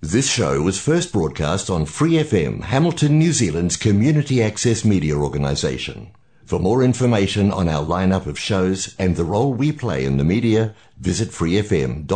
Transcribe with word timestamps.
This 0.00 0.30
show 0.30 0.62
was 0.62 0.78
first 0.80 1.12
broadcast 1.12 1.68
on 1.68 1.84
Free 1.84 2.12
FM, 2.12 2.62
Hamilton, 2.62 3.18
New 3.18 3.32
Zealand's 3.32 3.76
community 3.76 4.40
access 4.40 4.84
media 4.84 5.16
organisation. 5.16 6.12
For 6.44 6.60
more 6.60 6.84
information 6.84 7.50
on 7.50 7.68
our 7.68 7.84
lineup 7.84 8.26
of 8.26 8.38
shows 8.38 8.94
and 8.96 9.16
the 9.16 9.24
role 9.24 9.52
we 9.52 9.72
play 9.72 10.04
in 10.04 10.16
the 10.16 10.22
media, 10.22 10.76
visit 11.00 11.30
freefm.org.nz. 11.30 12.06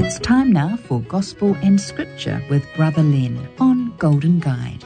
It's 0.00 0.18
time 0.18 0.52
now 0.52 0.76
for 0.76 1.00
Gospel 1.02 1.56
and 1.62 1.80
Scripture 1.80 2.42
with 2.50 2.66
Brother 2.74 3.04
Len 3.04 3.48
on 3.60 3.94
Golden 3.98 4.40
Guide. 4.40 4.84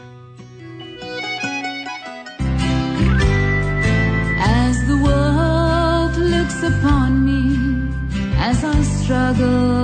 Struggle 9.05 9.84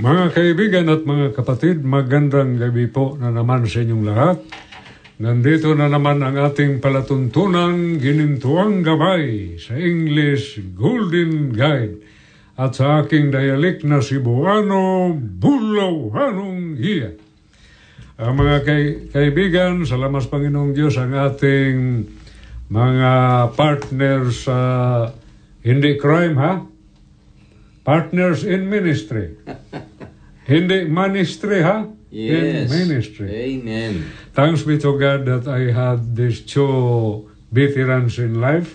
Mga 0.00 0.32
kaibigan 0.32 0.88
at 0.88 1.04
mga 1.04 1.36
kapatid, 1.36 1.84
magandang 1.84 2.56
gabi 2.56 2.88
po 2.88 3.20
na 3.20 3.28
naman 3.28 3.68
sa 3.68 3.84
inyong 3.84 4.04
lahat. 4.08 4.40
Nandito 5.20 5.76
na 5.76 5.92
naman 5.92 6.24
ang 6.24 6.40
ating 6.40 6.80
palatuntunang 6.80 8.00
ginintuang 8.00 8.80
gabay 8.80 9.60
sa 9.60 9.76
English 9.76 10.56
Golden 10.72 11.52
Guide 11.52 12.00
at 12.56 12.80
sa 12.80 13.04
aking 13.04 13.28
dialect 13.28 13.84
na 13.84 14.00
Cebuano, 14.00 15.12
Bulawanong 15.12 16.80
Hiya. 16.80 17.20
Ang 18.24 18.34
mga 18.40 18.56
kay- 18.64 19.12
kaibigan, 19.12 19.84
salamat 19.84 20.24
Panginoong 20.32 20.72
Diyos 20.72 20.96
ang 20.96 21.12
ating 21.12 22.08
mga 22.72 23.12
partners 23.52 24.48
sa 24.48 24.56
hindi 25.60 26.00
crime 26.00 26.40
ha? 26.40 26.64
Partners 27.84 28.48
in 28.48 28.64
ministry. 28.64 29.36
Hindi 30.50 30.84
ministry, 30.90 31.62
ha? 31.62 31.86
In 32.10 32.44
Yes. 32.66 32.70
ministry. 32.74 33.28
Amen. 33.30 33.94
Thanks 34.34 34.62
be 34.66 34.78
to 34.82 34.98
God 34.98 35.22
that 35.30 35.46
I 35.46 35.70
had 35.70 36.16
these 36.18 36.40
two 36.42 37.30
veterans 37.54 38.18
in 38.18 38.40
life. 38.40 38.74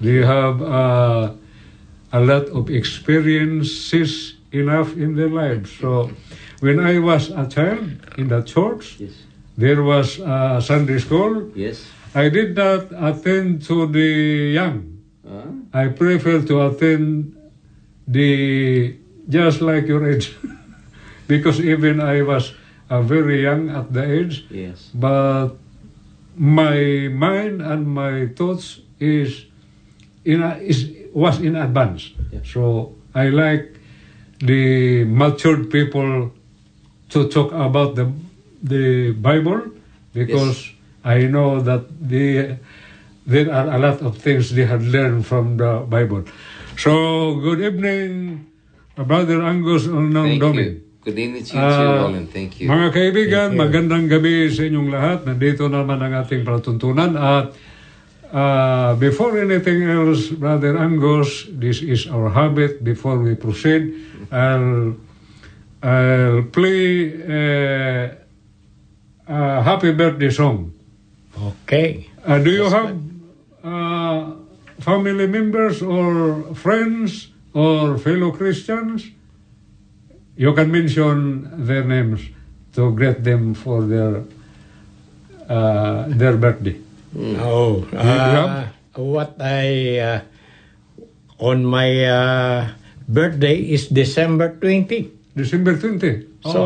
They 0.00 0.20
have 0.20 0.60
uh, 0.60 1.32
a 2.12 2.20
lot 2.20 2.52
of 2.52 2.68
experiences 2.68 4.36
enough 4.52 4.92
in 4.96 5.16
their 5.16 5.32
lives. 5.32 5.72
So, 5.80 6.10
when 6.60 6.80
I 6.80 6.98
was 7.00 7.30
a 7.32 7.48
child 7.48 7.88
in 8.20 8.28
the 8.28 8.42
church, 8.44 9.00
Yes. 9.00 9.16
there 9.56 9.80
was 9.82 10.20
a 10.20 10.60
Sunday 10.60 10.98
school. 11.00 11.48
Yes. 11.56 11.80
I 12.14 12.28
did 12.28 12.56
not 12.56 12.92
attend 12.92 13.64
to 13.72 13.86
the 13.88 14.52
young. 14.52 15.00
Huh? 15.24 15.48
I 15.72 15.88
prefer 15.88 16.44
to 16.44 16.54
attend 16.68 17.32
the 18.06 18.96
just 19.28 19.60
like 19.64 19.88
your 19.88 20.04
age 20.08 20.36
because 21.28 21.60
even 21.60 22.00
I 22.00 22.22
was 22.22 22.52
uh, 22.90 23.02
very 23.02 23.42
young 23.42 23.68
at 23.70 23.92
the 23.92 24.02
age 24.04 24.46
Yes. 24.50 24.90
but 24.94 25.58
my 26.36 27.08
mind 27.10 27.62
and 27.62 27.86
my 27.88 28.28
thoughts 28.36 28.80
is 29.00 29.46
in 30.24 30.42
a, 30.42 30.56
is 30.60 30.90
was 31.12 31.40
in 31.40 31.56
advance 31.56 32.12
Yeah. 32.32 32.40
so 32.44 32.94
I 33.14 33.28
like 33.32 33.72
the 34.38 35.04
matured 35.04 35.70
people 35.70 36.32
to 37.10 37.28
talk 37.28 37.52
about 37.52 37.96
the 37.96 38.12
the 38.62 39.12
Bible 39.16 39.72
because 40.12 40.70
I 41.04 41.26
know 41.30 41.60
that 41.62 41.86
the 42.00 42.58
there 43.26 43.48
are 43.52 43.68
a 43.72 43.78
lot 43.78 44.02
of 44.02 44.18
things 44.18 44.54
they 44.54 44.66
have 44.66 44.82
learned 44.86 45.26
from 45.26 45.56
the 45.56 45.82
Bible. 45.88 46.22
So 46.78 47.34
good 47.42 47.60
evening, 47.60 48.46
Brother 48.94 49.42
Angus 49.42 49.86
Thank 49.90 50.42
Domin. 50.42 50.85
You. 51.06 51.12
Good 51.12 51.18
evening 51.22 51.44
to 51.46 51.52
you 51.54 51.62
too, 51.62 51.86
Roland. 52.02 52.28
Thank 52.34 52.58
you. 52.58 52.66
Mga 52.66 52.88
kaibigan, 52.90 53.48
magandang 53.54 54.10
gabi 54.10 54.50
sa 54.50 54.66
inyong 54.66 54.90
lahat. 54.90 55.18
Nandito 55.22 55.70
naman 55.70 56.02
ang 56.02 56.18
ating 56.18 56.42
palatuntunan 56.42 57.14
at 57.14 57.54
ah, 58.34 58.98
before 58.98 59.38
anything 59.38 59.86
else, 59.86 60.34
Brother 60.34 60.74
Angus, 60.74 61.46
this 61.54 61.78
is 61.78 62.10
our 62.10 62.34
habit. 62.34 62.82
Before 62.82 63.22
we 63.22 63.38
proceed, 63.38 63.94
I'll, 64.34 64.98
I'll 65.86 66.42
play 66.50 67.14
uh, 67.22 68.04
a 69.30 69.62
happy 69.62 69.94
birthday 69.94 70.30
song. 70.34 70.74
Okay. 71.36 72.10
Uh, 72.26 72.42
do 72.42 72.50
you 72.50 72.66
have 72.66 72.98
uh, 73.62 74.34
family 74.82 75.30
members 75.30 75.82
or 75.82 76.42
friends 76.58 77.30
or 77.54 77.94
fellow 77.98 78.32
Christians? 78.32 79.14
You 80.36 80.52
can 80.52 80.68
mention 80.70 81.48
their 81.64 81.82
names 81.84 82.20
to 82.76 82.92
greet 82.92 83.24
them 83.24 83.54
for 83.56 83.80
their 83.88 84.20
uh, 85.48 86.04
their 86.12 86.36
birthday. 86.36 86.76
Oh, 87.40 87.88
uh, 87.96 88.68
what 89.00 89.40
I 89.40 89.96
uh, 89.96 90.20
on 91.40 91.64
my 91.64 91.88
uh, 92.04 92.68
birthday 93.08 93.56
is 93.64 93.88
December 93.88 94.52
20. 94.60 95.08
December 95.36 95.80
20. 95.80 96.28
Oh, 96.44 96.52
So 96.52 96.60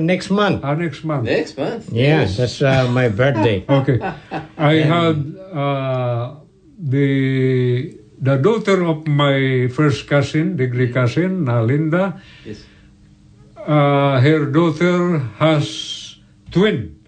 next 0.00 0.30
month. 0.32 0.64
ah, 0.64 0.72
next 0.72 1.04
month. 1.04 1.28
Next 1.28 1.60
month. 1.60 1.92
Yeah, 1.92 2.24
that's 2.24 2.64
uh, 2.64 2.88
my 2.88 3.12
birthday. 3.12 3.64
Okay. 3.68 4.00
I 4.56 4.80
had 4.80 5.20
uh, 5.52 6.40
the 6.80 8.00
the 8.16 8.40
daughter 8.40 8.80
of 8.88 9.04
my 9.04 9.68
first 9.68 10.08
cousin, 10.08 10.56
degree 10.56 10.88
cousin, 10.88 11.44
na 11.44 11.60
Linda. 11.60 12.16
Yes. 12.48 12.64
Uh, 13.66 14.20
her 14.20 14.46
daughter 14.46 15.18
has 15.38 16.16
twin. 16.50 17.00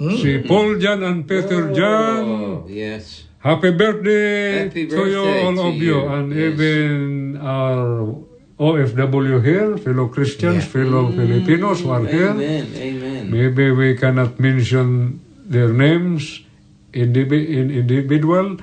Si 0.00 0.40
Paul 0.48 0.78
Jan 0.80 1.02
and 1.04 1.28
Peter 1.28 1.72
Jan. 1.76 2.24
Oh, 2.24 2.64
yes. 2.68 3.24
Happy 3.40 3.70
birthday 3.72 4.64
Happy 4.64 4.86
to 4.88 4.96
you, 4.96 5.20
birthday 5.24 5.44
all 5.44 5.54
to 5.56 5.68
of 5.68 5.74
you, 5.76 5.96
you. 6.00 6.08
and 6.08 6.26
Yes. 6.32 6.40
even 6.52 7.36
our 7.40 8.16
OFW 8.60 9.40
here, 9.44 9.76
fellow 9.76 10.08
Christians, 10.08 10.64
fellow 10.64 11.08
Filipinos 11.12 11.80
who 11.80 11.90
are 11.90 12.04
here. 12.04 12.32
Amen. 12.36 12.66
Amen. 12.76 13.22
Maybe 13.30 13.70
we 13.72 13.96
cannot 13.96 14.40
mention 14.40 15.20
their 15.48 15.72
names 15.72 16.44
indivi- 16.92 17.48
in 17.48 17.70
individual, 17.70 18.56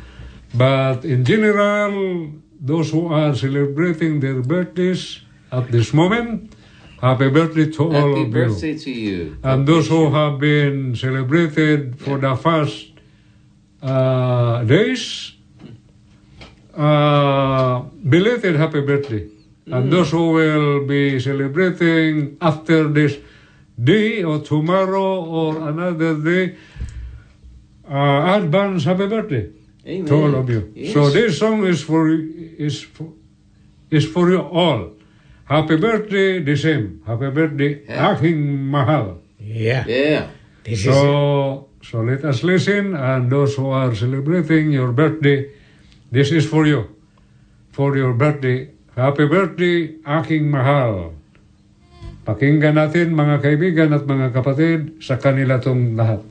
but 0.53 1.05
in 1.05 1.25
general, 1.25 2.29
those 2.61 2.89
who 2.94 3.09
are 3.13 3.33
celebrating 3.33 4.21
their 4.21 4.41
birthdays 4.41 5.21
at 5.53 5.69
this 5.73 5.94
moment, 5.94 6.53
happy 7.01 7.29
birthday 7.29 7.71
to 7.71 7.83
all 7.83 7.91
Happy 7.91 8.23
of 8.23 8.31
birthday 8.31 8.71
you. 8.73 8.79
to 8.79 8.91
you. 8.91 9.38
And 9.44 9.67
those 9.67 9.88
who 9.88 10.09
have 10.11 10.39
been 10.39 10.95
celebrated 10.95 11.99
for 11.99 12.17
the 12.17 12.35
first 12.35 12.91
uh, 13.81 14.63
days, 14.63 15.33
uh, 16.75 17.81
belated 18.07 18.55
happy 18.55 18.81
birthday. 18.81 19.27
And 19.67 19.91
those 19.91 20.11
who 20.11 20.31
will 20.31 20.88
be 20.88 21.19
celebrating 21.19 22.38
after 22.39 22.88
this 22.88 23.17
day 23.81 24.23
or 24.23 24.39
tomorrow 24.39 25.25
or 25.25 25.69
another 25.69 26.15
day, 26.15 26.55
uh, 27.89 28.39
advance 28.41 28.85
happy 28.85 29.07
birthday 29.07 29.51
Amen. 29.85 30.05
to 30.05 30.15
all 30.15 30.35
of 30.35 30.49
you. 30.49 30.71
Yes. 30.73 30.94
So 30.94 31.09
this 31.09 31.38
song 31.38 31.65
is 31.65 31.83
for 31.83 32.09
is 32.09 32.81
for, 32.81 33.11
is 33.91 34.07
for 34.07 34.31
you 34.31 34.41
all. 34.41 34.96
Happy 35.47 35.79
birthday, 35.79 36.44
the 36.44 36.55
same. 36.59 36.99
Happy 37.07 37.31
birthday, 37.31 37.79
Yeah. 37.88 38.11
aking 38.11 38.67
mahal. 38.67 39.23
Yeah. 39.39 39.88
Yeah. 39.88 40.27
This 40.67 40.83
is 40.83 40.91
So, 40.91 41.67
So 41.88 42.03
let 42.03 42.27
us 42.27 42.44
listen, 42.44 42.99
and 42.99 43.31
those 43.31 43.55
who 43.55 43.71
are 43.71 43.95
celebrating 43.95 44.75
your 44.75 44.91
birthday, 44.91 45.47
this 46.11 46.35
is 46.35 46.44
for 46.44 46.67
you. 46.67 46.91
For 47.71 47.95
your 47.95 48.11
birthday. 48.11 48.75
Happy 48.91 49.23
birthday, 49.23 49.95
aking 50.03 50.51
mahal. 50.51 51.15
Pakinggan 52.27 52.75
natin 52.75 53.15
mga 53.15 53.39
kaibigan 53.39 53.95
at 53.95 54.03
mga 54.03 54.35
kapatid 54.35 54.99
sa 54.99 55.15
kanila 55.15 55.63
tong 55.63 55.95
lahat. 55.95 56.27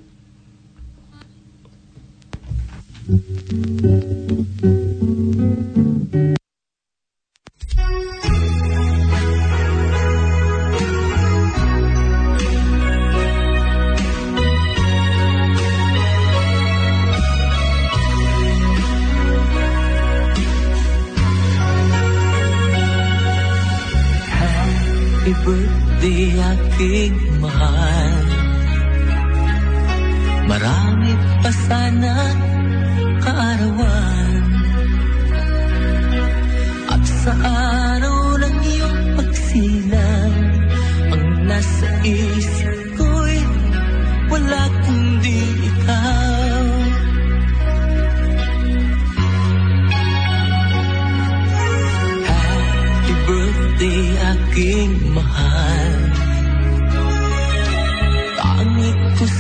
Happy 25.26 25.42
birthday 25.42 26.38
aking 26.38 27.18
mahal. 27.42 28.14
Marami 30.46 31.12
pa 31.42 31.50
sana 31.66 32.14
kaarawan 33.18 34.05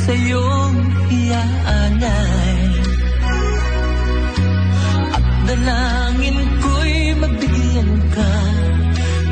Ko 0.06 0.14
sa'yong 0.14 0.78
iaalay 1.10 2.62
At 5.18 5.26
dalangin 5.50 6.38
ko'y 6.62 6.94
mabigyan 7.18 7.90
ka 8.14 8.34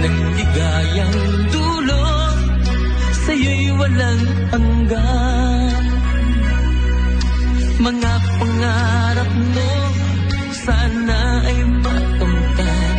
Ng 0.03 0.19
ligayang 0.35 1.19
dulot 1.55 2.39
Sa'yo'y 3.23 3.71
walang 3.79 4.25
hanggan. 4.51 5.85
Mga 7.79 8.15
pangarap 8.43 9.31
mo 9.31 9.73
Sana 10.59 11.39
ay 11.55 11.59
makamtan 11.87 12.95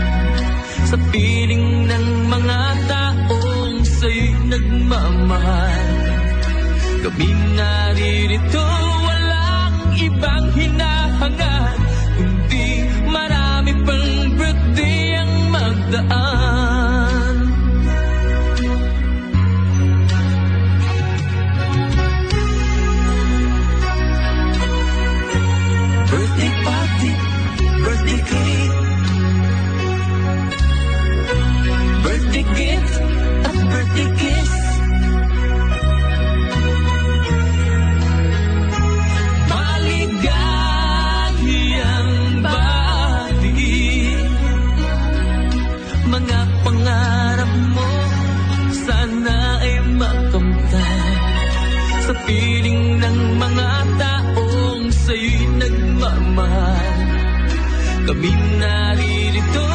Sa 0.88 0.98
piling 1.12 1.92
ng 1.92 2.08
mga 2.32 2.60
taong 2.88 3.84
Sa'yo'y 3.84 4.32
nagmamahal 4.48 5.88
Kami 7.04 7.35
Victoria. 8.38 8.75
Sa 52.06 52.14
piling 52.22 53.02
ng 53.02 53.20
mga 53.42 53.70
taong 53.98 54.94
Sa'yo'y 54.94 55.58
nagmamahal. 55.58 57.02
Kami 58.06 58.32
naririto 58.62 59.75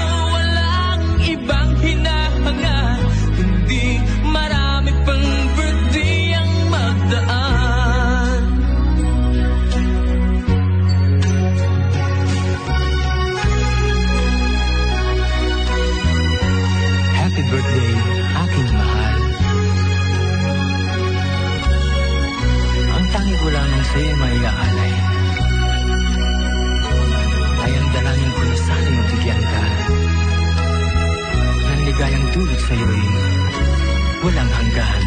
walang 34.20 34.52
hanggan. 34.52 35.02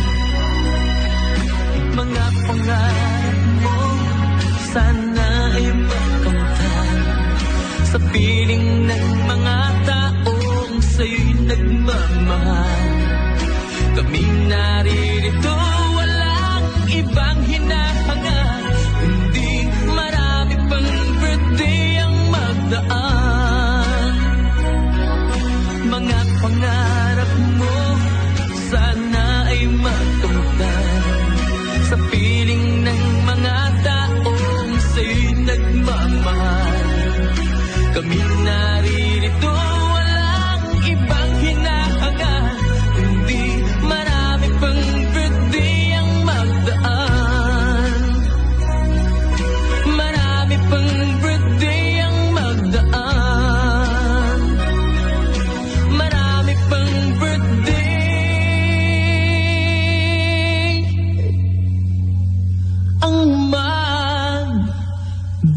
Mga 1.93 2.25
pangarap 2.49 3.37
mo, 3.61 3.77
sana 4.73 5.29
ay 5.53 5.67
makamtan. 5.69 6.97
Sa 7.93 7.97
piling 8.09 8.89
ng 8.89 9.07
mga 9.29 9.57
taong 9.85 10.75
sa'yo'y 10.81 11.45
nagmamahal 11.45 12.89
Kami 13.93 14.23
naririto, 14.49 15.62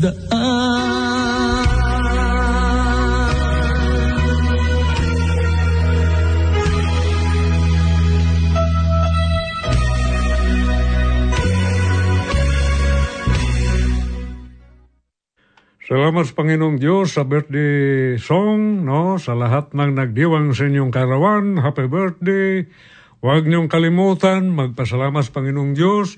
Salamat 0.07 0.23
sa 16.23 16.39
Panginoong 16.39 16.79
Diyos 16.79 17.11
sa 17.15 17.23
birthday 17.27 18.15
song, 18.19 18.85
no? 18.87 19.19
Sa 19.19 19.35
lahat 19.35 19.75
ng 19.75 19.91
nagdiwang 19.91 20.55
sa 20.55 20.71
inyong 20.71 20.95
karawan, 20.95 21.59
happy 21.59 21.91
birthday. 21.91 22.63
Huwag 23.27 23.51
niyong 23.51 23.67
kalimutan, 23.67 24.55
magpasalamat 24.55 25.27
sa 25.27 25.35
Panginoong 25.35 25.75
Diyos 25.75 26.15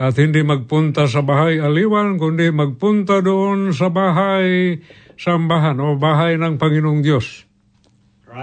at 0.00 0.14
hindi 0.16 0.40
magpunta 0.44 1.08
sa 1.08 1.20
bahay 1.20 1.60
aliwan, 1.60 2.16
kundi 2.16 2.48
magpunta 2.52 3.20
doon 3.20 3.72
sa 3.76 3.92
bahay 3.92 4.80
sambahan 5.16 5.78
o 5.78 5.94
bahay 5.96 6.40
ng 6.40 6.56
Panginoong 6.56 7.04
Diyos. 7.04 7.46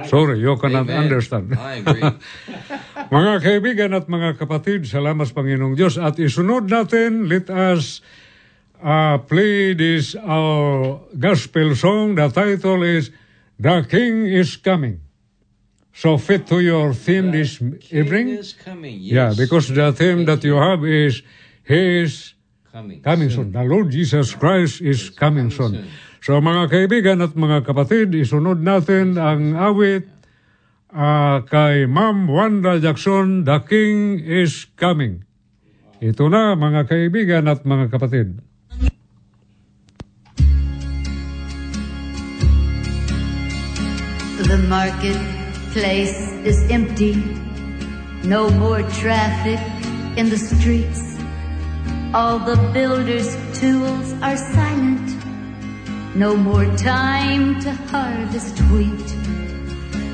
Sorry, 0.05 0.37
you 0.37 0.53
cannot 0.61 0.85
Amen. 0.85 1.09
understand. 1.09 1.57
I 1.57 1.81
agree. 1.81 2.05
Mga 3.17 3.33
kaibigan 3.41 3.91
at 3.97 4.05
mga 4.05 4.37
kapatid, 4.37 4.85
salamat 4.85 5.33
Panginoong 5.33 5.73
Diyos. 5.73 5.97
At 5.97 6.21
isunod 6.21 6.69
natin, 6.69 7.25
let 7.25 7.49
us 7.49 8.05
uh, 8.85 9.17
play 9.25 9.73
this 9.73 10.13
our 10.13 11.01
gospel 11.17 11.73
song. 11.73 12.21
The 12.21 12.29
title 12.29 12.85
is 12.85 13.09
The 13.57 13.81
King 13.89 14.29
is 14.29 14.61
Coming. 14.61 15.08
So 15.99 16.15
fit 16.15 16.47
to 16.47 16.63
your 16.63 16.95
theme 16.95 17.35
this 17.35 17.59
King 17.59 17.75
evening. 17.91 18.27
is 18.39 18.55
coming. 18.55 18.95
Yeah, 19.03 19.35
Yes. 19.35 19.35
because 19.35 19.67
the 19.67 19.91
theme 19.91 20.23
that 20.31 20.39
you 20.47 20.55
have 20.55 20.87
is 20.87 21.19
He 21.67 22.07
is 22.07 22.39
coming. 22.71 23.03
coming 23.03 23.27
soon. 23.27 23.51
The 23.51 23.67
Lord 23.67 23.91
Jesus 23.91 24.31
Christ 24.31 24.79
is 24.79 25.11
coming 25.11 25.51
soon. 25.51 25.91
So 26.23 26.39
mga 26.39 26.71
kaibigan 26.71 27.19
at 27.19 27.35
mga 27.35 27.67
kapatid, 27.67 28.15
isunod 28.15 28.63
natin 28.63 29.19
ang 29.19 29.59
awit 29.59 30.07
ah, 30.95 31.43
kay 31.43 31.83
Ma'am 31.83 32.31
Wanda 32.31 32.79
Jackson, 32.79 33.43
The 33.43 33.59
King 33.67 34.23
is 34.23 34.71
Coming. 34.79 35.27
Ito 35.99 36.31
na 36.31 36.55
mga 36.55 36.87
kaibigan 36.87 37.43
at 37.51 37.67
mga 37.67 37.91
kapatid. 37.91 38.39
The 44.39 44.57
marketplace 45.79 46.31
is 46.45 46.69
empty. 46.69 47.15
No 48.23 48.49
more 48.49 48.83
traffic 48.99 49.59
in 50.17 50.29
the 50.29 50.37
streets. 50.37 51.17
All 52.13 52.39
the 52.39 52.57
builders' 52.73 53.33
tools 53.57 54.13
are 54.21 54.35
silent. 54.35 55.07
No 56.15 56.35
more 56.35 56.65
time 56.75 57.61
to 57.61 57.71
harvest 57.91 58.59
wheat. 58.71 59.09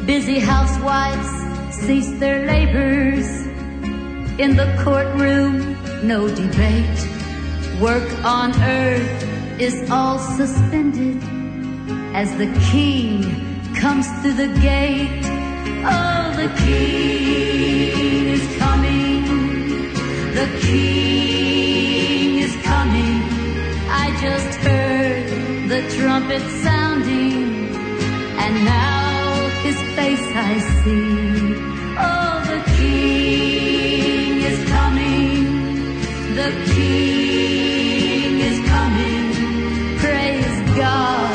Busy 0.06 0.40
housewives 0.40 1.32
cease 1.74 2.12
their 2.20 2.46
labors. 2.46 3.28
In 4.38 4.56
the 4.56 4.70
courtroom, 4.84 5.78
no 6.06 6.28
debate. 6.28 7.00
Work 7.82 8.10
on 8.24 8.52
earth 8.62 9.60
is 9.60 9.90
all 9.90 10.20
suspended 10.20 11.18
as 12.14 12.30
the 12.38 12.52
king 12.72 13.24
comes 13.76 14.08
through 14.22 14.34
the 14.34 14.60
gate. 14.62 15.35
Trumpet 26.06 26.44
sounding, 26.64 27.76
and 28.44 28.54
now 28.64 29.50
his 29.66 29.78
face 29.98 30.28
I 30.50 30.54
see. 30.82 31.56
Oh, 32.08 32.36
the 32.52 32.62
king 32.78 34.34
is 34.52 34.60
coming. 34.76 35.46
The 36.40 36.52
king 36.76 38.40
is 38.50 38.60
coming. 38.74 39.26
Praise 40.04 40.58
God. 40.78 41.34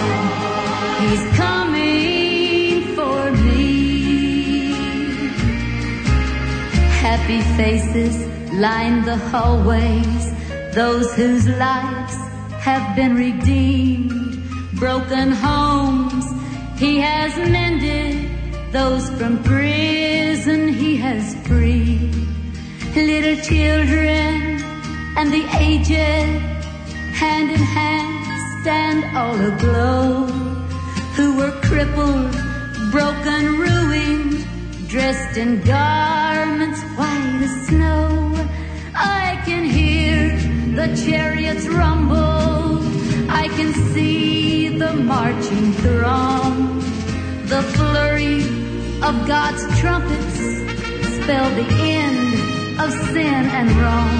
He's 1.02 1.26
coming 1.44 2.94
for 2.94 3.18
me. 3.48 4.70
Happy 7.06 7.40
faces 7.58 8.14
line 8.52 9.04
the 9.04 9.18
hallways, 9.32 10.24
those 10.76 11.12
whose 11.16 11.48
lives 11.48 12.14
have 12.68 12.94
been 12.94 13.16
redeemed. 13.16 14.19
Broken 14.80 15.30
homes 15.30 16.25
he 16.80 17.00
has 17.00 17.37
mended, 17.37 18.72
those 18.72 19.10
from 19.10 19.42
prison 19.42 20.68
he 20.68 20.96
has 20.96 21.34
freed. 21.46 22.14
Little 22.96 23.37
children 23.44 24.62
and 25.18 25.30
the 25.30 25.44
aged, 25.58 26.40
hand 27.12 27.50
in 27.50 27.60
hand, 27.60 28.62
stand 28.62 29.14
all 29.14 29.38
aglow 29.52 30.25
who 31.14 31.37
were 31.37 31.52
crippled, 31.60 32.32
broken, 32.90 33.58
ruined, 33.58 34.88
dressed 34.88 35.37
in 35.37 35.60
garments 35.60 36.80
white 36.96 37.40
as 37.42 37.66
snow. 37.66 38.49
I 38.94 39.42
can 39.44 39.62
hear 39.62 40.38
the 40.75 40.96
chariots 41.04 41.68
rumble. 41.68 42.80
I 43.28 43.46
can 43.49 43.75
see 43.92 44.29
the 44.92 45.04
marching 45.04 45.73
throng. 45.85 46.78
The 47.52 47.62
flurry 47.75 48.42
of 49.09 49.14
God's 49.26 49.62
trumpets 49.80 50.38
spell 51.18 51.49
the 51.61 51.68
end 51.99 52.80
of 52.80 52.90
sin 53.12 53.42
and 53.59 53.68
wrong. 53.80 54.14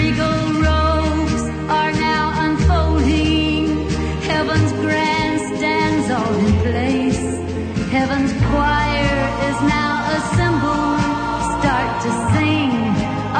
Regal 0.00 0.38
robes 0.66 1.42
are 1.80 1.92
now 2.08 2.24
unfolding. 2.46 3.88
Heaven's 4.30 4.72
grandstands 4.84 6.10
all 6.10 6.34
in 6.46 6.52
place. 6.64 7.24
Heaven's 7.96 8.32
choir 8.50 9.18
is 9.48 9.58
now 9.76 9.94
assembled. 10.16 11.00
Start 11.58 11.90
to 12.04 12.10
sing 12.32 12.72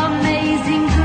amazing 0.09 0.96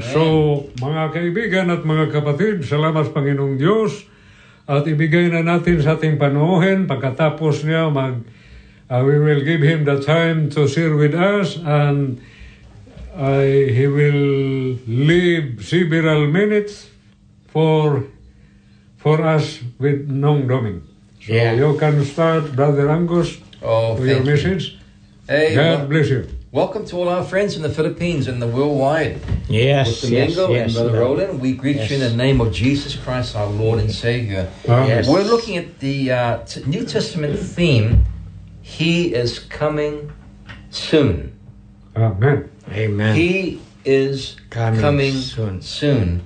So, 0.00 0.22
mga 0.80 1.12
kaibigan 1.12 1.66
at 1.70 1.84
mga 1.84 2.10
kapatid, 2.10 2.64
salamat 2.64 3.12
Panginoong 3.12 3.60
Diyos. 3.60 4.06
At 4.64 4.88
ibigay 4.88 5.28
na 5.28 5.44
natin 5.44 5.84
sa 5.84 5.94
ating 5.94 6.16
panoohin. 6.16 6.88
Pagkatapos 6.88 7.68
niya, 7.68 7.92
mag, 7.92 8.24
uh, 8.88 9.00
we 9.04 9.20
will 9.20 9.44
give 9.44 9.60
him 9.60 9.84
the 9.84 10.00
time 10.00 10.48
to 10.56 10.64
share 10.64 10.96
with 10.96 11.12
us 11.12 11.60
and 11.60 12.16
uh, 13.12 13.44
he 13.44 13.84
will 13.84 14.74
leave 14.88 15.60
several 15.60 16.26
minutes 16.26 16.88
for 17.52 18.08
for 18.96 19.20
us 19.20 19.60
with 19.76 20.08
Nong 20.08 20.48
Doming. 20.48 20.80
So 21.20 21.36
Yeah. 21.36 21.52
you 21.60 21.76
can 21.76 22.00
start, 22.08 22.56
Brother 22.56 22.88
Angus, 22.88 23.36
Oh, 23.60 23.94
with 24.00 24.08
your 24.08 24.24
you. 24.24 24.32
message. 24.32 24.80
Hey, 25.28 25.52
God 25.52 25.88
bless 25.92 26.08
you. 26.08 26.24
Welcome 26.54 26.86
to 26.86 26.94
all 26.96 27.08
our 27.08 27.24
friends 27.24 27.56
in 27.56 27.62
the 27.62 27.68
Philippines 27.68 28.28
and 28.28 28.40
the 28.40 28.46
worldwide. 28.46 29.18
Yes, 29.48 30.02
With 30.02 30.12
yes, 30.12 30.36
Domingo 30.36 30.54
yes. 30.54 30.64
and 30.66 30.74
Brother 30.74 31.00
Lord. 31.04 31.18
Roland, 31.18 31.40
we 31.40 31.52
greet 31.52 31.90
you 31.90 31.96
in 31.96 32.00
the 32.00 32.14
name 32.14 32.40
of 32.40 32.52
Jesus 32.52 32.94
Christ, 32.94 33.34
our 33.34 33.48
Lord 33.48 33.80
and 33.80 33.90
Savior. 33.90 34.48
Amen. 34.68 34.88
Yes. 34.88 35.08
We're 35.08 35.24
looking 35.24 35.56
at 35.56 35.80
the 35.80 36.12
uh, 36.12 36.44
t- 36.44 36.62
New 36.64 36.84
Testament 36.86 37.36
theme. 37.40 38.04
He 38.62 39.12
is 39.12 39.40
coming 39.40 40.12
soon. 40.70 41.36
Amen. 41.96 42.48
Amen. 42.70 43.16
He 43.16 43.60
is 43.84 44.36
Coming 44.50 44.80
coming, 44.80 45.12
soon. 45.12 45.60
soon. 45.60 46.22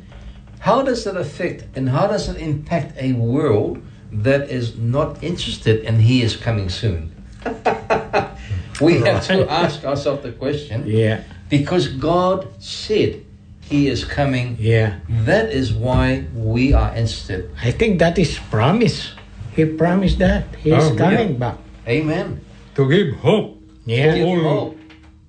How 0.60 0.82
does 0.82 1.04
that 1.04 1.16
affect 1.16 1.64
and 1.74 1.88
how 1.88 2.06
does 2.06 2.28
it 2.28 2.36
impact 2.36 2.98
a 3.00 3.14
world 3.14 3.82
that 4.12 4.50
is 4.50 4.76
not 4.76 5.24
interested 5.24 5.84
in 5.84 6.00
He 6.00 6.20
is 6.20 6.36
coming 6.36 6.68
soon? 6.68 7.14
We 8.86 9.00
have 9.00 9.26
to 9.26 9.46
ask 9.50 9.84
ourselves 9.84 10.22
the 10.22 10.32
question 10.32 10.84
Yeah, 10.86 11.22
because 11.50 11.88
God 11.88 12.46
said 12.62 13.24
He 13.68 13.88
is 13.88 14.04
coming. 14.04 14.56
yeah. 14.58 15.00
That 15.28 15.50
is 15.52 15.72
why 15.74 16.24
we 16.34 16.72
are 16.72 16.88
interested. 16.96 17.50
I 17.62 17.70
think 17.70 17.98
that 18.00 18.16
is 18.18 18.38
promise. 18.50 19.12
He 19.56 19.64
promised 19.66 20.18
that 20.24 20.44
he 20.62 20.70
is 20.70 20.84
Oh, 20.84 20.92
yeah. 20.92 20.98
coming 21.04 21.36
back. 21.36 21.58
Amen. 21.86 22.40
To 22.76 22.88
give 22.88 23.16
hope 23.20 23.60
Yeah, 23.84 24.14
Give 24.14 24.40
hope. 24.42 24.76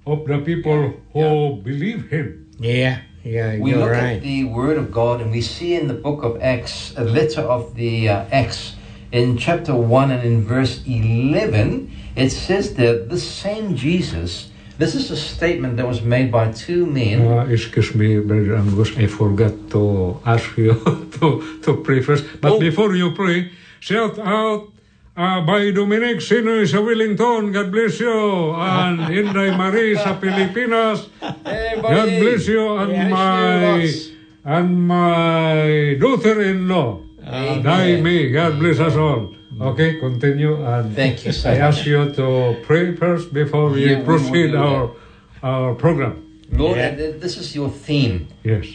of 0.05 0.19
the 0.27 0.39
people 0.39 0.93
who 1.13 1.57
believe 1.63 2.07
Him. 2.13 2.47
yeah, 2.59 3.01
yeah. 3.23 3.57
We 3.59 3.71
You're 3.71 3.79
look 3.83 3.91
right. 3.97 4.17
at 4.19 4.23
the 4.23 4.43
Word 4.45 4.77
of 4.77 4.91
God 4.91 5.19
and 5.21 5.31
we 5.31 5.41
see 5.41 5.73
in 5.75 5.87
the 5.87 5.95
book 5.97 6.23
of 6.23 6.39
Acts, 6.41 6.93
a 6.95 7.03
letter 7.03 7.41
of 7.41 7.75
the 7.75 8.07
uh, 8.09 8.25
Acts, 8.31 8.75
in 9.11 9.37
chapter 9.37 9.73
1 9.75 10.11
and 10.11 10.23
in 10.23 10.43
verse 10.45 10.79
11, 10.85 11.89
it 12.19 12.29
says 12.29 12.75
that 12.75 13.07
the 13.09 13.17
same 13.19 13.75
Jesus, 13.75 14.51
this 14.77 14.95
is 14.95 15.11
a 15.11 15.17
statement 15.17 15.77
that 15.77 15.87
was 15.87 16.01
made 16.01 16.31
by 16.31 16.51
two 16.51 16.85
men. 16.85 17.23
Uh, 17.23 17.45
excuse 17.47 17.95
me, 17.95 18.19
Brother 18.19 18.55
Angus, 18.55 18.95
I 18.97 19.07
forgot 19.07 19.53
to 19.71 20.19
ask 20.25 20.55
you 20.57 20.75
to, 21.19 21.59
to 21.63 21.71
pray 21.83 22.01
first. 22.01 22.25
But 22.41 22.53
Oh. 22.53 22.59
before 22.59 22.95
you 22.95 23.11
pray, 23.15 23.51
shout 23.79 24.19
out 24.19 24.71
uh, 25.19 25.41
by 25.43 25.71
Dominic 25.71 26.19
Sinoy 26.23 26.63
sa 26.67 26.79
Wellington, 26.79 27.51
God 27.51 27.71
bless 27.71 27.99
you. 27.99 28.55
And 28.55 29.11
Inday 29.11 29.51
Marie 29.55 29.95
sa 29.99 30.15
Pilipinas, 30.15 31.11
God 31.19 32.07
bless 32.19 32.47
you. 32.47 32.63
And 32.79 32.91
Yes, 32.91 33.11
my 33.11 33.75
and 34.47 34.69
my 34.87 35.95
daughter-in-law, 35.99 36.89
Amen. 37.27 37.99
me. 38.03 38.31
God 38.31 38.59
bless 38.59 38.79
us 38.79 38.95
all. 38.95 39.38
Okay, 39.61 39.99
continue. 39.99 40.55
And 40.63 40.95
Thank 40.95 41.25
you 41.25 41.31
so 41.31 41.49
I 41.51 41.55
ask 41.57 41.85
you 41.85 42.11
to 42.13 42.55
pray 42.63 42.95
first 42.95 43.33
before 43.33 43.69
we 43.69 43.89
Yeah, 43.89 43.99
we 43.99 44.05
proceed 44.05 44.51
do 44.51 44.57
our 44.57 44.91
our 45.43 45.75
program. 45.75 46.13
Lord, 46.51 46.77
Yeah. 46.77 46.95
this 46.95 47.37
is 47.37 47.55
your 47.55 47.69
theme. 47.69 48.27
Yes. 48.43 48.65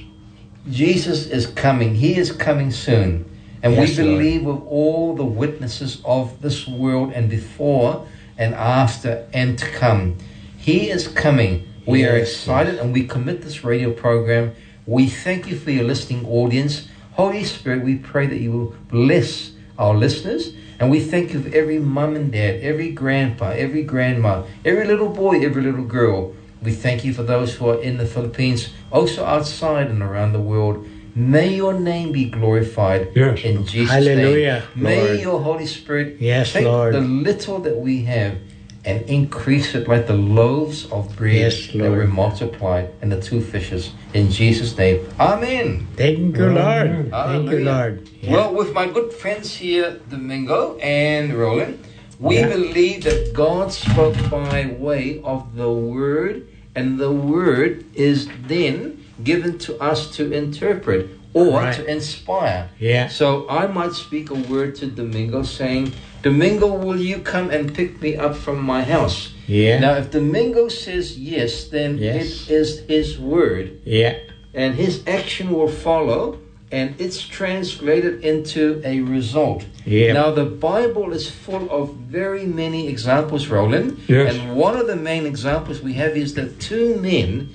Jesus 0.71 1.27
is 1.27 1.47
coming. 1.47 1.95
He 1.95 2.17
is 2.17 2.33
coming 2.33 2.71
soon. 2.71 3.25
And 3.63 3.75
Yes, 3.75 3.97
we 3.99 4.05
Lord. 4.05 4.19
believe 4.19 4.43
with 4.45 4.61
all 4.69 5.15
the 5.15 5.25
witnesses 5.25 6.01
of 6.05 6.41
this 6.43 6.67
world 6.69 7.13
and 7.15 7.29
before 7.31 8.05
and 8.39 8.55
after 8.55 9.25
and 9.33 9.59
to 9.59 9.67
come. 9.67 10.17
He 10.59 10.91
is 10.91 11.09
coming. 11.09 11.65
We 11.87 12.05
are 12.05 12.17
Yes, 12.19 12.29
excited 12.31 12.75
and 12.79 12.93
we 12.93 13.05
commit 13.07 13.43
this 13.43 13.65
radio 13.65 13.91
program. 13.93 14.53
We 14.87 15.07
thank 15.07 15.49
you 15.51 15.57
for 15.57 15.71
your 15.71 15.85
listening 15.85 16.27
audience. 16.27 16.89
Holy 17.13 17.45
Spirit, 17.45 17.85
we 17.85 17.95
pray 17.97 18.27
that 18.27 18.41
you 18.41 18.51
will 18.53 18.75
bless 18.91 19.53
our 19.79 19.95
listeners. 19.95 20.53
And 20.81 20.91
we 20.91 21.01
thank 21.01 21.33
you 21.33 21.41
for 21.41 21.55
every 21.55 21.79
mum 21.79 22.17
and 22.17 22.33
dad, 22.33 22.61
every 22.63 22.91
grandpa, 22.91 23.51
every 23.51 23.83
grandma, 23.83 24.43
every 24.65 24.87
little 24.87 25.09
boy, 25.09 25.41
every 25.45 25.63
little 25.63 25.85
girl. 25.85 26.35
We 26.63 26.73
thank 26.73 27.05
you 27.05 27.13
for 27.13 27.23
those 27.23 27.55
who 27.55 27.69
are 27.69 27.81
in 27.81 27.99
the 27.99 28.07
Philippines, 28.07 28.71
also 28.91 29.25
outside 29.25 29.89
and 29.89 30.03
around 30.03 30.33
the 30.33 30.41
world. 30.41 30.87
May 31.15 31.55
your 31.55 31.75
name 31.75 32.11
be 32.11 32.25
glorified 32.25 33.13
Yes. 33.15 33.45
in 33.45 33.65
Jesus' 33.67 33.93
Hallelujah, 33.93 34.65
name. 34.75 34.83
May 34.83 35.07
Lord. 35.09 35.21
your 35.21 35.41
Holy 35.41 35.67
Spirit 35.67 36.17
Yes, 36.19 36.53
take 36.53 36.65
Lord. 36.65 36.93
the 36.95 37.01
little 37.01 37.61
that 37.61 37.77
we 37.77 38.03
have 38.05 38.39
and 38.85 39.03
increase 39.09 39.75
it 39.75 39.89
like 39.89 40.07
the 40.07 40.13
loaves 40.17 40.87
of 40.93 41.15
bread 41.17 41.35
Yes, 41.35 41.69
that 41.73 41.91
were 41.91 42.07
multiplied 42.07 42.91
and 43.01 43.11
the 43.11 43.21
two 43.21 43.41
fishes. 43.41 43.93
In 44.13 44.31
Jesus' 44.31 44.77
name. 44.77 45.09
Amen. 45.19 45.89
Thank 45.97 46.37
you, 46.37 46.47
Lord. 46.47 46.59
Amen. 46.59 47.11
Thank 47.11 47.51
you, 47.51 47.65
Lord. 47.65 48.09
Yeah. 48.21 48.33
Well, 48.33 48.55
with 48.55 48.73
my 48.73 48.87
good 48.87 49.13
friends 49.13 49.57
here, 49.57 50.01
Domingo 50.11 50.77
and 50.79 51.33
Roland, 51.33 51.79
we 52.21 52.37
Yeah. 52.37 52.49
believe 52.49 53.05
that 53.05 53.33
God 53.33 53.73
spoke 53.73 54.17
by 54.31 54.75
way 54.79 55.21
of 55.25 55.57
the 55.57 55.71
Word, 55.73 56.43
and 56.75 56.99
the 56.99 57.11
Word 57.13 57.85
is 57.95 58.29
then 58.47 58.99
given 59.23 59.59
to 59.59 59.81
us 59.81 60.11
to 60.17 60.31
interpret 60.33 61.09
or 61.33 61.59
Right. 61.61 61.75
to 61.75 61.85
inspire. 61.87 62.69
Yeah. 62.79 63.09
So 63.09 63.47
I 63.49 63.67
might 63.67 63.93
speak 63.93 64.31
a 64.31 64.35
word 64.35 64.75
to 64.77 64.87
Domingo 64.87 65.43
saying, 65.43 65.93
Domingo, 66.25 66.73
will 66.73 66.99
you 66.99 67.19
come 67.19 67.51
and 67.51 67.75
pick 67.75 68.01
me 68.01 68.17
up 68.17 68.35
from 68.35 68.59
my 68.63 68.83
house? 68.83 69.35
Yeah. 69.47 69.79
Now, 69.79 69.93
if 69.97 70.11
Domingo 70.11 70.69
says 70.69 71.19
yes, 71.19 71.65
then 71.65 71.99
Yes. 71.99 72.49
it 72.49 72.55
is 72.55 72.81
his 72.89 73.19
word 73.19 73.73
Yeah. 73.85 74.15
and 74.55 74.75
his 74.75 75.03
action 75.07 75.53
will 75.53 75.69
follow 75.69 76.39
and 76.73 76.95
it's 76.99 77.21
translated 77.21 78.25
into 78.25 78.81
a 78.85 79.01
result. 79.01 79.67
Yeah. 79.85 80.15
Now 80.15 80.31
the 80.31 80.47
Bible 80.47 81.13
is 81.13 81.29
full 81.29 81.71
of 81.71 81.95
very 82.11 82.47
many 82.47 82.89
examples, 82.89 83.49
Roland. 83.49 83.99
Yes. 84.09 84.35
And 84.35 84.57
one 84.57 84.77
of 84.77 84.87
the 84.87 84.97
main 84.97 85.27
examples 85.27 85.83
we 85.83 85.93
have 86.03 86.17
is 86.17 86.33
that 86.35 86.59
two 86.59 86.97
men 86.97 87.51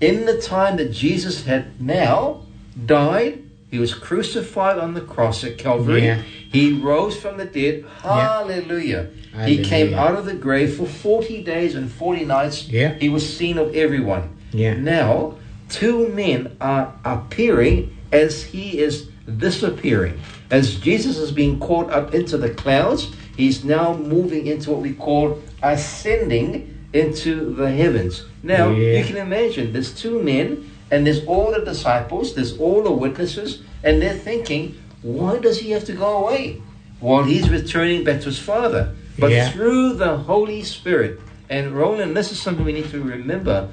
in 0.00 0.26
the 0.26 0.36
time 0.38 0.76
that 0.78 0.90
Jesus 0.92 1.44
had 1.46 1.80
now 1.80 2.40
died, 2.84 3.38
he 3.70 3.78
was 3.78 3.94
crucified 3.94 4.78
on 4.78 4.94
the 4.94 5.00
cross 5.00 5.44
at 5.44 5.58
Calvary. 5.58 6.04
Yeah. 6.04 6.22
He 6.50 6.72
rose 6.72 7.16
from 7.16 7.36
the 7.36 7.44
dead. 7.44 7.84
Hallelujah. 8.02 9.10
He 9.44 9.62
came 9.62 9.94
out 9.94 10.16
of 10.16 10.24
the 10.24 10.34
grave 10.34 10.76
for 10.76 10.86
40 10.86 11.42
days 11.42 11.74
and 11.74 11.90
40 11.90 12.24
nights. 12.24 12.68
Yeah. 12.68 12.94
He 12.94 13.08
was 13.08 13.36
seen 13.36 13.58
of 13.58 13.74
everyone. 13.76 14.36
Yeah. 14.52 14.74
Now, 14.74 15.36
two 15.68 16.08
men 16.08 16.56
are 16.60 16.94
appearing 17.04 17.96
as 18.10 18.42
he 18.42 18.78
is 18.78 19.08
disappearing. 19.36 20.18
As 20.50 20.76
Jesus 20.76 21.18
is 21.18 21.30
being 21.30 21.60
caught 21.60 21.90
up 21.90 22.14
into 22.14 22.38
the 22.38 22.48
clouds, 22.50 23.12
he's 23.36 23.64
now 23.64 23.94
moving 23.94 24.46
into 24.46 24.70
what 24.70 24.80
we 24.80 24.94
call 24.94 25.38
ascending 25.62 26.74
into 26.94 27.54
the 27.54 27.70
heavens. 27.70 28.24
Now, 28.42 28.70
Yeah. 28.70 28.98
you 28.98 29.04
can 29.04 29.18
imagine 29.18 29.74
there's 29.74 29.92
two 29.92 30.22
men, 30.22 30.70
and 30.90 31.06
there's 31.06 31.24
all 31.26 31.52
the 31.52 31.64
disciples, 31.64 32.34
there's 32.34 32.58
all 32.58 32.82
the 32.82 32.90
witnesses, 32.90 33.62
and 33.82 34.00
they're 34.00 34.14
thinking, 34.14 34.80
why 35.02 35.38
does 35.38 35.60
he 35.60 35.70
have 35.70 35.84
to 35.84 35.92
go 35.92 36.24
away? 36.24 36.60
Well, 37.00 37.24
he's 37.24 37.48
returning 37.48 38.04
back 38.04 38.20
to 38.20 38.26
his 38.26 38.38
Father. 38.38 38.94
But 39.18 39.30
Yeah. 39.32 39.50
through 39.50 39.94
the 39.94 40.16
Holy 40.16 40.62
Spirit, 40.62 41.20
and 41.50 41.72
Roland, 41.72 42.16
this 42.16 42.30
is 42.32 42.40
something 42.40 42.64
we 42.64 42.72
need 42.72 42.90
to 42.90 43.02
remember. 43.02 43.68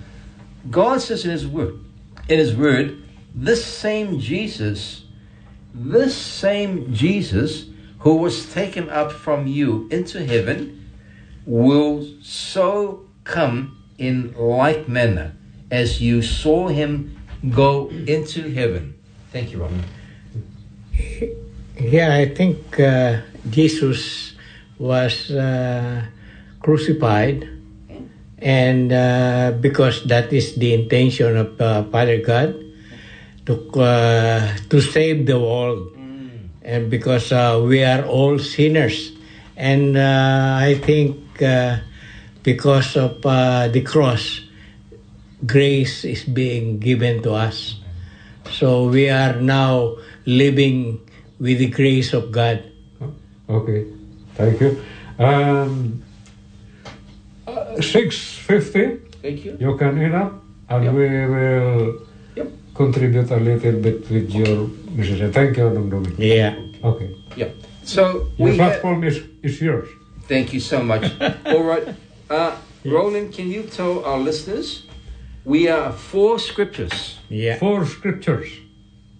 God 0.69 1.01
says 1.01 1.25
in 1.25 1.31
His 1.31 1.47
Word, 1.47 1.79
in 2.27 2.39
His 2.39 2.55
Word, 2.55 2.97
this 3.33 3.63
same 3.63 4.19
Jesus, 4.19 5.03
this 5.73 6.15
same 6.15 6.93
Jesus 6.93 7.65
who 7.99 8.15
was 8.15 8.51
taken 8.51 8.89
up 8.89 9.11
from 9.11 9.45
you 9.45 9.87
into 9.91 10.25
heaven 10.25 10.85
will 11.45 12.07
so 12.21 13.05
come 13.23 13.77
in 13.97 14.33
like 14.37 14.87
manner 14.87 15.33
as 15.75 15.99
you 15.99 16.21
saw 16.23 16.71
him 16.71 17.19
go 17.51 17.91
into 18.07 18.47
heaven. 18.47 18.95
Thank 19.31 19.51
you, 19.51 19.59
Roland. 19.59 19.83
Yeah, 21.75 22.15
I 22.15 22.31
think 22.31 22.79
uh, 22.79 23.19
Jesus 23.51 24.33
was 24.79 25.29
uh, 25.31 26.07
crucified, 26.63 27.43
and 28.39 28.93
uh, 28.93 29.51
because 29.59 30.07
that 30.07 30.31
is 30.31 30.55
the 30.55 30.73
intention 30.73 31.35
of 31.35 31.59
uh, 31.59 31.83
Father 31.91 32.23
God 32.23 32.55
to 33.45 33.53
uh, 33.75 34.55
to 34.71 34.79
save 34.79 35.27
the 35.27 35.35
world, 35.35 35.91
and 36.63 36.89
because 36.89 37.35
uh, 37.35 37.59
we 37.59 37.83
are 37.83 38.07
all 38.07 38.39
sinners, 38.39 39.11
and 39.59 39.99
uh, 39.99 40.63
I 40.63 40.79
think 40.79 41.19
uh, 41.43 41.83
because 42.41 42.95
of 42.95 43.19
uh, 43.25 43.67
the 43.67 43.81
cross, 43.81 44.44
grace 45.45 46.03
is 46.05 46.23
being 46.23 46.79
given 46.79 47.21
to 47.23 47.33
us. 47.33 47.79
So 48.51 48.87
we 48.89 49.09
are 49.09 49.39
now 49.41 49.97
living 50.25 50.99
with 51.39 51.59
the 51.59 51.67
grace 51.69 52.13
of 52.13 52.31
God. 52.31 52.63
Okay, 53.49 53.85
thank 54.35 54.59
you. 54.61 54.81
Um, 55.19 56.01
uh, 57.47 57.77
6.50, 57.77 58.99
Thank 59.21 59.45
you. 59.45 59.57
you 59.59 59.77
can 59.77 59.97
end 60.01 60.15
up, 60.15 60.43
and 60.69 60.83
Yep. 60.85 60.93
we 60.93 61.07
will 61.29 62.01
Yep. 62.35 62.47
contribute 62.73 63.29
a 63.31 63.37
little 63.37 63.77
bit 63.79 64.09
with 64.09 64.33
your 64.33 64.69
message. 64.95 65.31
Thank 65.33 65.57
you, 65.57 65.69
Dong 65.69 65.89
Dong. 65.89 66.07
Yeah. 66.17 66.55
Okay. 66.83 67.09
Yeah. 67.37 67.49
So 67.83 68.29
Your 68.37 68.49
we 68.49 68.57
have, 68.57 68.81
platform 68.81 69.03
is, 69.03 69.21
is 69.43 69.61
yours. 69.61 69.87
Thank 70.27 70.53
you 70.53 70.59
so 70.59 70.81
much. 70.81 71.05
All 71.45 71.63
right. 71.63 71.87
Uh, 72.29 72.55
Roland, 72.83 73.33
can 73.33 73.49
you 73.51 73.63
tell 73.63 74.03
our 74.05 74.17
listeners 74.17 74.85
we 75.45 75.67
are 75.69 75.91
four 75.91 76.39
scriptures 76.39 77.17
Yeah. 77.29 77.57
Four 77.57 77.85
scriptures, 77.85 78.49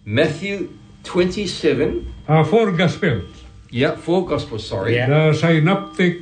Matthew 0.06 0.70
27, 1.04 2.14
uh, 2.28 2.44
four 2.44 2.72
gospels. 2.72 3.24
yeah, 3.72 3.96
four 3.96 4.26
gospels, 4.26 4.68
sorry. 4.68 4.96
Yeah. 4.96 5.10
The 5.10 5.34
synoptic 5.34 6.22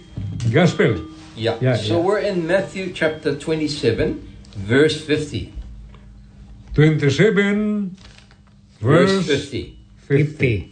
gospel. 0.51 0.95
Yeah. 1.35 1.57
Yeah, 1.61 1.75
so 1.75 1.97
yeah. 1.97 2.05
we're 2.05 2.19
in 2.19 2.47
Matthew 2.47 2.93
chapter 2.93 3.35
27, 3.35 4.19
verse 4.55 5.01
50. 5.01 5.51
27, 6.73 7.95
Verse 8.81 9.11
verse 9.11 9.27
50. 9.49 9.77
50. 10.07 10.71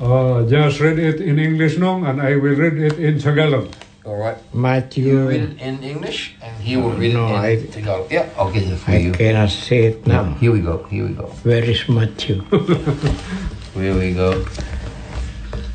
Uh, 0.00 0.46
just 0.48 0.80
read 0.80 0.98
it 0.98 1.20
in 1.20 1.38
English 1.38 1.76
now, 1.78 2.02
and 2.04 2.20
I 2.22 2.36
will 2.36 2.54
read 2.56 2.78
it 2.78 2.98
in 2.98 3.18
Tagalog. 3.18 3.68
All 4.04 4.16
right. 4.16 4.36
Matthew. 4.54 5.04
You 5.06 5.28
read 5.28 5.42
it 5.42 5.60
in 5.60 5.82
English, 5.82 6.34
and 6.42 6.56
he 6.62 6.76
will 6.76 6.92
read 6.92 7.12
No, 7.12 7.26
it 7.26 7.60
in 7.60 7.68
I- 7.68 7.70
Tagalog. 7.70 8.10
Yeah, 8.10 8.28
I'll 8.36 8.50
get 8.50 8.62
it 8.64 8.76
for 8.76 8.90
I 8.92 8.96
you. 8.96 9.12
cannot 9.12 9.50
say 9.50 9.84
it 9.92 10.06
Now, 10.06 10.22
now. 10.24 10.34
here 10.40 10.52
we 10.52 10.60
go. 10.60 10.84
Here 10.84 11.06
we 11.06 11.12
go. 11.14 11.26
Where 11.44 11.62
is 11.64 11.86
Matthew? 11.88 12.40
Here 13.74 13.94
we 13.94 14.12
go. 14.14 14.44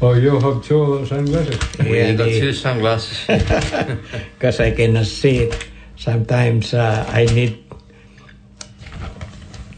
Oh, 0.02 0.14
you 0.14 0.38
have 0.38 0.62
two 0.66 1.06
sunglasses. 1.06 1.58
We 1.80 1.98
Yeah, 1.98 2.14
got 2.14 2.26
two 2.28 2.52
sunglasses. 2.52 3.24
because 4.36 4.60
I 4.60 4.72
cannot 4.76 5.06
see 5.06 5.48
it. 5.48 5.56
Sometimes 5.96 6.74
uh, 6.74 7.06
I 7.08 7.24
need 7.32 7.64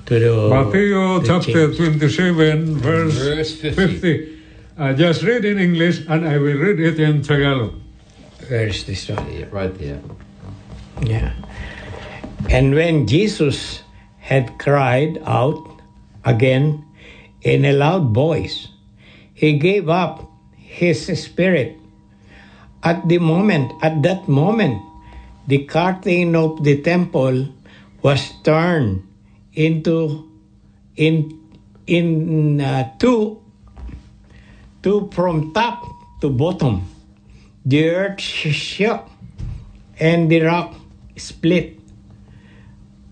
to 0.08 0.20
do. 0.20 0.50
Matthew 0.50 1.22
chapter 1.28 1.70
change. 1.76 2.00
27, 2.00 2.76
verse, 2.78 3.14
Verse 3.14 3.52
50. 3.62 3.88
50. 4.00 4.38
Uh, 4.80 4.94
just 4.94 5.22
read 5.22 5.46
in 5.46 5.60
English 5.60 6.02
and 6.10 6.26
I 6.28 6.38
will 6.40 6.58
read 6.58 6.80
it 6.80 7.00
in 7.00 7.22
Tagalog. 7.22 7.74
Where 8.46 8.68
is 8.68 8.86
this 8.86 9.10
one? 9.10 9.26
Right 9.50 9.74
there. 9.78 10.02
Yeah. 11.02 11.34
And 12.50 12.76
when 12.76 13.08
Jesus 13.08 13.82
had 14.20 14.60
cried 14.60 15.18
out 15.26 15.82
again 16.24 16.86
in 17.42 17.66
a 17.66 17.74
loud 17.74 18.14
voice, 18.14 18.70
he 19.34 19.58
gave 19.58 19.90
up 19.90 20.30
his 20.56 21.08
spirit. 21.20 21.78
At 22.84 23.10
the 23.10 23.18
moment, 23.18 23.74
at 23.82 24.04
that 24.04 24.28
moment, 24.30 24.82
the 25.48 25.66
curtain 25.66 26.36
of 26.36 26.64
the 26.64 26.82
temple 26.82 27.50
was 28.02 28.32
turned 28.44 29.08
into 29.54 30.30
in 30.96 31.34
in 31.88 32.62
uh, 32.62 32.92
two 33.00 33.42
two 34.84 35.10
from 35.12 35.54
top 35.54 35.84
to 36.22 36.30
bottom. 36.30 36.97
The 37.68 37.90
earth 37.92 38.22
shook 38.22 39.04
and 40.00 40.32
the 40.32 40.40
rock 40.42 40.76
split. 41.20 41.76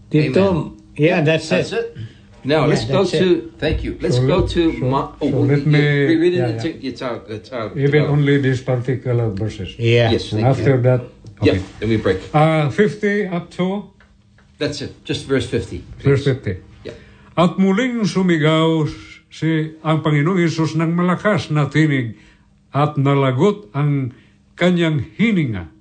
The 0.10 0.20
Amen. 0.30 0.34
tomb, 0.34 0.60
yeah, 0.96 1.20
that's, 1.22 1.50
That's 1.50 1.72
it. 1.74 1.92
it. 1.92 1.98
Now 2.46 2.66
let's 2.70 2.86
Yeah, 2.86 2.92
go 2.94 3.04
that's 3.04 3.14
it. 3.16 3.20
to. 3.20 3.52
Thank 3.58 3.84
you. 3.84 3.98
Let's 4.00 4.16
So 4.18 4.28
go 4.28 4.46
to. 4.48 4.62
so- 4.72 4.86
Ma- 4.86 5.12
oh, 5.20 5.28
so 5.32 5.40
let 5.44 5.60
you- 5.60 5.66
me- 5.66 6.16
read 6.16 6.34
it 6.34 6.38
yeah, 6.38 6.48
in 6.48 6.56
yeah. 6.62 6.88
Your 6.88 6.94
Tag- 6.96 7.26
uh, 7.28 7.38
Tag- 7.42 7.72
Even 7.76 7.92
Tagalog. 7.92 8.10
only 8.16 8.38
these 8.40 8.62
particular 8.62 9.28
verses. 9.34 9.76
Yeah. 9.82 10.14
Yes. 10.14 10.32
And 10.32 10.46
Thank 10.46 10.54
after 10.56 10.76
you. 10.78 10.82
that, 10.88 11.02
Yeah. 11.42 11.52
okay. 11.58 11.62
Then 11.82 11.90
we 11.90 11.98
break. 11.98 12.20
Uh, 12.32 12.70
50 12.70 13.26
up 13.28 13.50
to 13.58 13.92
That's 14.62 14.80
it. 14.86 14.94
Just 15.04 15.26
verse 15.28 15.50
fifty. 15.50 15.84
verse 16.00 16.24
50. 16.24 16.62
Yeah. 16.86 16.94
At 17.36 17.58
muling 17.60 18.06
sumigaw 18.08 18.88
si 19.28 19.76
ang 19.84 20.00
Panginoong 20.00 20.40
Hesus 20.40 20.78
ng 20.80 20.96
malakas 20.96 21.52
na 21.52 21.68
tinig 21.68 22.16
at 22.72 22.96
nalagot 22.96 23.68
ang 23.76 24.14
kanyang 24.56 25.04
hininga. 25.16 25.72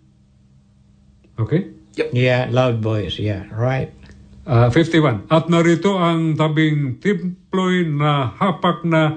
Okay? 1.38 1.74
Yeah, 2.10 2.50
loud 2.50 2.82
voice. 2.82 3.22
Yeah, 3.22 3.46
right. 3.54 3.94
Ah, 4.44 4.68
51. 4.68 5.30
At 5.32 5.48
narito 5.48 5.96
ang 5.96 6.36
tabing 6.36 7.00
timploy 7.00 7.88
na 7.88 8.28
hapak 8.34 8.84
na 8.84 9.16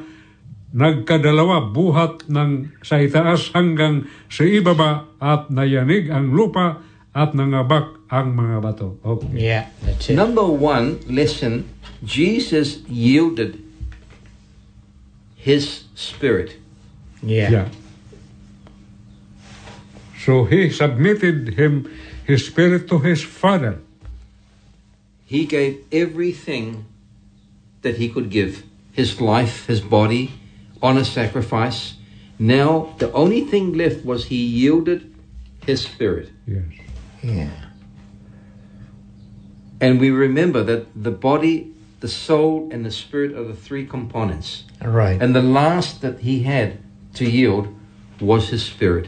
nagkadalawa 0.71 1.73
buhat 1.73 2.29
ng 2.29 2.79
sa 2.85 3.01
itaas 3.01 3.51
hanggang 3.51 4.05
sa 4.29 4.45
ibaba 4.45 5.09
at 5.17 5.49
nayanig 5.51 6.07
ang 6.13 6.31
lupa 6.31 6.85
at 7.17 7.33
nangabak 7.33 7.97
ang 8.07 8.37
mga 8.37 8.55
bato. 8.61 9.01
Okay. 9.03 9.51
Yeah, 9.51 9.63
that's 9.83 10.07
it. 10.07 10.15
Number 10.15 10.45
one 10.45 11.01
lesson: 11.09 11.67
Jesus 12.05 12.85
yielded 12.87 13.59
His 15.35 15.87
spirit. 15.97 16.55
Yeah. 17.19 17.49
Yeah. 17.51 17.67
So 20.27 20.43
he 20.43 20.69
submitted 20.69 21.53
him 21.53 21.89
his 22.25 22.47
spirit 22.47 22.89
to 22.89 22.99
his 22.99 23.23
father. 23.23 23.79
He 25.23 25.45
gave 25.45 25.85
everything 25.89 26.83
that 27.81 27.95
he 27.95 28.09
could 28.09 28.29
give 28.29 28.63
his 28.91 29.21
life, 29.21 29.67
his 29.67 29.79
body, 29.79 30.33
on 30.83 30.97
a 30.97 31.05
sacrifice. 31.05 31.93
Now, 32.37 32.93
the 32.97 33.09
only 33.13 33.45
thing 33.45 33.71
left 33.71 34.03
was 34.03 34.25
he 34.25 34.43
yielded 34.43 35.15
his 35.65 35.83
spirit. 35.83 36.29
Yes. 36.45 36.65
Yeah. 37.23 37.49
And 39.79 39.97
we 39.97 40.11
remember 40.11 40.61
that 40.61 40.87
the 40.93 41.11
body, 41.11 41.73
the 42.01 42.09
soul, 42.09 42.67
and 42.69 42.85
the 42.85 42.91
spirit 42.91 43.31
are 43.31 43.45
the 43.45 43.55
three 43.55 43.85
components. 43.85 44.65
Right. 44.83 45.21
And 45.21 45.33
the 45.33 45.41
last 45.41 46.01
that 46.01 46.19
he 46.19 46.43
had 46.43 46.79
to 47.13 47.23
yield 47.23 47.73
was 48.19 48.49
his 48.49 48.65
spirit. 48.65 49.07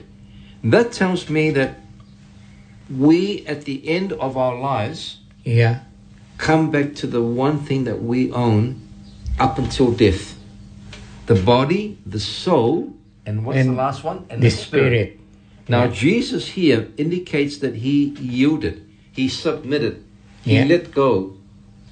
That 0.63 0.91
tells 0.91 1.29
me 1.29 1.51
that 1.51 1.79
we, 2.89 3.45
at 3.45 3.65
the 3.65 3.87
end 3.87 4.13
of 4.13 4.35
our 4.35 4.57
lives, 4.57 5.17
yeah. 5.43 5.79
come 6.37 6.71
back 6.71 6.95
to 6.95 7.07
the 7.07 7.21
one 7.21 7.59
thing 7.59 7.83
that 7.85 8.01
we 8.01 8.31
own 8.31 8.81
up 9.39 9.57
until 9.57 9.91
death 9.91 10.35
the 11.27 11.35
body, 11.35 11.95
the 12.07 12.19
soul, 12.19 12.91
and 13.23 13.45
what's 13.45 13.59
And 13.59 13.69
the 13.69 13.73
last 13.73 14.03
one? 14.03 14.25
And 14.31 14.41
The 14.41 14.49
spirit. 14.49 15.19
Now, 15.67 15.83
Yeah. 15.83 15.91
Jesus 15.91 16.47
here 16.47 16.87
indicates 16.97 17.59
that 17.59 17.75
he 17.75 18.15
yielded, 18.19 18.81
he 19.11 19.29
submitted, 19.29 20.01
he 20.43 20.55
Yeah. 20.55 20.65
let 20.65 20.91
go, 20.91 21.37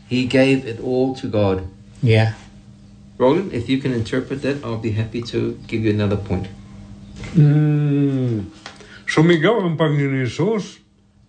he 0.09 0.25
gave 0.25 0.65
it 0.65 0.79
all 0.79 1.13
to 1.13 1.27
God. 1.27 1.67
Yeah. 2.01 2.33
Roland, 3.19 3.53
if 3.53 3.69
you 3.69 3.77
can 3.77 3.93
interpret 3.93 4.41
that, 4.41 4.63
I'll 4.63 4.77
be 4.81 4.91
happy 4.91 5.21
to 5.33 5.59
give 5.67 5.83
you 5.85 5.91
another 5.91 6.17
point. 6.17 6.47
Sumigaw 9.07 9.63
ang 9.63 9.77
Panginoon 9.79 10.21
Yesus 10.25 10.83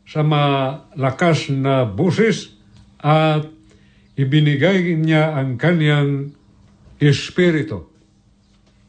sa 0.08 0.24
malakas 0.24 1.52
na 1.52 1.84
busis 1.84 2.52
at 2.98 3.44
ibinigay 4.16 4.96
niya 4.98 5.36
ang 5.36 5.60
kanyang 5.60 6.32
espiritu. 6.98 7.86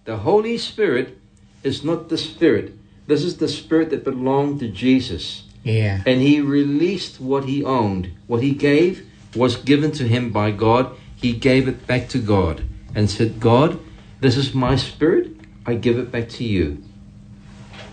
The 0.10 0.26
Holy 0.26 0.58
Spirit 0.58 1.20
is 1.62 1.84
not 1.86 2.10
the 2.10 2.18
Spirit. 2.18 2.74
This 3.06 3.22
is 3.22 3.38
the 3.38 3.52
Spirit 3.52 3.92
that 3.92 4.08
belonged 4.08 4.60
to 4.64 4.68
Jesus. 4.72 5.44
Yeah. 5.62 6.02
And 6.08 6.22
he 6.22 6.42
released 6.42 7.20
what 7.20 7.46
he 7.46 7.64
owned. 7.64 8.16
What 8.26 8.42
he 8.42 8.56
gave 8.56 9.06
was 9.36 9.60
given 9.60 9.92
to 10.00 10.08
him 10.08 10.32
by 10.32 10.50
God. 10.50 10.96
He 11.16 11.34
gave 11.34 11.68
it 11.68 11.86
back 11.86 12.08
to 12.16 12.18
God 12.18 12.64
and 12.96 13.12
said, 13.12 13.40
God, 13.40 13.78
this 14.22 14.38
is 14.38 14.56
my 14.56 14.76
spirit. 14.76 15.36
I 15.68 15.76
give 15.76 16.00
it 16.00 16.10
back 16.10 16.30
to 16.40 16.44
you. 16.44 16.82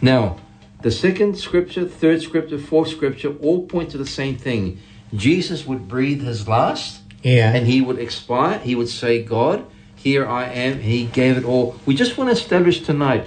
Now, 0.03 0.37
the 0.83 0.91
second 0.91 1.39
scripture, 1.39 1.87
third 1.87 2.23
scripture, 2.23 2.59
fourth 2.59 2.89
scripture 2.89 3.35
all 3.41 3.67
point 3.67 3.91
to 3.91 3.99
the 3.99 4.07
same 4.07 4.37
thing. 4.37 4.79
Jesus 5.15 5.67
would 5.67 5.89
breathe 5.89 6.23
his 6.23 6.47
last 6.49 7.01
Yeah. 7.23 7.53
and 7.53 7.67
he 7.67 7.81
would 7.81 7.99
expire. 7.99 8.59
He 8.59 8.75
would 8.75 8.89
say, 8.89 9.23
God, 9.23 9.65
here 9.95 10.27
I 10.27 10.45
am. 10.51 10.81
He 10.81 11.07
gave 11.07 11.37
it 11.37 11.45
all. 11.45 11.77
We 11.87 11.95
just 11.95 12.17
want 12.19 12.29
to 12.29 12.33
establish 12.33 12.81
tonight 12.81 13.27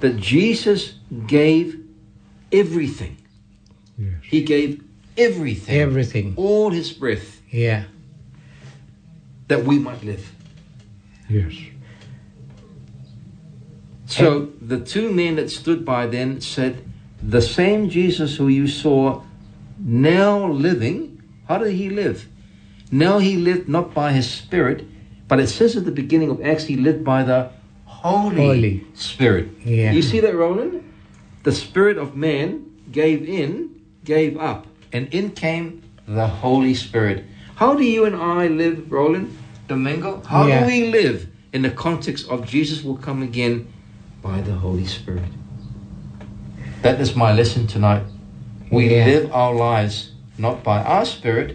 that 0.00 0.16
Jesus 0.16 0.94
gave 1.26 1.78
everything. 2.52 3.16
Yes. 3.98 4.10
He 4.22 4.42
gave 4.42 4.82
everything, 5.16 5.80
Everything. 5.80 6.34
all 6.36 6.70
his 6.70 6.92
breath, 6.92 7.40
Yeah. 7.50 7.84
that 9.48 9.64
we 9.64 9.78
might 9.78 10.02
live. 10.04 10.32
Yes. 11.28 11.54
So 14.06 14.48
the 14.60 14.78
two 14.80 15.12
men 15.12 15.36
that 15.36 15.50
stood 15.50 15.84
by 15.84 16.06
then 16.06 16.40
said, 16.40 16.84
The 17.22 17.42
same 17.42 17.88
Jesus 17.90 18.36
who 18.36 18.48
you 18.48 18.68
saw 18.68 19.22
now 19.78 20.46
living, 20.46 21.22
how 21.48 21.58
did 21.58 21.72
he 21.74 21.90
live? 21.90 22.28
Now 22.90 23.18
he 23.18 23.36
lived 23.36 23.68
not 23.68 23.92
by 23.92 24.12
his 24.12 24.30
spirit, 24.30 24.86
but 25.28 25.40
it 25.40 25.48
says 25.48 25.76
at 25.76 25.84
the 25.84 25.90
beginning 25.90 26.30
of 26.30 26.40
Acts, 26.44 26.64
he 26.64 26.76
lived 26.76 27.04
by 27.04 27.24
the 27.24 27.50
Holy, 27.84 28.36
Holy. 28.36 28.86
Spirit. 28.94 29.48
Yeah. 29.64 29.90
You 29.90 30.02
see 30.02 30.20
that, 30.20 30.34
Roland? 30.34 30.84
The 31.42 31.52
spirit 31.52 31.98
of 31.98 32.16
man 32.16 32.64
gave 32.92 33.28
in, 33.28 33.82
gave 34.04 34.38
up, 34.38 34.66
and 34.92 35.12
in 35.12 35.30
came 35.30 35.82
the 36.06 36.28
Holy 36.28 36.74
Spirit. 36.74 37.24
How 37.56 37.74
do 37.74 37.82
you 37.82 38.04
and 38.04 38.14
I 38.14 38.46
live, 38.46 38.90
Roland? 38.92 39.36
Domingo? 39.66 40.22
How 40.26 40.46
Yeah. 40.46 40.60
do 40.60 40.66
we 40.66 40.88
live 40.90 41.26
in 41.52 41.62
the 41.62 41.70
context 41.70 42.28
of 42.28 42.46
Jesus 42.46 42.84
will 42.84 42.96
come 42.96 43.22
again 43.22 43.66
by 44.26 44.40
the 44.40 44.56
Holy 44.66 44.86
Spirit? 44.86 45.30
That 46.82 47.00
is 47.00 47.14
my 47.14 47.32
lesson 47.32 47.66
tonight. 47.66 48.04
We 48.70 48.82
Yeah. 48.88 49.06
live 49.12 49.24
our 49.32 49.54
lives 49.54 49.96
not 50.38 50.62
by 50.62 50.78
our 50.82 51.06
spirit, 51.06 51.50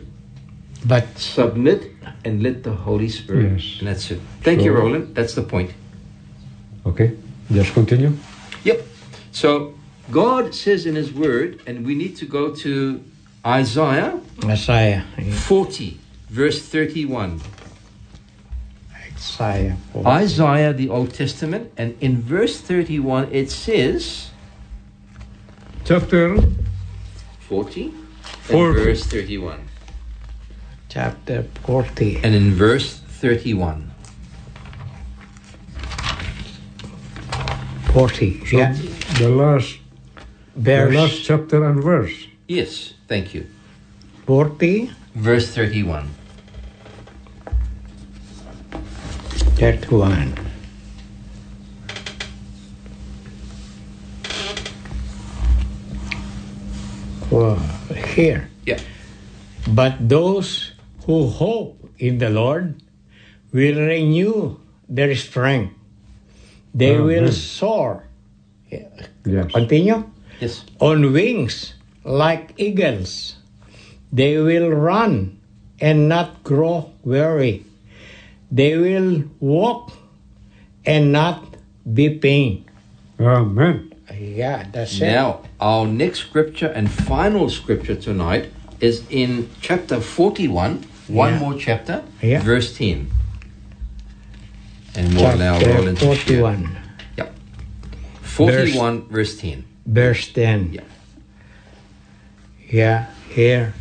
But 0.84 1.06
submit 1.16 1.82
and 2.26 2.42
let 2.42 2.64
the 2.64 2.72
Holy 2.88 3.08
Spirit. 3.08 3.52
Yes. 3.54 3.78
And 3.80 3.88
that's 3.88 4.10
it. 4.10 4.20
Thank 4.42 4.64
you, 4.66 4.72
Roland. 4.74 5.14
That's 5.14 5.36
the 5.36 5.44
point. 5.44 5.70
Okay. 6.90 7.12
Just 7.52 7.74
continue. 7.76 8.12
Yep. 8.64 8.80
So 9.32 9.50
God 10.10 10.56
says 10.56 10.86
in 10.90 10.96
His 10.96 11.14
Word, 11.14 11.60
and 11.68 11.86
we 11.86 11.94
need 11.94 12.18
to 12.18 12.26
go 12.26 12.44
to 12.66 12.74
Isaiah 13.46 14.14
Messiah. 14.44 15.02
40, 15.50 16.00
verse 16.32 16.58
31. 16.60 17.40
Messiah. 19.22 19.76
Isaiah, 19.96 20.74
the 20.74 20.90
Old 20.90 21.14
Testament, 21.14 21.72
and 21.78 21.96
in 22.02 22.24
verse 22.24 22.60
31 22.60 23.30
it 23.32 23.52
says, 23.52 24.32
chapter 25.86 26.42
40 27.42 27.84
and 27.84 27.94
40. 28.50 28.84
verse 28.84 29.06
31. 29.06 29.70
Chapter 30.90 31.44
40. 31.62 32.18
And 32.24 32.34
in 32.34 32.56
verse 32.56 32.98
31. 33.22 33.92
40. 37.94 38.46
So 38.48 38.58
yeah. 38.58 38.74
the 39.20 39.30
last 39.30 39.78
the 40.56 40.90
last 40.90 41.24
chapter 41.24 41.64
and 41.64 41.84
verse. 41.84 42.26
Yes, 42.48 42.94
thank 43.08 43.36
you. 43.36 43.46
40, 44.26 44.92
Verse 45.14 45.54
31. 45.54 46.10
31. 49.62 50.34
Well, 57.30 57.62
here. 57.94 58.50
Yeah. 58.66 58.82
But 59.70 60.10
those 60.10 60.74
who 61.06 61.30
hope 61.30 61.78
in 62.02 62.18
the 62.18 62.34
Lord 62.34 62.82
will 63.54 63.78
renew 63.86 64.58
their 64.90 65.14
strength. 65.14 65.78
They 66.74 66.98
will 66.98 67.30
Amen. 67.30 67.32
soar. 67.32 68.10
Yes. 68.66 68.90
Continue. 69.54 70.10
Yes. 70.42 70.66
On 70.82 71.14
wings 71.14 71.78
like 72.04 72.58
eagles. 72.58 73.38
They 74.12 74.42
will 74.42 74.74
run 74.74 75.38
and 75.78 76.10
not 76.10 76.42
grow 76.42 76.90
weary. 77.06 77.70
They 78.52 78.78
will 78.78 79.24
walk 79.40 79.92
and 80.86 81.12
not 81.12 81.56
be 81.94 82.10
pain. 82.10 82.66
Amen. 83.20 83.94
Yeah, 84.20 84.66
that's 84.72 85.00
it. 85.00 85.06
Now, 85.06 85.42
our 85.60 85.88
next 85.88 86.20
scripture 86.20 86.68
and 86.68 86.92
final 86.92 87.50
scripture 87.50 87.96
tonight 87.96 88.52
is 88.82 89.04
in 89.10 89.50
chapter 89.62 90.02
41, 90.02 90.84
one 91.08 91.34
Yeah. 91.34 91.40
more 91.40 91.54
chapter, 91.58 92.04
Yeah. 92.22 92.42
verse 92.42 92.76
10. 92.76 93.08
And 94.96 95.14
we'll 95.16 95.38
now 95.38 95.58
Chapter 95.60 95.74
roll 95.78 95.88
into 95.88 96.02
share. 96.02 96.16
41, 96.16 96.78
Yep. 97.18 97.34
41, 98.22 99.04
verse 99.10 99.38
10. 99.38 99.64
verse 99.86 100.28
10. 100.28 100.74
Yeah. 100.74 100.82
Yeah, 102.70 103.06
here. 103.34 103.74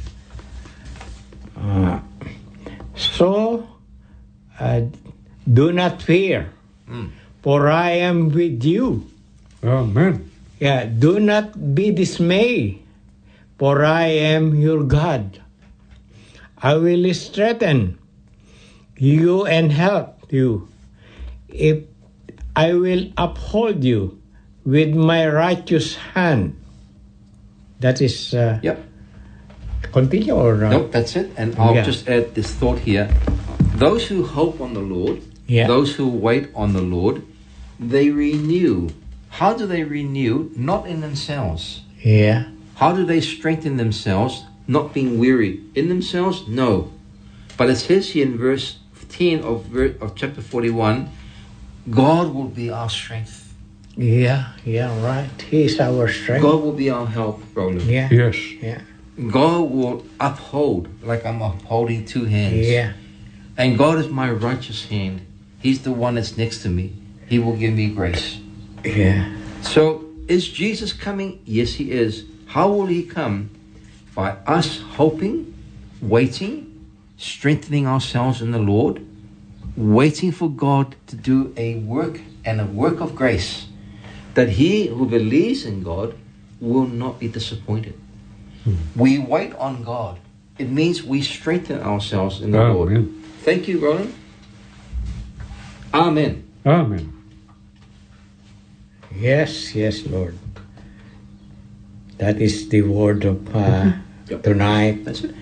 Uh, 1.57 1.99
so 2.95 3.67
uh, 4.61 4.83
do 5.49 5.73
not 5.73 6.03
fear, 6.03 6.53
for 7.43 7.69
I 7.69 7.91
am 8.05 8.29
with 8.29 8.63
you. 8.63 9.09
Amen. 9.65 10.31
Yeah, 10.61 10.85
do 10.85 11.19
not 11.19 11.75
be 11.75 11.91
dismayed, 11.91 12.85
for 13.59 13.85
I 13.85 14.07
am 14.37 14.55
your 14.55 14.85
God. 14.85 15.41
I 16.61 16.75
will 16.77 17.09
strengthen 17.15 17.97
you 19.01 19.47
and 19.47 19.73
help 19.73 20.29
you. 20.31 20.69
If 21.49 21.89
I 22.55 22.75
will 22.75 23.09
uphold 23.17 23.83
you 23.83 24.21
with 24.65 24.93
my 24.95 25.27
righteous 25.27 25.97
hand. 25.97 26.61
That 27.81 28.03
is 28.05 28.35
uh, 28.35 28.61
Yep. 28.63 28.77
continue 29.93 30.35
or 30.37 30.61
uh, 30.65 30.71
Nope, 30.71 30.93
that's 30.93 31.17
it. 31.17 31.33
And 31.41 31.57
I'll 31.57 31.75
Yeah. 31.75 31.83
just 31.83 32.05
add 32.09 32.35
this 32.37 32.53
thought 32.53 32.79
here. 32.85 33.09
Those 33.81 34.09
who 34.09 34.25
hope 34.27 34.61
on 34.61 34.75
the 34.75 34.81
Lord, 34.97 35.23
Yeah. 35.47 35.67
those 35.67 35.95
who 35.97 36.07
wait 36.07 36.49
on 36.55 36.75
the 36.75 36.83
Lord, 36.83 37.23
they 37.93 38.11
renew. 38.11 38.91
How 39.41 39.55
do 39.55 39.67
they 39.67 39.85
renew? 39.85 40.51
Not 40.55 40.87
in 40.87 41.01
themselves. 41.01 41.81
Yeah, 42.05 42.45
How 42.75 42.93
do 42.93 43.05
they 43.05 43.21
strengthen 43.21 43.77
themselves? 43.79 44.45
Not 44.67 44.93
being 44.95 45.19
weary 45.19 45.61
in 45.75 45.89
themselves? 45.89 46.45
No. 46.47 46.91
But 47.57 47.69
it 47.71 47.77
says 47.77 48.11
here 48.11 48.27
in 48.27 48.37
verse 48.39 48.77
10 49.09 49.41
of, 49.41 49.65
ver- 49.67 49.97
of 50.01 50.15
chapter 50.15 50.43
41 50.43 51.09
God 51.91 52.35
will 52.35 52.49
be 52.63 52.71
our 52.71 52.91
strength. 52.91 53.55
yeah, 53.97 54.53
yeah, 54.65 54.93
right. 55.03 55.31
He's 55.51 55.81
our 55.81 56.07
strength. 56.09 56.43
God 56.43 56.63
will 56.63 56.73
be 56.85 56.91
our 56.91 57.07
help, 57.07 57.43
Roland. 57.55 57.83
Yeah, 57.83 58.09
Yes. 58.13 58.37
yeah, 58.63 58.81
God 59.31 59.71
will 59.71 60.05
uphold 60.21 60.89
like 61.03 61.25
I'm 61.27 61.41
upholding 61.43 62.05
two 62.05 62.25
hands. 62.27 62.69
yeah, 62.69 62.93
And 63.61 63.77
God 63.77 63.99
is 63.99 64.09
my 64.09 64.31
righteous 64.31 64.87
hand. 64.87 65.21
He's 65.59 65.83
the 65.83 65.93
one 65.93 66.15
that's 66.15 66.39
next 66.39 66.63
to 66.63 66.71
me. 66.71 66.95
He 67.29 67.39
will 67.39 67.57
give 67.57 67.75
me 67.75 67.91
grace. 67.91 68.39
yeah. 68.83 69.37
So, 69.61 70.07
is 70.29 70.49
Jesus 70.49 70.95
coming? 70.95 71.43
Yes, 71.45 71.75
He 71.75 71.91
is. 71.91 72.25
How 72.47 72.71
will 72.71 72.87
He 72.87 73.03
come? 73.03 73.51
By 74.15 74.31
us 74.47 74.81
hoping, 74.81 75.53
waiting, 76.01 76.89
strengthening 77.19 77.87
ourselves 77.87 78.41
in 78.41 78.51
the 78.53 78.59
Lord, 78.59 79.05
waiting 79.77 80.33
for 80.33 80.49
God 80.49 80.97
to 81.09 81.17
do 81.17 81.53
a 81.59 81.81
work 81.81 82.19
and 82.47 82.63
a 82.63 82.65
work 82.65 83.01
of 83.01 83.15
grace 83.15 83.67
that 84.33 84.49
he 84.49 84.87
who 84.87 85.05
believes 85.05 85.67
in 85.67 85.83
God 85.83 86.17
will 86.61 86.87
not 86.87 87.19
be 87.19 87.29
disappointed. 87.29 87.95
Hmm. 88.65 88.77
We 88.97 89.19
wait 89.19 89.55
on 89.57 89.83
God. 89.85 90.19
It 90.59 90.71
means 90.71 91.03
we 91.03 91.21
strengthen 91.21 91.81
ourselves 91.83 92.41
in 92.41 92.53
the 92.53 92.63
oh, 92.63 92.73
Lord. 92.73 92.93
Amen. 92.93 93.20
Thank 93.43 93.69
you, 93.69 93.79
Roland. 93.81 94.15
Amen. 95.95 96.45
Amen. 96.67 97.13
Yes, 99.17 99.75
yes, 99.75 100.07
Lord. 100.07 100.39
That 102.19 102.41
is 102.41 102.69
the 102.69 102.83
word 102.83 103.25
of 103.25 103.41
uh, 103.55 103.93
Yep. 104.29 104.43
tonight 104.45 105.05
That's 105.05 105.25
it. 105.25 105.35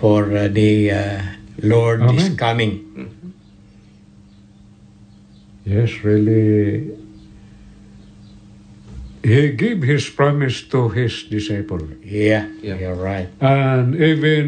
for 0.00 0.24
uh, 0.36 0.48
the 0.48 0.90
uh, 0.90 1.22
Lord 1.62 2.02
is 2.02 2.08
Amen. 2.26 2.36
coming. 2.36 2.82
Yes, 5.64 6.02
really. 6.02 6.90
He 9.22 9.50
gave 9.52 9.82
his 9.82 10.08
promise 10.08 10.62
to 10.70 10.88
his 10.90 11.24
disciple. 11.24 11.82
Yeah, 12.02 12.46
Yeah. 12.62 12.78
you're 12.78 12.94
right. 12.94 13.28
And 13.40 13.94
even 13.94 14.46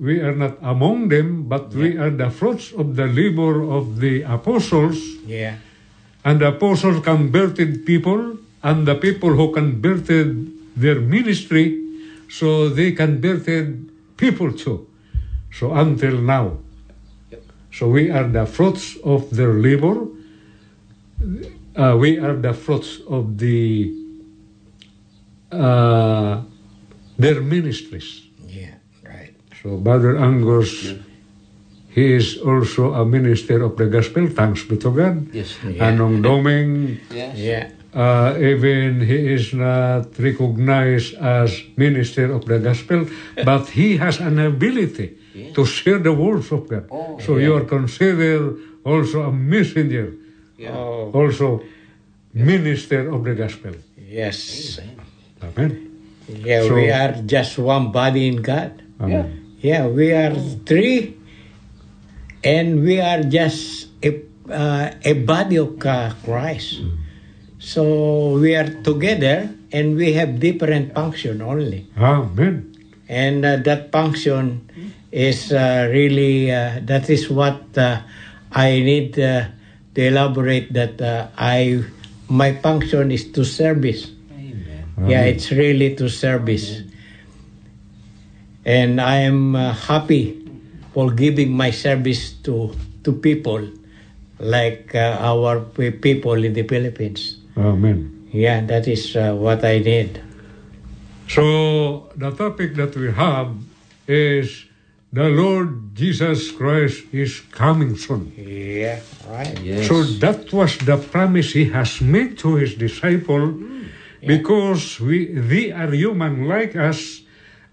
we 0.00 0.20
are 0.20 0.34
not 0.34 0.58
among 0.62 1.08
them, 1.08 1.44
but 1.48 1.70
we 1.72 1.96
are 1.96 2.10
the 2.10 2.30
fruits 2.30 2.72
of 2.72 2.96
the 2.96 3.06
labor 3.06 3.62
of 3.62 4.00
the 4.00 4.22
apostles. 4.22 4.98
Yeah, 5.26 5.56
And 6.24 6.40
the 6.40 6.48
apostles 6.48 7.04
converted 7.04 7.84
people, 7.86 8.38
and 8.62 8.86
the 8.86 8.94
people 8.94 9.30
who 9.34 9.52
converted 9.52 10.50
their 10.76 11.00
ministry, 11.00 11.80
so 12.28 12.68
they 12.68 12.92
converted 12.92 13.90
people 14.16 14.52
too. 14.52 14.86
So 15.52 15.72
until 15.72 16.18
now. 16.18 16.58
So 17.70 17.88
we 17.88 18.10
are 18.10 18.26
the 18.26 18.46
fruits 18.46 18.96
of 19.04 19.30
their 19.30 19.54
labor. 19.54 20.06
Uh, 21.76 21.96
we 21.98 22.18
are 22.18 22.34
the 22.34 22.54
fruits 22.54 23.00
of 23.08 23.38
the 23.38 23.92
uh, 25.50 26.42
their 27.18 27.40
ministries. 27.40 28.23
Yeah, 29.64 29.70
right. 29.70 29.78
So 29.78 29.82
Brother 29.82 30.16
Angus, 30.16 30.94
he 31.90 32.12
is 32.12 32.38
also 32.38 32.92
a 32.94 33.04
minister 33.04 33.62
of 33.62 33.76
the 33.76 33.86
gospel. 33.86 34.26
Thanks 34.28 34.64
be 34.64 34.76
to 34.78 34.90
God. 34.90 35.28
Yes. 35.32 35.56
Yeah. 35.64 35.90
Anong 35.90 36.22
Doming, 36.22 36.98
Yes. 37.10 37.38
Yeah, 37.38 37.70
uh, 37.94 38.36
even 38.38 39.00
he 39.00 39.32
is 39.32 39.54
not 39.54 40.18
recognized 40.18 41.14
as 41.14 41.62
minister 41.76 42.32
of 42.32 42.44
the 42.46 42.58
gospel, 42.58 43.06
but 43.44 43.68
he 43.70 43.96
has 43.96 44.20
an 44.20 44.38
ability 44.38 45.18
to 45.54 45.64
share 45.66 45.98
the 45.98 46.12
words 46.12 46.52
of 46.52 46.68
God. 46.68 46.86
Oh, 46.90 47.18
so 47.18 47.36
you 47.38 47.54
are 47.54 47.64
considered 47.64 48.58
also 48.84 49.22
a 49.22 49.32
messenger, 49.32 50.12
Yeah. 50.58 50.74
Oh, 50.76 51.10
also 51.14 51.62
minister 52.34 53.10
of 53.10 53.24
the 53.24 53.34
gospel. 53.34 53.74
yes. 53.96 54.78
Amen. 55.42 55.90
Yeah, 56.28 56.62
So- 56.66 56.74
we 56.74 56.90
are 56.90 57.12
just 57.26 57.58
one 57.58 57.92
body 57.92 58.26
in 58.28 58.42
God. 58.42 58.82
Amen. 59.00 59.43
Yeah, 59.64 59.88
we 59.88 60.12
are 60.12 60.36
three, 60.68 61.16
and 62.44 62.84
we 62.84 63.00
are 63.00 63.24
just 63.24 63.88
a, 64.04 64.20
uh, 64.52 64.92
a 65.00 65.12
body 65.24 65.56
of 65.56 65.80
Christ. 65.80 66.84
So 67.58 68.36
we 68.36 68.52
are 68.60 68.68
together, 68.84 69.48
and 69.72 69.96
we 69.96 70.12
have 70.20 70.36
different 70.38 70.92
function 70.92 71.40
only. 71.40 71.88
Amen. 71.96 72.74
and 73.08 73.44
uh, 73.44 73.56
that 73.64 73.92
function 73.92 74.68
is 75.12 75.52
uh, 75.52 75.88
really 75.92 76.50
uh, 76.50 76.80
that 76.84 77.08
is 77.10 77.30
what 77.30 77.60
uh, 77.76 78.00
I 78.52 78.80
need 78.80 79.18
uh, 79.18 79.48
to 79.94 80.00
elaborate 80.06 80.72
that 80.72 81.00
uh, 81.00 81.28
I 81.36 81.84
my 82.28 82.54
function 82.60 83.12
is 83.12 83.30
to 83.32 83.44
service. 83.44 84.10
Amen. 84.32 85.08
Yeah, 85.08 85.24
it's 85.24 85.50
really 85.52 85.94
to 85.96 86.08
service, 86.08 86.82
and 88.64 89.00
I 89.00 89.16
am 89.16 89.54
uh, 89.54 89.72
happy 89.72 90.40
for 90.92 91.10
giving 91.10 91.52
my 91.52 91.70
service 91.70 92.32
to 92.48 92.72
to 93.04 93.12
people 93.12 93.68
like 94.38 94.94
uh, 94.94 95.18
our 95.20 95.60
people 96.00 96.44
in 96.44 96.52
the 96.54 96.64
Philippines. 96.64 97.38
Amen. 97.56 98.28
Yeah, 98.32 98.64
that 98.66 98.88
is 98.88 99.14
uh, 99.14 99.34
what 99.34 99.64
I 99.64 99.78
did. 99.78 100.20
So 101.28 102.10
the 102.16 102.32
topic 102.32 102.74
that 102.76 102.96
we 102.96 103.12
have 103.12 103.54
is 104.08 104.66
the 105.12 105.28
Lord 105.30 105.94
Jesus 105.94 106.50
Christ 106.50 107.04
is 107.12 107.40
coming 107.54 107.96
soon. 107.96 108.34
Yeah, 108.36 109.00
right. 109.28 109.54
Yes. 109.62 109.86
So 109.86 110.02
that 110.18 110.52
was 110.52 110.76
the 110.78 110.96
promise 110.98 111.52
he 111.52 111.70
has 111.70 112.00
made 112.00 112.36
to 112.38 112.56
his 112.56 112.74
disciple 112.74 113.54
because 114.26 114.98
we 114.98 115.30
they 115.30 115.70
are 115.70 115.92
human 115.92 116.48
like 116.48 116.74
us 116.74 117.23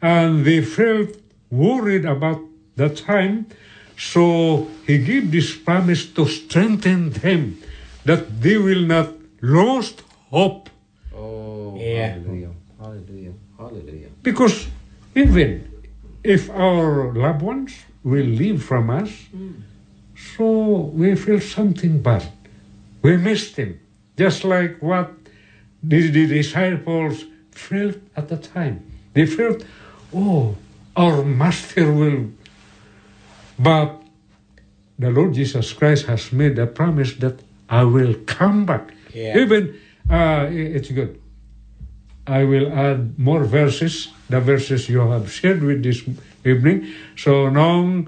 and 0.01 0.45
they 0.45 0.61
felt 0.61 1.09
worried 1.49 2.05
about 2.05 2.41
the 2.75 2.89
time. 2.89 3.47
So 3.97 4.67
he 4.87 4.97
gave 4.97 5.31
this 5.31 5.55
promise 5.55 6.05
to 6.13 6.25
strengthen 6.27 7.11
them 7.11 7.61
that 8.05 8.41
they 8.41 8.57
will 8.57 8.81
not 8.85 9.13
lose 9.41 9.93
hope. 10.31 10.69
oh, 11.15 11.75
Yeah. 11.77 12.13
hallelujah. 12.17 12.51
Hallelujah. 12.79 13.33
Hallelujah. 13.57 14.09
Because 14.23 14.67
even 15.13 15.69
if 16.23 16.49
our 16.49 17.13
loved 17.13 17.41
ones 17.41 17.73
will 18.03 18.25
leave 18.25 18.63
from 18.63 18.89
us, 18.89 19.11
so 20.37 20.91
we 20.93 21.15
feel 21.15 21.39
something 21.39 22.01
bad. 22.01 22.25
We 23.01 23.17
missed 23.17 23.55
him. 23.57 23.79
Just 24.17 24.43
like 24.43 24.81
what 24.81 25.11
the, 25.83 26.09
the 26.09 26.25
disciples 26.27 27.25
felt 27.51 27.97
at 28.15 28.29
the 28.29 28.37
time. 28.37 28.85
They 29.13 29.25
felt, 29.25 29.63
oh, 30.13 30.56
our 30.95 31.24
master 31.24 31.91
will. 31.91 32.30
But 33.60 34.02
the 35.00 35.10
Lord 35.12 35.34
Jesus 35.34 35.74
Christ 35.74 36.06
has 36.08 36.32
made 36.32 36.58
a 36.60 36.67
promise 36.67 37.13
that 37.15 37.41
I 37.69 37.84
will 37.84 38.15
come 38.26 38.65
back. 38.65 38.93
Yeah. 39.13 39.38
Even, 39.38 39.80
uh, 40.10 40.47
it's 40.52 40.91
good. 40.91 41.19
I 42.28 42.43
will 42.43 42.71
add 42.71 43.17
more 43.17 43.43
verses, 43.43 44.10
the 44.30 44.39
verses 44.39 44.88
you 44.89 45.00
have 45.00 45.32
shared 45.32 45.63
with 45.63 45.84
this 45.84 46.04
evening. 46.45 46.88
So 47.17 47.50
now 47.50 48.06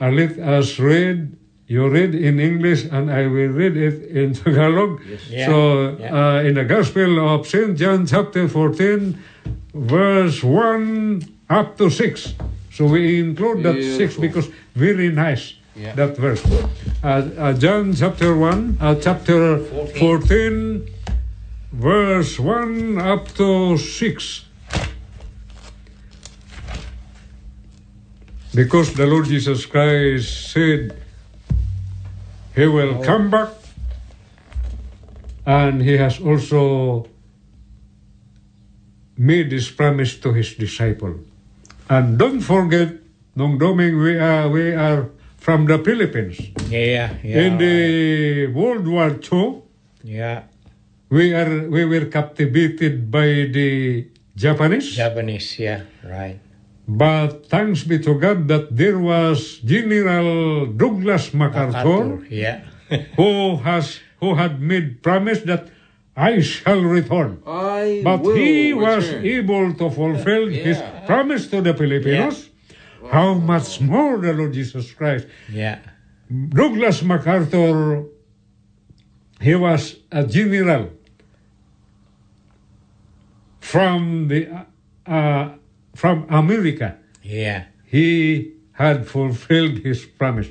uh, 0.00 0.10
let 0.10 0.38
us 0.38 0.78
read. 0.78 1.36
You 1.66 1.88
read 1.88 2.14
in 2.16 2.40
English 2.40 2.84
and 2.90 3.12
I 3.12 3.26
will 3.28 3.52
read 3.54 3.76
it 3.76 4.02
in 4.10 4.34
Tagalog. 4.42 5.00
Yes. 5.06 5.28
Yeah, 5.30 5.46
So 5.46 5.96
yeah. 6.00 6.36
uh, 6.38 6.42
in 6.42 6.54
the 6.54 6.64
Gospel 6.64 7.20
of 7.22 7.46
St. 7.46 7.76
John 7.78 8.06
chapter 8.06 8.48
14, 8.48 9.14
verse 9.74 10.42
1 10.42 11.22
up 11.50 11.76
to 11.78 11.90
6. 11.90 12.34
So 12.72 12.86
we 12.86 13.18
include 13.18 13.64
that 13.64 13.74
6 13.82 14.16
because 14.16 14.48
very 14.74 15.10
nice, 15.10 15.54
Yeah. 15.74 15.94
that 15.96 16.16
verse. 16.16 16.40
Uh, 17.02 17.28
uh, 17.36 17.52
John 17.54 17.92
chapter 17.94 18.34
1, 18.36 18.78
uh, 18.80 18.94
chapter 19.02 19.58
14 19.98 20.86
verse 21.72 22.38
1 22.38 22.98
up 22.98 23.28
to 23.34 23.76
6. 23.76 24.44
Because 28.54 28.94
the 28.94 29.06
Lord 29.06 29.26
Jesus 29.26 29.66
Christ 29.66 30.50
said 30.52 30.96
he 32.54 32.66
will 32.66 33.02
come 33.02 33.30
back 33.30 33.50
and 35.46 35.82
he 35.82 35.96
has 35.96 36.20
also 36.20 37.06
made 39.16 39.50
this 39.50 39.70
promise 39.70 40.18
to 40.18 40.32
his 40.32 40.54
disciple. 40.54 41.14
And 41.90 42.14
don't 42.22 42.38
forget, 42.40 43.02
Nong 43.34 43.58
Doming, 43.58 43.98
we 43.98 44.14
are, 44.14 44.46
we 44.48 44.70
are 44.70 45.10
from 45.36 45.66
the 45.66 45.82
Philippines. 45.82 46.38
Yeah, 46.70 47.18
yeah. 47.18 47.42
In 47.42 47.58
the 47.58 48.46
World 48.54 48.86
War 48.86 49.18
II, 49.18 49.66
yeah, 50.06 50.46
we 51.10 51.34
are 51.34 51.66
we 51.66 51.82
were 51.84 52.06
captivated 52.06 53.10
by 53.10 53.50
the 53.50 54.06
Japanese, 54.38 54.94
Japanese. 54.94 55.58
Yeah, 55.58 55.82
right. 56.06 56.38
but 56.86 57.50
thanks 57.50 57.82
be 57.82 57.98
to 58.06 58.14
God 58.14 58.46
that 58.46 58.70
there 58.70 59.02
was 59.02 59.58
General 59.66 60.70
Douglas 60.70 61.34
MacArthur 61.34 62.22
Yeah. 62.30 62.70
who 63.18 63.58
has 63.66 63.98
who 64.22 64.38
had 64.38 64.62
made 64.62 65.02
promise 65.02 65.42
that 65.50 65.66
I 66.20 66.40
shall 66.40 66.82
return. 66.82 67.42
I 67.46 68.02
But 68.04 68.20
will 68.20 68.34
he 68.36 68.74
was 68.74 69.08
able 69.08 69.72
to 69.80 69.90
fulfill 69.90 70.48
his 70.48 70.78
promise 71.06 71.48
to 71.48 71.62
the 71.62 71.72
Filipinos. 71.72 72.50
How 73.10 73.34
much 73.34 73.80
more 73.80 74.18
the 74.18 74.32
Lord 74.34 74.52
Jesus 74.52 74.92
Christ 74.92 75.26
yeah. 75.50 75.78
Douglas 76.30 77.02
MacArthur, 77.02 78.04
he 79.40 79.54
was 79.54 79.96
a 80.12 80.22
general 80.24 80.90
from 83.60 84.28
the 84.28 84.40
uh, 84.46 85.10
uh, 85.10 85.54
from 85.94 86.26
America. 86.28 86.98
Yeah. 87.22 87.64
He 87.86 88.52
had 88.72 89.08
fulfilled 89.08 89.78
his 89.78 90.04
promise, 90.04 90.48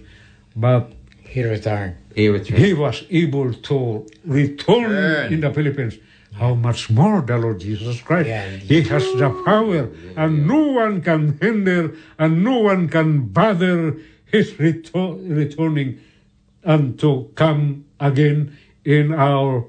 but 0.55 0.91
He 1.29 1.43
returned. 1.43 1.95
He 2.15 2.27
returned. 2.27 2.59
he 2.59 2.73
was 2.73 3.03
able 3.09 3.53
to 3.53 4.07
return 4.25 4.83
Return. 4.91 5.33
in 5.33 5.39
the 5.41 5.51
Philippines. 5.53 5.95
How 6.33 6.53
much 6.53 6.89
more 6.89 7.21
the 7.21 7.37
Lord 7.37 7.59
Jesus 7.59 8.01
Christ? 8.01 8.29
Yeah. 8.29 8.47
He 8.49 8.81
has 8.83 9.03
the 9.17 9.29
power, 9.45 9.89
and 10.15 10.47
no 10.47 10.67
one 10.73 11.01
can 11.01 11.37
hinder, 11.41 11.93
and 12.17 12.43
no 12.43 12.59
one 12.59 12.87
can 12.87 13.27
bother 13.27 13.97
his 14.25 14.51
reto- 14.53 15.17
returning 15.25 15.99
and 16.63 16.99
to 16.99 17.31
come 17.35 17.85
again 17.99 18.55
in 18.85 19.13
our 19.13 19.65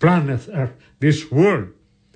planet 0.00 0.48
Earth, 0.52 0.72
this 1.00 1.30
world. 1.30 1.68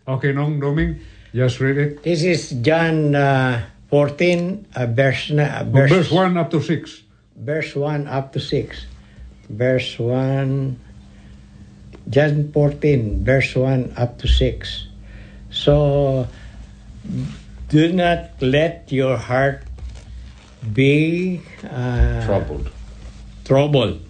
Okay, 0.06 0.32
Nong 0.32 0.60
Doming, 0.60 1.00
just 1.34 1.60
read 1.60 1.78
it. 1.78 2.02
This 2.02 2.22
is 2.22 2.50
John 2.62 3.14
uh, 3.14 3.64
14, 3.90 4.66
uh, 4.74 4.86
verse, 4.86 5.30
uh, 5.30 5.64
Verse, 5.68 5.90
verse, 5.90 6.10
1 6.10 6.36
up 6.36 6.50
to 6.50 6.60
6. 6.60 7.02
verse 7.36 7.74
1 7.74 8.06
up 8.08 8.32
to 8.32 8.40
6. 8.40 8.86
Verse 9.48 9.98
1, 9.98 10.78
John 12.10 12.52
14, 12.52 13.24
verse 13.24 13.54
1 13.54 13.94
up 13.96 14.18
to 14.18 14.28
6. 14.28 14.86
So, 15.50 16.28
do 17.68 17.92
not 17.92 18.30
let 18.40 18.90
your 18.90 19.16
heart 19.16 19.62
be 20.72 21.42
uh, 21.64 22.24
Troubled. 22.26 22.70
troubled. 23.44 24.00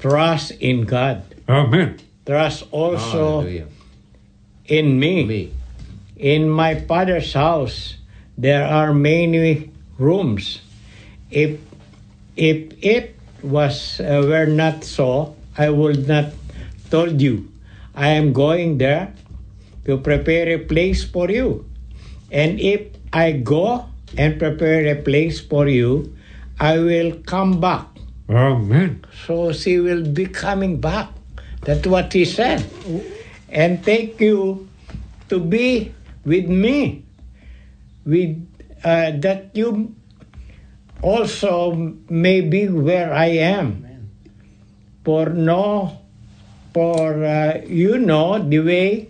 Trust 0.00 0.52
in 0.60 0.82
God. 0.82 1.22
Amen. 1.48 1.98
Trust 2.26 2.64
also 2.70 3.40
Hallelujah. 3.40 3.66
in 4.66 4.98
me. 4.98 5.24
Me. 5.24 5.52
In 6.16 6.48
my 6.48 6.74
father's 6.80 7.32
house 7.32 7.96
there 8.38 8.66
are 8.66 8.92
many 8.94 9.70
rooms. 9.98 10.60
If 11.30 11.58
if 12.36 12.72
it 12.82 13.13
was 13.44 14.00
uh, 14.00 14.24
were 14.24 14.48
not 14.48 14.84
so, 14.84 15.36
I 15.56 15.70
would 15.70 16.08
not 16.08 16.32
told 16.90 17.20
you. 17.20 17.52
I 17.94 18.16
am 18.16 18.32
going 18.32 18.78
there 18.78 19.12
to 19.84 19.98
prepare 19.98 20.48
a 20.56 20.58
place 20.58 21.04
for 21.04 21.30
you. 21.30 21.68
And 22.32 22.58
if 22.58 22.88
I 23.12 23.32
go 23.32 23.86
and 24.16 24.38
prepare 24.38 24.86
a 24.90 24.96
place 24.96 25.38
for 25.38 25.68
you, 25.68 26.16
I 26.58 26.78
will 26.78 27.20
come 27.26 27.60
back. 27.60 27.86
Amen. 28.28 29.04
So 29.26 29.52
she 29.52 29.78
will 29.78 30.02
be 30.02 30.26
coming 30.26 30.80
back. 30.80 31.12
That's 31.62 31.86
what 31.86 32.12
he 32.12 32.24
said. 32.24 32.64
And 33.48 33.84
take 33.84 34.18
you 34.20 34.68
to 35.28 35.38
be 35.38 35.92
with 36.24 36.48
me. 36.48 37.04
With 38.04 38.40
uh, 38.82 39.16
that 39.22 39.50
you 39.54 39.94
also 41.04 41.76
may 42.08 42.40
be 42.40 42.66
where 42.68 43.12
I 43.12 43.36
am. 43.44 43.84
For 45.04 45.28
no, 45.28 46.00
for 46.72 47.20
uh, 47.24 47.60
you 47.68 47.98
know 48.00 48.40
the 48.40 48.60
way 48.64 49.08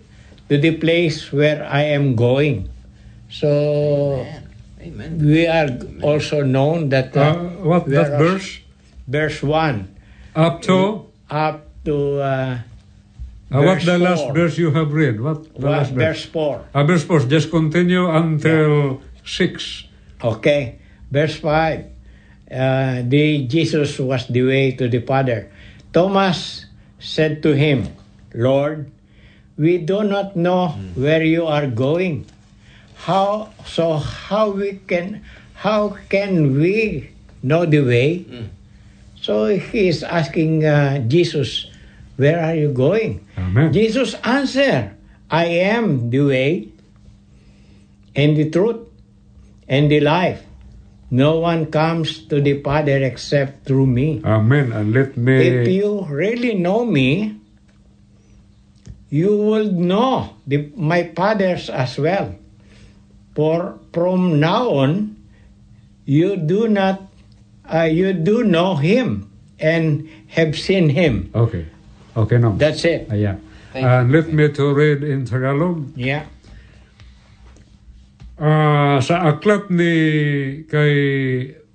to 0.51 0.59
the 0.59 0.75
place 0.77 1.31
where 1.33 1.63
I 1.63 1.95
am 1.95 2.17
going. 2.19 2.69
So 3.31 4.27
Amen. 4.83 5.19
we 5.23 5.47
are 5.47 5.71
also 6.03 6.43
known 6.43 6.91
that 6.91 7.15
Uh, 7.17 7.21
uh, 7.23 7.35
what 7.63 7.87
that 7.87 8.19
verse? 8.19 8.59
verse 9.07 9.39
one 9.43 9.95
Up 10.35 10.63
to? 10.67 11.07
up 11.31 11.63
to 11.87 12.19
uh, 12.19 12.59
Uh, 13.55 13.63
what 13.63 13.79
the 13.87 13.99
last 14.03 14.25
four. 14.27 14.35
verse 14.35 14.59
you 14.59 14.75
have 14.75 14.91
read? 14.91 15.21
What 15.23 15.47
the 15.55 15.63
Well, 15.63 15.79
last 15.79 15.95
verse? 15.95 16.27
verse 16.27 16.27
4. 16.27 16.75
Uh, 16.75 16.83
verse 16.83 17.05
4. 17.07 17.21
Just 17.31 17.55
continue 17.55 18.11
until 18.11 18.99
6. 19.23 19.87
Okay. 20.19 20.83
Verse 21.15 21.39
5. 21.39 21.95
Uh, 22.51 23.03
the 23.07 23.47
Jesus 23.47 23.95
was 24.03 24.27
the 24.27 24.43
way 24.43 24.75
to 24.75 24.91
the 24.91 24.99
Father. 24.99 25.47
Thomas 25.95 26.67
said 26.99 27.39
to 27.47 27.55
him, 27.55 27.95
Lord, 28.35 28.91
we 29.57 29.79
do 29.79 30.03
not 30.03 30.35
know 30.35 30.75
where 30.99 31.23
you 31.23 31.47
are 31.47 31.71
going. 31.71 32.27
How 33.07 33.55
so 33.65 33.97
how 33.97 34.51
we 34.51 34.83
can 34.91 35.23
how 35.55 35.97
can 36.11 36.59
we 36.59 37.11
know 37.41 37.65
the 37.65 37.81
way? 37.81 38.27
So 39.17 39.49
he 39.49 39.89
is 39.89 40.05
asking 40.05 40.69
uh, 40.69 41.01
Jesus, 41.09 41.73
where 42.21 42.45
are 42.45 42.53
you 42.53 42.77
going? 42.77 43.25
Amen. 43.41 43.73
Jesus 43.73 44.13
answered, 44.21 44.93
I 45.33 45.65
am 45.65 46.13
the 46.13 46.21
way, 46.21 46.69
and 48.13 48.37
the 48.37 48.53
truth 48.53 48.85
and 49.65 49.89
the 49.89 50.05
life. 50.05 50.44
No 51.15 51.39
one 51.39 51.71
comes 51.71 52.27
to 52.27 52.43
the 52.43 52.59
Father 52.59 52.99
except 53.07 53.71
through 53.71 53.87
me. 53.87 54.19
Amen. 54.27 54.75
And 54.75 54.91
let 54.91 55.15
me. 55.15 55.47
If 55.47 55.71
you 55.71 56.03
really 56.11 56.59
know 56.59 56.83
me, 56.83 57.39
you 59.15 59.31
will 59.39 59.71
know 59.71 60.35
the, 60.43 60.75
my 60.75 61.15
fathers 61.15 61.71
as 61.71 61.95
well. 62.03 62.35
For 63.39 63.79
from 63.95 64.43
now 64.43 64.75
on, 64.75 65.15
you 66.03 66.35
do 66.35 66.67
not, 66.67 67.07
uh, 67.63 67.87
you 67.87 68.13
do 68.13 68.43
know 68.43 68.75
him 68.75 69.31
and 69.63 70.11
have 70.35 70.59
seen 70.59 70.91
him. 70.91 71.31
Okay. 71.31 71.71
Okay 72.17 72.39
no. 72.43 72.59
That's 72.59 72.83
it. 72.85 73.07
Ayan. 73.07 73.39
Thank 73.71 73.87
And 73.87 74.11
let 74.11 74.35
me 74.35 74.51
to 74.51 74.75
read 74.75 75.07
in 75.07 75.27
Tagalog. 75.27 75.95
Yeah. 75.95 76.27
Ah, 78.35 78.99
sa 78.99 79.31
aklat 79.31 79.71
ni 79.71 79.95
kay 80.67 80.95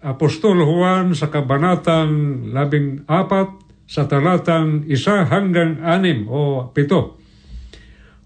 Apostol 0.03 0.59
Juan 0.59 1.15
sa 1.15 1.31
kabanatang 1.31 2.51
labing 2.51 3.07
apat 3.07 3.63
sa 3.87 4.11
talatang 4.11 4.83
isa 4.91 5.23
hanggang 5.23 5.79
anim 5.79 6.27
o 6.27 6.67
pito. 6.75 7.15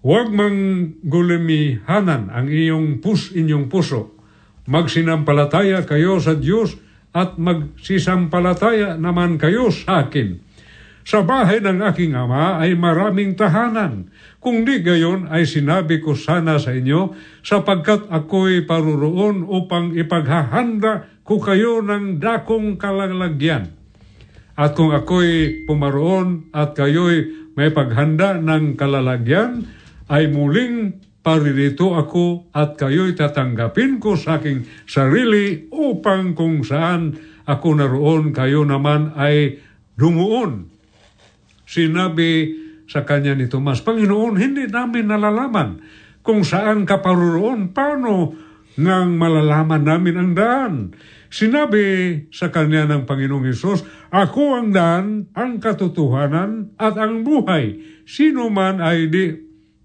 Huwag 0.02 0.34
mang 0.34 0.58
gulimihanan 1.06 2.28
ang 2.34 2.50
iyong 2.50 2.98
pus 2.98 3.30
inyong 3.32 3.70
puso. 3.70 4.18
Magsinampalataya 4.66 5.86
kayo 5.86 6.18
sa 6.18 6.34
Diyos 6.34 6.74
at 7.14 7.38
magsisampalataya 7.38 8.98
naman 8.98 9.38
kayo 9.38 9.70
sa 9.70 10.10
akin. 10.10 10.42
Sa 11.04 11.20
bahay 11.20 11.60
ng 11.60 11.84
aking 11.84 12.16
ama 12.16 12.56
ay 12.56 12.72
maraming 12.72 13.36
tahanan. 13.36 14.08
Kung 14.40 14.64
di 14.64 14.80
gayon 14.80 15.28
ay 15.28 15.44
sinabi 15.44 16.00
ko 16.00 16.16
sana 16.16 16.56
sa 16.56 16.72
inyo 16.72 17.12
sapagkat 17.44 18.08
ako'y 18.08 18.64
paruroon 18.64 19.44
upang 19.44 19.92
ipaghahanda 19.92 21.20
ko 21.20 21.36
kayo 21.44 21.84
ng 21.84 22.16
dakong 22.20 22.80
kalalagyan. 22.80 23.68
At 24.56 24.72
kung 24.72 24.96
ako'y 24.96 25.68
pumaroon 25.68 26.48
at 26.56 26.72
kayo'y 26.72 27.52
may 27.52 27.68
paghanda 27.68 28.40
ng 28.40 28.80
kalalagyan, 28.80 29.68
ay 30.08 30.28
muling 30.28 31.04
paririto 31.24 31.96
ako 31.96 32.52
at 32.52 32.76
kayo'y 32.76 33.16
tatanggapin 33.16 34.00
ko 34.00 34.16
sa 34.16 34.40
aking 34.40 34.68
sarili 34.84 35.68
upang 35.72 36.36
kung 36.36 36.60
saan 36.64 37.16
ako 37.44 37.76
naroon, 37.76 38.32
kayo 38.32 38.64
naman 38.64 39.12
ay 39.16 39.60
dumuon. 39.96 40.73
Sinabi 41.64 42.60
sa 42.84 43.02
kanya 43.08 43.32
ni 43.32 43.48
Tomas, 43.48 43.80
Panginoon, 43.80 44.36
hindi 44.36 44.68
namin 44.68 45.08
nalalaman 45.08 45.80
kung 46.20 46.44
saan 46.44 46.84
ka 46.84 47.00
paruroon. 47.00 47.72
Paano 47.72 48.36
ngang 48.76 49.16
malalaman 49.16 49.82
namin 49.84 50.16
ang 50.20 50.32
daan? 50.36 50.74
Sinabi 51.34 51.84
sa 52.30 52.54
kanya 52.54 52.86
ng 52.86 53.08
Panginoong 53.08 53.48
Yesus, 53.48 53.82
Ako 54.14 54.60
ang 54.60 54.70
daan, 54.70 55.34
ang 55.34 55.58
katotohanan 55.58 56.78
at 56.78 56.94
ang 56.94 57.26
buhay. 57.26 57.82
Sino 58.06 58.46
man 58.52 58.78
ay 58.78 59.10
di 59.10 59.34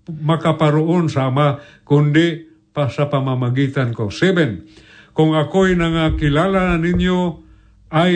makaparoon 0.10 1.10
sa 1.10 1.34
Ama, 1.34 1.58
kundi 1.86 2.46
pa 2.70 2.90
sa 2.90 3.10
pamamagitan 3.10 3.94
ko. 3.94 4.14
Seven, 4.14 4.66
kung 5.14 5.34
ako'y 5.34 5.74
nangakilala 5.74 6.78
ninyo, 6.78 7.20
ay 7.90 8.14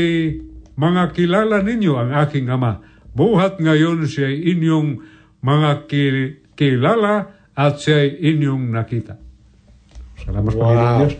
mga 0.78 1.03
kilala 1.14 1.66
ninyo 1.66 1.93
ang 1.97 2.11
aking 2.22 2.49
Ama. 2.49 2.92
Buhat 3.14 3.61
ngayon 3.61 4.09
siya 4.09 4.30
inyong 4.30 5.05
mga 5.45 5.86
ki- 5.86 6.34
kilala 6.57 7.30
at 7.53 7.78
siya 7.78 8.09
inyong 8.09 8.74
nakita. 8.74 9.22
Salamat 10.18 10.51
Wow. 10.53 10.61
Panginoon 10.61 10.97
Diyos. 10.99 11.16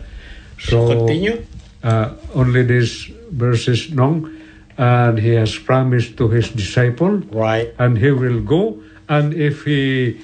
So, 0.58 0.76
Continue. 0.90 1.38
uh, 1.82 2.14
only 2.34 2.62
these 2.62 3.10
verses 3.30 3.90
long, 3.94 4.30
and 4.74 5.18
he 5.18 5.34
has 5.34 5.54
promised 5.54 6.16
to 6.18 6.30
his 6.30 6.50
disciple, 6.50 7.22
Right. 7.30 7.70
and 7.78 7.98
he 7.98 8.10
will 8.10 8.42
go, 8.42 8.82
and 9.06 9.34
if 9.34 9.62
he 9.62 10.16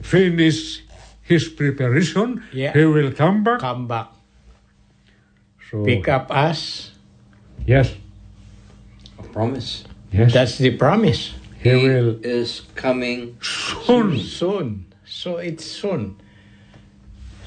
finish 0.00 0.82
his 1.22 1.46
preparation, 1.46 2.42
Yeah. 2.50 2.70
he 2.74 2.86
will 2.86 3.10
come 3.12 3.42
back. 3.42 3.58
Come 3.62 3.86
back. 3.86 4.14
So, 5.70 5.82
Pick 5.82 6.06
up 6.06 6.30
us. 6.30 6.90
yes, 7.66 7.94
A 9.18 9.26
promise. 9.26 9.82
Yes, 10.12 10.32
That's 10.32 10.58
the 10.58 10.76
promise. 10.76 11.34
he 11.62 11.74
will 11.74 12.18
is 12.22 12.62
coming 12.74 13.36
soon. 13.40 14.18
Soon. 14.18 14.86
So 15.04 15.36
it's 15.38 15.64
soon. 15.64 16.16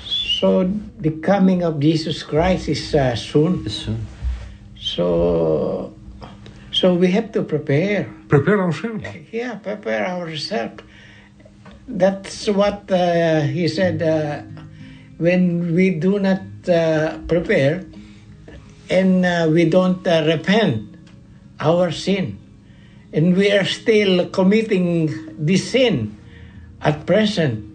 So 0.06 0.70
the 1.00 1.12
coming 1.22 1.64
of 1.64 1.80
Jesus 1.80 2.24
Christ 2.24 2.70
is 2.70 2.96
uh, 2.96 3.16
soon. 3.16 3.68
soon. 3.70 4.08
So, 4.80 5.94
so 6.72 6.96
we 6.96 7.08
have 7.12 7.32
to 7.34 7.44
prepare. 7.44 8.10
Prepare 8.28 8.62
ourselves. 8.64 9.04
Yeah, 9.32 9.56
prepare 9.56 10.08
ourselves. 10.08 10.84
That's 11.88 12.48
what 12.48 12.90
uh, 12.92 13.42
he 13.42 13.68
said. 13.68 14.02
Uh, 14.02 14.42
when 15.20 15.76
we 15.76 15.92
do 15.92 16.18
not 16.18 16.42
uh, 16.70 17.18
prepare 17.28 17.84
and 18.90 19.26
uh, 19.26 19.48
we 19.52 19.66
don't 19.70 20.06
uh, 20.08 20.24
repent 20.26 20.96
our 21.60 21.92
sin, 21.92 22.39
and 23.14 23.36
we 23.36 23.52
are 23.52 23.66
still 23.66 24.30
committing 24.30 25.10
this 25.38 25.72
sin 25.72 26.18
at 26.82 27.06
present, 27.06 27.66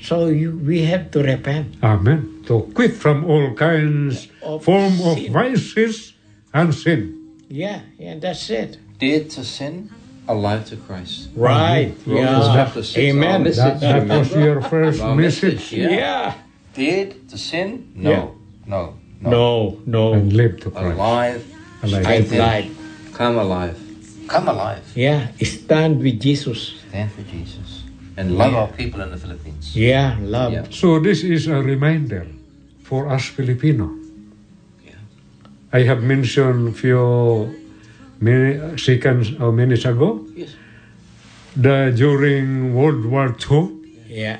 so 0.00 0.26
you, 0.28 0.56
we 0.58 0.82
have 0.84 1.10
to 1.12 1.22
repent. 1.22 1.76
Amen. 1.82 2.42
To 2.46 2.62
quit 2.74 2.92
from 2.94 3.24
all 3.24 3.54
kinds 3.54 4.28
Of 4.42 4.64
form 4.64 5.00
of 5.02 5.18
vices 5.28 6.14
and 6.52 6.74
sin. 6.74 7.18
Yeah, 7.48 7.80
yeah, 7.98 8.18
that's 8.18 8.50
it. 8.50 8.78
Dead 8.98 9.30
to 9.30 9.44
sin, 9.44 9.90
alive 10.28 10.64
to 10.66 10.76
Christ. 10.76 11.28
Right. 11.34 11.94
Romans 12.06 12.46
Yeah. 12.46 12.54
chapter 12.54 12.82
6. 12.82 12.98
Amen. 12.98 13.42
Message, 13.42 13.80
That, 13.80 13.80
that 14.08 14.18
was 14.18 14.30
your 14.34 14.60
first 14.62 15.00
Our 15.00 15.14
message. 15.14 15.72
yeah. 15.72 15.88
Yeah. 15.90 16.34
Dead 16.74 17.28
to 17.28 17.36
sin? 17.38 17.92
No. 17.94 18.10
Yeah. 18.10 18.26
No. 18.66 18.94
No. 19.20 19.30
No, 19.30 19.78
no. 19.86 20.12
And 20.14 20.32
live 20.32 20.60
to 20.60 20.70
Christ. 20.70 20.96
Alive. 20.98 21.44
Alive. 21.82 22.02
strengthened. 22.02 22.40
Alive. 22.40 22.70
Come 23.12 23.38
alive. 23.38 23.78
Come 24.32 24.48
alive. 24.48 24.80
Yeah, 24.96 25.28
stand 25.44 26.00
with 26.00 26.16
Jesus. 26.20 26.80
Stand 26.88 27.12
for 27.12 27.20
Jesus. 27.28 27.84
And 28.16 28.36
love 28.40 28.54
our 28.54 28.68
people 28.68 29.00
in 29.04 29.10
the 29.10 29.16
Philippines. 29.20 29.76
Yeah, 29.76 30.16
love. 30.20 30.52
Yeah. 30.52 30.64
So 30.70 30.98
this 31.00 31.22
is 31.22 31.48
a 31.48 31.60
reminder 31.60 32.26
for 32.82 33.08
us 33.12 33.28
Filipino. 33.28 33.92
Yeah. 34.86 34.96
I 35.72 35.82
have 35.84 36.02
mentioned 36.02 36.76
few 36.76 37.52
many 38.20 38.76
seconds 38.78 39.32
or 39.40 39.52
minutes 39.52 39.84
ago 39.84 40.24
Yes. 40.34 40.56
that 41.56 41.96
during 41.96 42.72
World 42.74 43.04
War 43.04 43.36
II, 43.36 43.68
Yeah, 44.08 44.38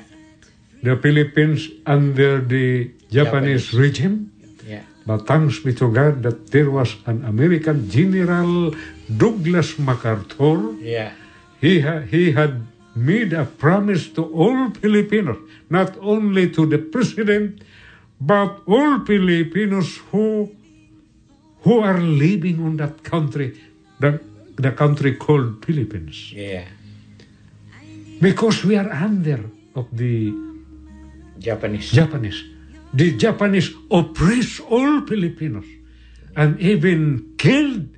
the 0.81 0.95
Philippines 0.97 1.69
under 1.85 2.41
the 2.41 2.89
Japanese, 3.13 3.69
Japanese. 3.69 3.73
regime, 3.73 4.15
yeah. 4.17 4.32
But 5.05 5.27
thanks 5.27 5.59
be 5.59 5.73
to 5.75 5.91
God 5.91 6.23
that 6.23 6.51
there 6.51 6.71
was 6.71 6.95
an 7.05 7.25
American 7.25 7.89
General 7.89 8.73
Douglas 9.17 9.77
MacArthur. 9.79 10.73
Yeah. 10.79 11.11
He, 11.59 11.81
ha- 11.81 12.01
he 12.01 12.31
had 12.31 12.65
made 12.95 13.33
a 13.33 13.45
promise 13.45 14.07
to 14.09 14.23
all 14.23 14.69
Filipinos, 14.71 15.37
not 15.69 15.97
only 15.99 16.49
to 16.51 16.65
the 16.65 16.77
president, 16.77 17.61
but 18.19 18.61
all 18.65 18.99
Filipinos 19.05 19.97
who 20.11 20.51
who 21.63 21.79
are 21.79 21.99
living 21.99 22.59
on 22.59 22.75
that 22.77 23.03
country, 23.03 23.57
the, 23.99 24.19
the 24.57 24.71
country 24.71 25.15
called 25.15 25.63
Philippines. 25.65 26.31
Yeah. 26.33 26.65
Because 28.19 28.63
we 28.65 28.75
are 28.75 28.91
under 28.91 29.39
of 29.75 29.87
the 29.91 30.33
Japanese. 31.39 31.89
Japanese. 31.91 32.43
The 32.93 33.17
Japanese 33.17 33.71
oppress 33.89 34.59
all 34.59 35.01
Filipinos 35.07 35.65
and 36.35 36.59
even 36.59 37.33
killed 37.37 37.89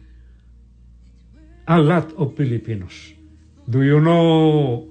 a 1.68 1.80
lot 1.80 2.14
of 2.16 2.36
Filipinos. 2.38 2.94
Do 3.70 3.82
you 3.84 4.00
know, 4.00 4.88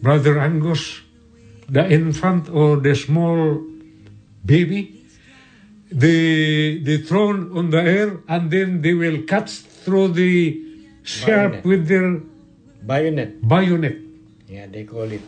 Brother 0.00 0.38
Angus, 0.38 1.00
the 1.68 1.84
infant 1.90 2.48
or 2.48 2.76
the 2.78 2.94
small 2.94 3.60
baby? 4.44 5.04
They, 5.92 6.78
they 6.78 6.98
thrown 6.98 7.56
on 7.56 7.70
the 7.70 7.82
air 7.82 8.20
and 8.28 8.50
then 8.50 8.80
they 8.82 8.94
will 8.94 9.22
cut 9.28 9.50
through 9.50 10.08
the 10.16 10.60
sharp 11.02 11.62
Bayonet. 11.62 11.64
with 11.64 11.86
their 11.88 12.20
Bayonet. 12.86 13.46
bayonet. 13.46 13.96
Yeah, 14.48 14.66
they 14.66 14.84
call 14.84 15.10
it. 15.12 15.20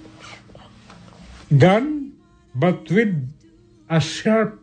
gun, 1.58 2.12
but 2.54 2.90
with 2.90 3.12
a 3.88 4.00
sharp 4.00 4.60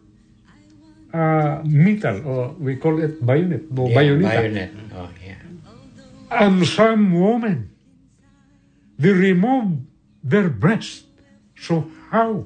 uh, 1.13 1.61
metal, 1.65 2.25
or 2.27 2.47
we 2.59 2.75
call 2.75 3.01
it 3.01 3.23
bayonet, 3.25 3.61
or 3.77 3.89
Yeah, 3.89 3.95
bayoneta. 3.95 4.29
bayonet. 4.41 4.71
Oh, 4.95 5.09
yeah. 5.25 5.35
And 6.31 6.65
some 6.65 7.13
women, 7.13 7.69
they 8.97 9.11
remove 9.11 9.79
their 10.23 10.49
breast. 10.49 11.05
So 11.55 11.89
how? 12.09 12.45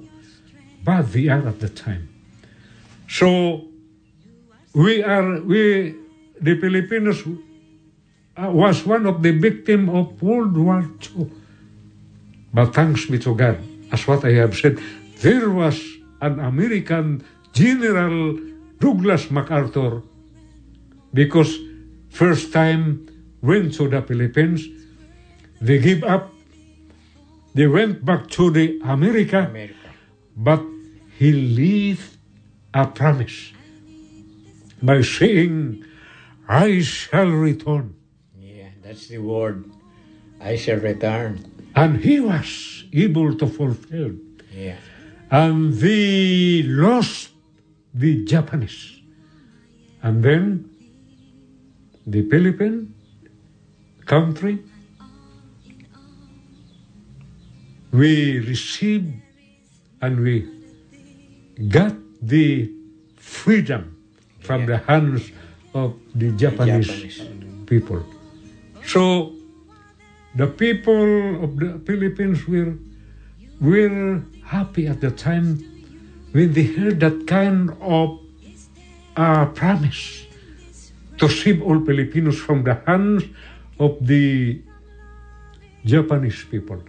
bad 0.87 1.11
they 1.11 1.27
are 1.27 1.43
at 1.45 1.59
the 1.59 1.67
time. 1.67 2.07
So 3.11 3.67
we 4.73 5.03
are 5.03 5.41
we 5.43 5.95
the 6.39 6.55
Filipinos 6.55 7.27
uh, 7.27 8.47
was 8.51 8.85
one 8.87 9.03
of 9.05 9.19
the 9.21 9.31
victim 9.35 9.89
of 9.91 10.21
World 10.23 10.55
War 10.55 10.87
II. 11.03 11.27
But 12.53 12.71
thanks 12.73 13.05
be 13.11 13.19
to 13.19 13.35
God, 13.35 13.59
as 13.91 14.07
what 14.07 14.23
I 14.23 14.31
have 14.39 14.55
said, 14.55 14.79
there 15.19 15.49
was 15.51 15.75
an 16.21 16.39
American 16.39 17.23
General 17.53 18.37
Douglas 18.79 19.29
MacArthur 19.31 20.01
because 21.13 21.57
first 22.09 22.53
time 22.53 23.07
went 23.41 23.73
to 23.75 23.87
the 23.87 24.01
Philippines, 24.01 24.67
they 25.61 25.79
give 25.79 26.03
up, 26.03 26.31
they 27.53 27.67
went 27.67 28.05
back 28.05 28.27
to 28.31 28.51
the 28.51 28.79
America, 28.83 29.47
America. 29.49 29.73
but 30.35 30.61
he 31.17 31.31
left 31.33 32.17
a 32.73 32.85
promise 32.87 33.51
by 34.81 35.01
saying, 35.01 35.83
I 36.47 36.81
shall 36.81 37.29
return. 37.31 37.95
Yeah, 38.39 38.69
that's 38.83 39.07
the 39.07 39.17
word. 39.17 39.65
I 40.39 40.55
shall 40.55 40.77
return. 40.79 41.43
And 41.75 41.97
he 41.97 42.19
was 42.19 42.85
able 42.93 43.35
to 43.35 43.47
fulfill. 43.47 44.13
Yeah. 44.53 44.77
And 45.29 45.73
they 45.73 46.63
lost 46.63 47.29
the 47.93 48.23
Japanese. 48.25 49.01
And 50.01 50.23
then 50.23 50.69
the 52.05 52.23
Philippine 52.29 52.93
country, 54.05 54.59
we 57.91 58.39
received 58.39 59.13
and 60.01 60.19
we 60.21 60.47
got 61.69 61.93
the 62.21 62.71
freedom 63.17 63.97
from 64.39 64.65
the 64.65 64.77
hands 64.77 65.31
of 65.73 65.99
the 66.15 66.31
Japanese, 66.31 66.87
Japanese. 66.87 67.21
people. 67.65 68.05
So 68.85 69.33
the 70.35 70.47
people 70.47 71.43
of 71.43 71.57
the 71.57 71.81
Philippines 71.85 72.47
were 72.47 72.77
were 73.59 74.21
happy 74.47 74.87
at 74.87 75.01
the 75.01 75.11
time 75.11 75.59
when 76.31 76.53
they 76.53 76.63
heard 76.63 76.99
that 76.99 77.27
kind 77.27 77.75
of 77.81 78.19
uh, 79.15 79.45
promise 79.47 80.25
to 81.17 81.27
save 81.27 81.61
all 81.61 81.79
Filipinos 81.83 82.39
from 82.39 82.63
the 82.63 82.75
hands 82.85 83.23
of 83.79 83.97
the 84.01 84.61
Japanese 85.85 86.43
people. 86.49 86.81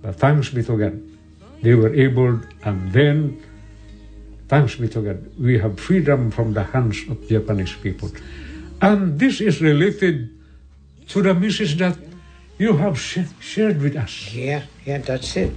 But 0.00 0.16
thanks 0.16 0.50
be 0.50 0.62
to 0.64 0.76
God, 0.76 1.02
they 1.62 1.74
were 1.74 1.92
able, 1.94 2.40
and 2.64 2.92
then, 2.92 3.42
thanks 4.48 4.76
be 4.76 4.88
to 4.88 5.02
God, 5.02 5.18
we 5.38 5.58
have 5.58 5.78
freedom 5.78 6.30
from 6.30 6.54
the 6.54 6.62
hands 6.62 6.98
of 7.08 7.28
Japanese 7.28 7.74
people. 7.74 8.10
And 8.80 9.18
this 9.18 9.40
is 9.40 9.60
related 9.60 10.30
to 11.08 11.22
the 11.22 11.34
message 11.34 11.78
that 11.78 11.96
you 12.58 12.76
have 12.76 12.98
sh- 12.98 13.30
shared 13.40 13.80
with 13.80 13.96
us. 13.96 14.32
Yeah, 14.32 14.64
yeah, 14.84 14.98
that's 14.98 15.36
it. 15.36 15.52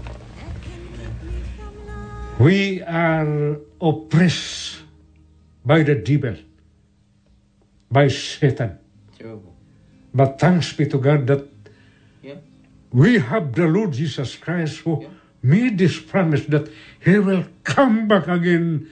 We 2.40 2.82
are 2.84 3.58
oppressed 3.80 4.78
by 5.66 5.84
the 5.84 5.96
devil, 5.96 6.36
by 7.90 8.10
Satan. 8.10 8.78
Terrible. 9.18 9.56
But 10.14 10.40
thanks 10.40 10.74
be 10.74 10.86
to 10.88 10.98
God 10.98 11.28
that 11.28 11.48
Yeah. 12.22 12.36
we 12.92 13.20
have 13.20 13.54
the 13.54 13.68
Lord 13.68 13.94
Jesus 13.94 14.36
Christ 14.36 14.80
who 14.84 15.02
Yeah. 15.02 15.10
made 15.44 15.78
this 15.78 15.98
promise 16.00 16.46
that 16.48 16.68
He 17.00 17.20
will 17.20 17.46
come 17.64 18.08
back 18.08 18.28
again 18.28 18.88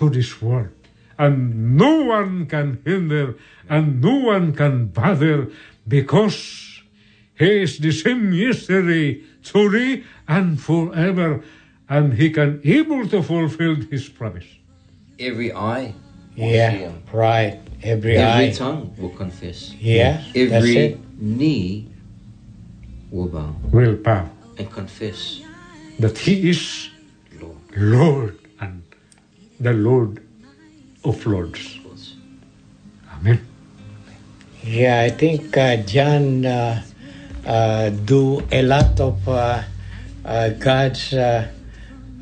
to 0.00 0.08
this 0.08 0.40
world. 0.40 0.72
And 1.18 1.76
no 1.76 2.02
one 2.02 2.46
can 2.46 2.78
hinder 2.84 3.34
and 3.68 4.00
no 4.00 4.16
one 4.16 4.52
can 4.52 4.86
bother 4.86 5.48
because 5.86 6.80
He 7.38 7.60
is 7.62 7.76
the 7.78 7.92
same 7.92 8.32
yesterday, 8.32 9.20
today, 9.42 10.04
and 10.26 10.58
forever. 10.58 11.42
And 11.88 12.14
He 12.14 12.30
can 12.30 12.60
able 12.64 13.06
to 13.08 13.22
fulfill 13.22 13.76
His 13.90 14.08
promise. 14.08 14.46
Every 15.18 15.52
eye 15.52 15.94
will 16.36 16.44
see 16.44 16.54
Yeah, 16.54 16.70
him. 16.70 17.02
right. 17.12 17.58
Every, 17.82 18.16
Every 18.16 18.48
eye. 18.48 18.52
tongue 18.52 18.94
will 18.98 19.10
confess. 19.10 19.72
Yeah, 19.78 20.22
that's 20.34 20.52
Every 20.52 20.76
it. 20.76 20.98
knee 21.20 21.88
will 23.10 23.28
bow 23.28 23.54
Will 23.72 23.96
bow 23.96 24.28
and 24.58 24.70
confess, 24.70 25.40
that 25.98 26.18
He 26.18 26.50
is 26.50 26.90
Lord. 27.40 27.56
Lord 27.76 28.38
and 28.60 28.82
the 29.60 29.72
Lord 29.72 30.22
of 31.04 31.24
Lords. 31.26 31.78
Amen. 33.14 33.40
Yeah, 34.64 35.02
I 35.02 35.10
think 35.10 35.56
uh, 35.56 35.76
John 35.76 36.44
uh, 36.44 36.82
uh, 37.46 37.90
do 37.90 38.42
a 38.50 38.62
lot 38.62 38.98
of 39.00 39.26
uh, 39.28 39.62
uh, 40.24 40.48
God's 40.58 41.14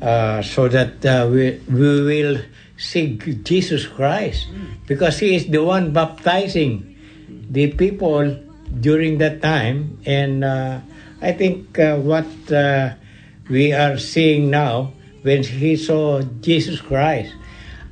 uh, 0.01 0.41
so 0.41 0.67
that 0.67 1.03
uh, 1.05 1.27
we 1.31 1.59
we 1.71 2.01
will 2.03 2.39
see 2.77 3.17
Jesus 3.43 3.87
Christ 3.87 4.47
because 4.87 5.19
He 5.19 5.35
is 5.35 5.47
the 5.47 5.63
one 5.63 5.93
baptizing 5.93 6.95
the 7.49 7.71
people 7.71 8.35
during 8.81 9.17
that 9.19 9.41
time, 9.41 9.97
and 10.05 10.43
uh, 10.43 10.79
I 11.21 11.31
think 11.31 11.79
uh, 11.79 11.95
what 11.97 12.27
uh, 12.51 12.93
we 13.49 13.71
are 13.71 13.97
seeing 13.97 14.49
now 14.49 14.91
when 15.23 15.43
He 15.43 15.75
saw 15.77 16.21
Jesus 16.41 16.81
Christ. 16.81 17.33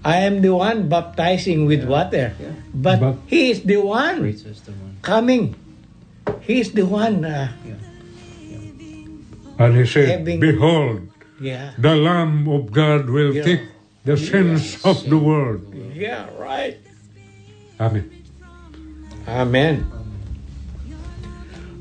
I 0.04 0.18
am 0.28 0.42
the 0.44 0.52
one 0.52 0.90
baptizing 0.92 1.64
with 1.66 1.88
water, 1.88 2.36
Yeah. 2.36 2.52
but, 2.76 3.00
But- 3.00 3.16
He 3.28 3.52
is 3.56 3.64
the 3.64 3.78
one 3.80 4.20
Greater 4.20 4.50
is 4.52 4.60
the 4.68 4.76
one. 4.76 4.98
coming. 5.02 5.56
He's 6.44 6.74
the 6.76 6.84
one. 6.84 7.24
Uh, 7.24 7.48
And 9.60 9.78
he 9.78 9.86
said, 9.86 10.26
Behold, 10.26 11.08
yeah. 11.42 11.72
the 11.78 11.96
Lamb 11.96 12.48
of 12.48 12.72
God 12.72 13.10
will 13.10 13.34
Yeah. 13.34 13.44
take 13.44 13.62
the 14.06 14.18
sins 14.18 14.78
of 14.84 15.04
the 15.10 15.18
world. 15.18 15.62
Yeah. 15.96 16.28
Right. 16.38 16.78
Amen. 17.80 18.10
Amen. 19.28 19.88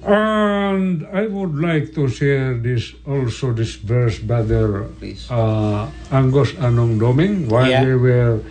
And 0.03 1.07
I 1.15 1.27
would 1.31 1.55
like 1.55 1.95
to 1.95 2.09
share 2.09 2.59
this 2.59 2.91
also 3.07 3.53
this 3.53 3.77
verse, 3.79 4.19
Brother 4.19 4.91
Please. 4.99 5.31
uh, 5.31 5.87
Angus 6.11 6.53
Anong 6.59 6.99
Doming, 6.99 7.47
while 7.47 7.71
Yeah. 7.71 7.87
we 7.87 7.95
were 7.95 8.43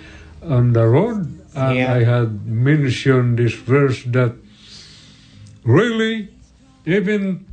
on 0.48 0.72
the 0.72 0.88
road. 0.88 1.28
And 1.54 1.76
Yeah. 1.76 1.92
I 1.94 2.04
had 2.08 2.48
mentioned 2.48 3.36
this 3.40 3.52
verse 3.54 4.00
that 4.16 4.32
really, 5.68 6.32
even 6.88 7.44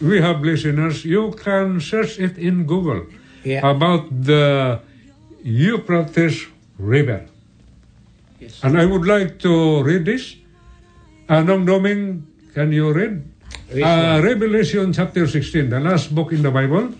we 0.00 0.20
have 0.20 0.40
listeners, 0.42 1.04
you 1.04 1.32
can 1.38 1.80
search 1.80 2.18
it 2.18 2.38
in 2.38 2.64
Google 2.66 3.06
Yeah. 3.44 3.62
about 3.68 4.08
the 4.10 4.80
Euphrates 5.44 6.46
River. 6.78 7.26
Yes. 8.40 8.60
And 8.62 8.78
I 8.78 8.84
would 8.86 9.06
like 9.06 9.38
to 9.46 9.82
read 9.82 10.04
this. 10.04 10.36
Anong 11.28 11.64
Doming, 11.64 12.22
can 12.52 12.72
you 12.72 12.92
read? 12.92 13.22
Uh. 13.72 14.20
Revelation 14.22 14.92
chapter 14.92 15.26
16, 15.26 15.70
the 15.70 15.80
last 15.80 16.14
book 16.14 16.32
in 16.32 16.42
the 16.42 16.50
Bible. 16.50 16.92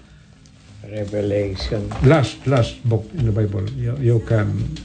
Revelation. 0.84 1.88
Last, 2.05 2.47
last 2.47 2.76
book 2.88 3.05
in 3.16 3.26
the 3.26 3.32
Bible. 3.32 3.68
You, 3.72 3.97
you 4.01 4.20
can. 4.20 4.76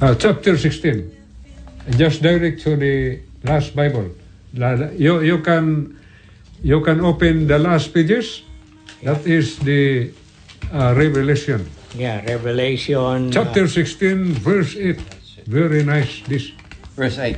Uh, 0.00 0.14
chapter 0.14 0.58
16. 0.58 1.10
Just 1.96 2.22
direct 2.22 2.62
to 2.62 2.76
the 2.76 3.20
last 3.44 3.74
Bible. 3.74 4.10
You, 4.98 5.20
you 5.22 5.38
can 5.42 5.98
you 6.64 6.80
can 6.80 7.04
open 7.04 7.46
the 7.46 7.58
last 7.58 7.92
pages. 7.92 8.42
That 9.04 9.26
is 9.26 9.58
the 9.60 10.10
uh, 10.72 10.94
Revelation. 10.96 11.68
Yeah. 11.94 12.24
Revelation. 12.24 13.28
uh, 13.28 13.30
Chapter 13.30 13.68
16, 13.68 14.32
verse 14.40 14.74
8. 14.74 14.98
Very 15.46 15.84
nice. 15.84 16.22
This. 16.26 16.50
Verse 16.96 17.18
8. 17.18 17.36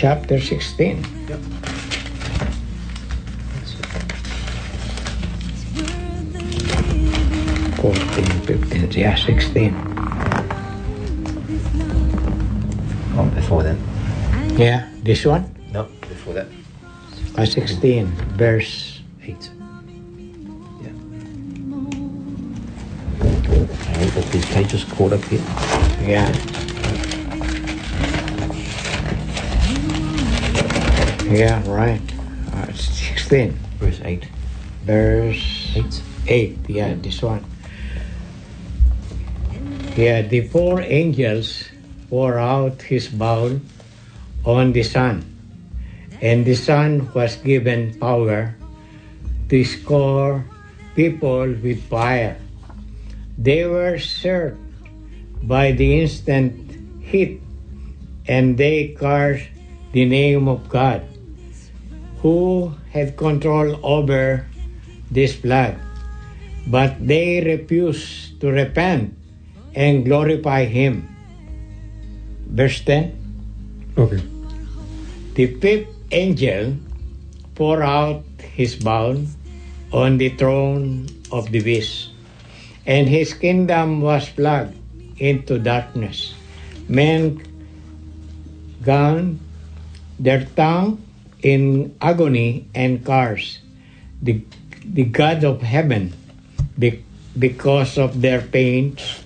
chapter 0.00 0.40
16. 0.40 1.04
Yep. 1.28 1.38
14, 7.82 8.24
15. 8.48 8.90
Yeah, 8.92 9.14
16. 9.14 9.74
Oh, 13.18 13.30
before 13.34 13.62
that. 13.62 13.76
Yeah. 14.58 14.88
This 15.02 15.24
one? 15.24 15.54
No, 15.72 15.84
before 16.00 16.34
that. 16.34 16.46
Uh, 17.36 17.46
16. 17.46 18.06
Verse. 18.36 19.00
8. 19.22 19.50
Yeah. 20.80 20.90
I 23.96 24.10
got 24.14 24.24
these 24.32 24.46
pages 24.46 24.84
caught 24.84 25.12
up 25.12 25.24
here. 25.24 25.40
Yeah. 26.02 26.30
Yeah. 31.24 31.62
Right. 31.70 32.02
Uh, 32.52 32.72
16. 32.72 33.52
Verse 33.78 34.00
8. 34.04 34.28
verse 34.84 35.72
Eight. 35.76 36.02
8. 36.26 36.58
Yeah, 36.68 36.94
this 36.94 37.22
one. 37.22 37.44
Yeah, 39.96 40.22
the 40.22 40.48
four 40.48 40.80
angels 40.80 41.64
pour 42.08 42.38
out 42.38 42.82
his 42.82 43.08
bowl 43.08 43.60
on 44.44 44.72
the 44.72 44.82
sun, 44.82 45.24
and 46.20 46.44
the 46.44 46.54
sun 46.54 47.08
was 47.12 47.36
given 47.36 47.92
power 48.00 48.54
to 49.48 49.64
score 49.64 50.44
people 50.94 51.48
with 51.60 51.82
fire. 51.88 52.38
They 53.36 53.64
were 53.66 53.98
served 53.98 54.60
by 55.42 55.72
the 55.72 56.00
instant 56.00 56.56
heat, 57.04 57.40
and 58.28 58.56
they 58.56 58.96
cursed 58.96 59.48
the 59.92 60.04
name 60.04 60.48
of 60.48 60.68
God, 60.68 61.02
who 62.22 62.72
had 62.92 63.16
control 63.16 63.76
over 63.82 64.46
this 65.10 65.34
flood. 65.34 65.76
But 66.68 67.00
they 67.00 67.40
refused 67.40 68.40
to 68.40 68.52
repent 68.52 69.16
and 69.74 70.04
glorify 70.04 70.64
Him. 70.64 71.08
Verse 72.46 72.80
10 72.84 73.19
Okay. 73.96 74.22
The 75.34 75.46
fifth 75.58 75.88
angel 76.10 76.76
poured 77.54 77.82
out 77.82 78.22
his 78.38 78.76
bowl 78.76 79.24
on 79.92 80.18
the 80.18 80.30
throne 80.30 81.08
of 81.32 81.50
the 81.50 81.60
beast, 81.60 82.10
and 82.86 83.08
his 83.08 83.34
kingdom 83.34 84.00
was 84.00 84.28
plugged 84.30 84.74
into 85.18 85.58
darkness. 85.58 86.34
Men 86.88 87.42
gone 88.82 89.38
their 90.18 90.44
tongue 90.56 91.00
in 91.42 91.94
agony 92.00 92.68
and 92.74 93.04
curse 93.04 93.60
the, 94.22 94.44
the 94.84 95.04
God 95.04 95.44
of 95.44 95.62
heaven 95.62 96.12
be, 96.78 97.04
because 97.38 97.96
of 97.96 98.20
their 98.20 98.40
pains 98.40 99.24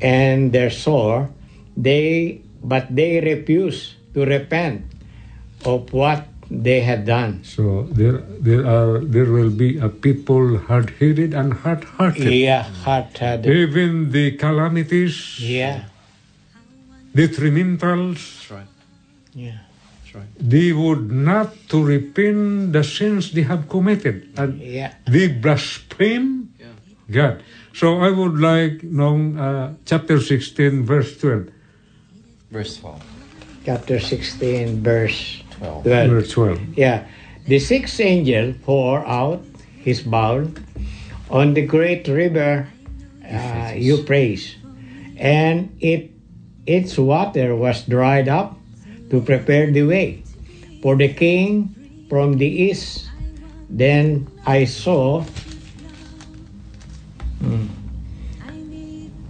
and 0.00 0.52
their 0.52 0.70
sore 0.70 1.28
they 1.76 2.40
but 2.64 2.88
they 2.88 3.20
refuse 3.20 3.94
to 4.16 4.24
repent 4.24 4.88
of 5.68 5.92
what 5.92 6.24
they 6.50 6.80
had 6.80 7.04
done 7.04 7.44
So 7.44 7.84
there, 7.92 8.20
there 8.40 8.64
are, 8.64 9.00
there 9.04 9.28
will 9.28 9.50
be 9.50 9.76
a 9.78 9.88
people 9.88 10.58
hard-headed 10.58 11.32
and 11.32 11.52
hard-hearted. 11.52 12.32
yeah 12.32 12.64
hard 12.84 13.12
headed 13.16 13.48
Even 13.48 14.12
the 14.12 14.32
calamities, 14.40 15.40
yeah 15.40 15.84
detrimentals, 17.14 18.18
That's 18.18 18.50
right. 18.50 18.70
yeah 19.34 19.58
That's 20.02 20.14
right. 20.14 20.30
they 20.38 20.72
would 20.72 21.10
not 21.10 21.54
to 21.68 21.82
repent 21.84 22.72
the 22.72 22.82
sins 22.84 23.32
they 23.32 23.42
have 23.42 23.68
committed. 23.68 24.28
And 24.36 24.60
yeah 24.60 24.94
they 25.06 25.28
blaspheme 25.28 26.50
Yeah. 26.58 26.72
God. 27.10 27.42
So 27.74 28.00
I 28.00 28.10
would 28.10 28.38
like 28.40 28.82
nung 28.84 29.36
uh, 29.38 29.74
chapter 29.84 30.20
16 30.20 30.84
verse 30.86 31.18
12. 31.18 31.50
Verse 32.54 32.78
12. 32.78 33.02
chapter 33.66 33.98
16 33.98 34.78
verse 34.78 35.42
12. 35.58 35.82
12 35.82 36.10
Verse 36.10 36.30
12. 36.30 36.78
Yeah. 36.78 37.06
The 37.50 37.58
sixth 37.58 37.98
angel 37.98 38.54
poured 38.62 39.02
out 39.10 39.42
his 39.82 40.06
bowl 40.06 40.46
on 41.34 41.54
the 41.58 41.66
great 41.66 42.06
river 42.06 42.70
uh, 43.26 43.72
Euphrates, 43.74 44.54
and 45.18 45.74
it 45.80 46.14
its 46.64 46.96
water 46.96 47.58
was 47.58 47.82
dried 47.90 48.30
up 48.30 48.54
to 49.10 49.20
prepare 49.20 49.74
the 49.74 49.82
way 49.82 50.22
for 50.78 50.94
the 50.94 51.10
king 51.10 51.74
from 52.08 52.38
the 52.38 52.46
east. 52.46 53.10
Then 53.68 54.30
I 54.46 54.64
saw 54.64 55.26
hmm, 57.42 57.66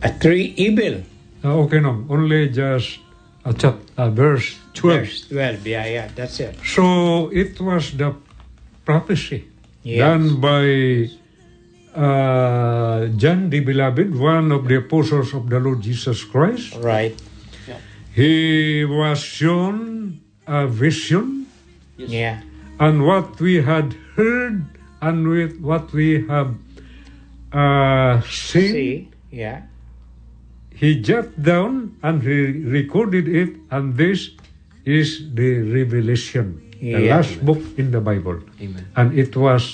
a 0.02 0.12
tree 0.20 0.52
evil. 0.60 1.00
Uh, 1.42 1.64
okay, 1.64 1.80
no, 1.80 2.04
only 2.08 2.48
just 2.52 3.03
a 3.44 3.52
chap, 3.52 3.76
uh, 3.96 4.10
verse 4.10 4.56
12. 4.74 4.98
Verse 5.00 5.28
12. 5.28 5.66
Yeah, 5.66 5.86
yeah, 5.86 6.08
that's 6.14 6.40
it. 6.40 6.56
So 6.64 7.28
it 7.32 7.60
was 7.60 7.92
the 7.96 8.14
prophecy 8.84 9.44
Yes. 9.82 9.98
done 10.00 10.40
by 10.40 11.08
uh, 11.94 13.06
John 13.16 13.50
the 13.50 13.60
Beloved, 13.60 14.16
one 14.18 14.50
of 14.52 14.66
the 14.66 14.76
apostles 14.78 15.34
of 15.34 15.48
the 15.50 15.60
Lord 15.60 15.80
Jesus 15.82 16.24
Christ. 16.24 16.74
Right. 16.76 17.14
He 18.14 18.84
was 18.84 19.18
shown 19.20 20.20
a 20.46 20.66
vision, 20.68 21.46
Yes. 21.96 22.10
Yeah. 22.10 22.40
and 22.78 23.04
what 23.04 23.40
we 23.40 23.60
had 23.62 23.92
heard 24.16 24.64
and 25.02 25.26
with 25.28 25.58
what 25.60 25.92
we 25.92 26.24
have 26.28 26.54
uh, 27.52 28.20
seen, 28.22 28.72
See? 28.72 29.08
Yeah. 29.30 29.62
He 30.84 30.90
jot 31.08 31.28
down 31.50 31.74
and 32.02 32.22
he 32.22 32.38
recorded 32.78 33.26
it, 33.42 33.50
and 33.70 33.96
this 33.96 34.20
is 34.84 35.08
the 35.38 35.50
Revelation, 35.78 36.46
the 36.80 37.00
Yeah. 37.00 37.16
last 37.16 37.34
book 37.48 37.62
in 37.80 37.90
the 37.96 38.00
Bible. 38.10 38.38
Amen. 38.60 38.84
and 38.96 39.08
it 39.24 39.32
was 39.46 39.64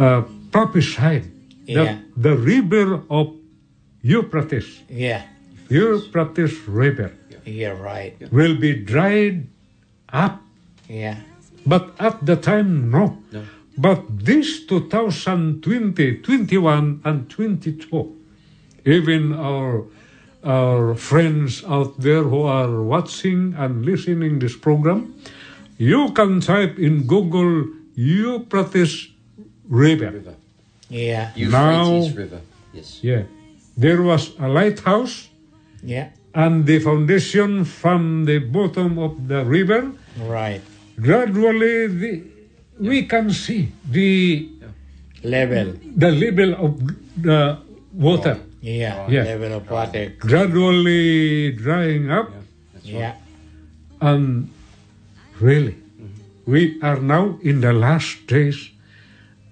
uh, 0.00 0.22
prophesied 0.50 1.26
Yeah. 1.66 1.74
that 1.84 1.96
the 2.26 2.34
river 2.52 2.86
of 3.18 3.26
Euphrates, 4.02 4.68
Yeah. 4.88 5.22
Euphrates 5.68 6.54
River, 6.66 7.10
You're 7.44 7.76
right. 7.92 8.16
will 8.32 8.56
be 8.66 8.72
dried 8.92 9.38
up. 10.24 10.40
Yeah. 10.88 11.16
But 11.66 11.84
at 12.08 12.24
the 12.24 12.36
time, 12.36 12.90
no. 12.90 13.04
No. 13.32 13.42
But 13.76 14.00
this 14.24 14.64
2020, 14.64 16.16
21, 16.24 17.00
and 17.04 17.28
22, 17.28 18.16
even 18.84 19.32
our 19.34 19.84
our 20.42 20.94
friends 20.94 21.62
out 21.68 22.00
there 22.00 22.22
who 22.24 22.42
are 22.48 22.80
watching 22.82 23.52
and 23.58 23.84
listening 23.84 24.38
this 24.40 24.56
program, 24.56 25.14
you 25.76 26.10
can 26.16 26.40
type 26.40 26.78
in 26.78 27.06
Google 27.06 27.66
Euphrates 27.94 29.08
River. 29.68 30.10
River. 30.10 30.34
Yeah. 30.88 31.30
Euphrates 31.36 31.52
Now- 31.52 32.08
River. 32.16 32.40
Yes. 32.72 33.00
Yeah. 33.02 33.22
There 33.76 34.00
was 34.02 34.32
a 34.38 34.48
lighthouse 34.48 35.28
Yeah. 35.84 36.08
and 36.34 36.64
the 36.66 36.78
foundation 36.80 37.64
from 37.64 38.24
the 38.24 38.38
bottom 38.38 38.98
of 38.98 39.28
the 39.28 39.44
river. 39.44 39.92
Right. 40.24 40.62
Gradually, 41.00 41.86
the, 41.86 42.22
we 42.80 43.04
can 43.04 43.30
see 43.30 43.72
the 43.90 44.48
Level. 45.22 45.74
the 45.96 46.10
level 46.12 46.50
of 46.56 46.80
the 47.20 47.58
water 47.92 48.38
Yeah. 48.60 49.08
Yeah. 49.08 49.24
Level 49.24 49.52
of 49.56 49.70
water. 49.70 50.12
gradually 50.18 51.52
drying 51.52 52.10
up, 52.10 52.28
Yeah. 52.84 53.16
and 54.00 54.52
really, 55.40 55.76
mm-hmm. 55.76 56.50
we 56.50 56.80
are 56.82 57.00
now 57.00 57.38
in 57.42 57.60
the 57.60 57.72
last 57.72 58.26
days, 58.26 58.70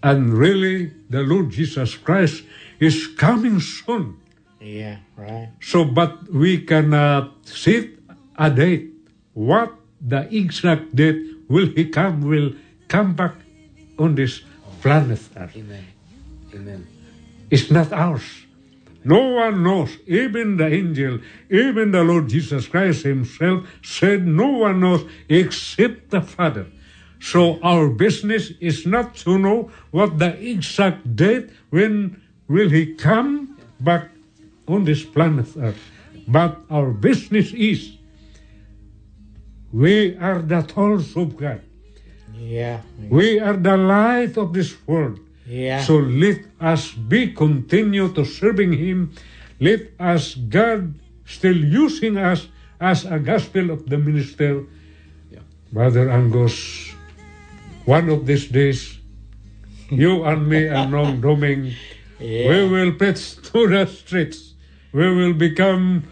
and 0.03 0.35
really, 0.37 0.93
the 1.09 1.23
Lord 1.25 1.51
Jesus 1.51 1.97
Christ 1.97 2.45
is 2.79 3.09
coming 3.17 3.61
soon. 3.61 4.21
Yeah. 4.61 4.99
Right. 5.17 5.51
So, 5.61 5.85
but 5.85 6.29
we 6.31 6.63
cannot 6.63 7.33
set 7.49 7.89
a 8.37 8.51
date. 8.51 8.93
What 9.33 9.73
the 10.01 10.29
exact 10.35 10.95
date 10.95 11.49
will 11.49 11.73
he 11.73 11.89
come? 11.89 12.23
Will 12.23 12.53
come 12.89 13.15
back 13.15 13.35
on 13.99 14.15
this 14.15 14.43
planet 14.83 15.21
Earth? 15.37 15.57
Amen. 15.57 15.87
Amen. 16.55 16.87
It's 17.51 17.71
not 17.71 17.93
ours. 17.93 18.48
No 19.09 19.21
one 19.43 19.63
knows. 19.63 19.97
Even 20.07 20.59
the 20.59 20.67
angel, 20.67 21.21
even 21.49 21.93
the 21.93 22.05
Lord 22.05 22.29
Jesus 22.29 22.69
Christ 22.69 23.05
Himself 23.05 23.65
said, 23.83 24.27
"No 24.27 24.49
one 24.69 24.81
knows 24.81 25.03
except 25.29 26.11
the 26.11 26.21
Father." 26.21 26.67
So 27.21 27.59
our 27.63 27.89
business 27.89 28.53
is 28.61 28.85
not 28.87 29.17
to 29.25 29.39
know 29.39 29.71
what 29.91 30.19
the 30.19 30.37
exact 30.37 31.17
date 31.17 31.49
when 31.71 32.21
will 32.49 32.69
He 32.69 32.95
come 32.95 33.57
back 33.81 34.11
on 34.69 34.85
this 34.85 35.05
planet 35.05 35.49
Earth, 35.57 35.81
but 36.29 36.61
our 36.69 36.93
business 36.93 37.53
is 37.57 37.97
we 39.73 40.17
are 40.21 40.41
the 40.45 40.63
tools 40.63 41.17
of 41.17 41.37
God. 41.37 41.61
Yeah. 42.37 42.81
We 43.09 43.41
are 43.41 43.57
the 43.57 43.77
light 43.77 44.37
of 44.37 44.53
this 44.53 44.77
world. 44.87 45.19
Yeah. 45.49 45.81
So 45.81 45.97
let 45.97 46.45
us 46.61 46.93
be 46.93 47.33
continue 47.33 48.13
to 48.13 48.25
serving 48.25 48.77
Him. 48.77 49.17
Let 49.59 49.97
us 49.99 50.37
God 50.37 50.95
still 51.25 51.57
using 51.57 52.21
us 52.21 52.47
as 52.81 53.09
a 53.09 53.19
gospel 53.19 53.73
of 53.73 53.89
the 53.89 53.97
minister. 53.97 54.69
Yeah. 55.33 55.41
Brother 55.73 56.13
Angus, 56.13 56.93
one 57.89 58.13
of 58.13 58.29
these 58.29 58.47
days, 58.53 59.01
you 59.91 60.23
and 60.25 60.47
me 60.47 60.69
and 60.69 60.93
Nong 60.93 61.21
Doming, 61.25 61.73
we 62.21 62.69
will 62.69 62.93
preach 62.93 63.41
to 63.49 63.69
the 63.69 63.87
streets. 63.87 64.53
We 64.93 65.09
will 65.17 65.33
become 65.33 66.05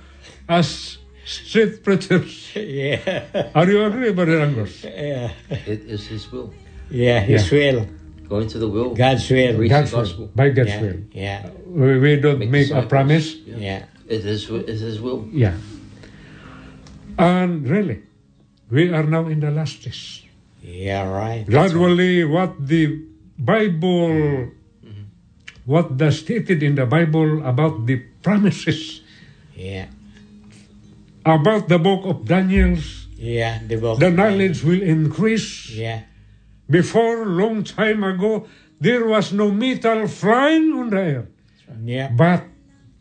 as 0.48 0.96
street 1.24 1.84
preachers. 1.84 2.56
Yeah. 2.56 3.52
Are 3.54 3.68
you 3.68 3.84
agree, 3.84 4.12
Brother 4.12 4.40
Angus? 4.40 4.84
Yeah. 4.84 5.30
It 5.50 5.84
is 5.84 6.06
His 6.08 6.24
will. 6.32 6.54
Yeah. 6.88 7.20
His 7.20 7.50
will. 7.50 7.86
Go 8.28 8.38
into 8.40 8.58
the 8.58 8.68
will. 8.68 8.94
God's 8.94 9.28
will. 9.30 9.56
Preach 9.56 9.70
God's 9.70 9.90
the 9.90 9.96
gospel. 9.96 10.20
will, 10.26 10.32
by 10.34 10.50
God's 10.50 10.70
yeah. 10.70 10.80
will. 10.80 11.00
Yeah. 11.12 11.50
We, 11.66 11.98
we 11.98 12.16
don't 12.16 12.38
Make 12.38 12.50
make, 12.50 12.70
a 12.70 12.82
promise. 12.82 13.34
Yeah. 13.34 13.56
Yeah. 13.56 13.84
It 14.08 14.24
is. 14.26 14.50
It 14.50 14.68
is 14.68 15.00
will. 15.00 15.28
Yeah. 15.32 15.54
And 17.18 17.66
really, 17.68 18.02
we 18.70 18.92
are 18.92 19.04
now 19.04 19.26
in 19.26 19.40
the 19.40 19.50
last 19.50 19.82
days. 19.82 20.22
Yeah, 20.62 21.08
right. 21.08 21.46
Gradually, 21.46 22.24
what 22.24 22.58
the 22.58 23.00
Bible, 23.38 24.10
mm-hmm. 24.10 25.06
what 25.64 25.96
the 25.96 26.10
stated 26.10 26.62
in 26.62 26.74
the 26.74 26.84
Bible 26.86 27.46
about 27.46 27.86
the 27.86 28.02
promises, 28.22 29.00
Yeah. 29.54 29.86
about 31.24 31.68
the 31.68 31.78
book 31.78 32.04
of 32.04 32.26
Daniel's, 32.26 33.06
Yeah. 33.16 33.62
The 33.64 33.76
book. 33.78 33.98
the 33.98 34.10
knowledge 34.10 34.62
will 34.62 34.82
increase. 34.82 35.70
Yeah. 35.70 36.02
Before, 36.68 37.24
long 37.26 37.64
time 37.64 38.02
ago, 38.04 38.46
there 38.80 39.06
was 39.06 39.32
no 39.32 39.50
metal 39.50 40.06
flying 40.08 40.72
on 40.72 40.90
the 40.90 41.00
air. 41.00 41.28
Yeah. 41.84 42.08
But 42.08 42.44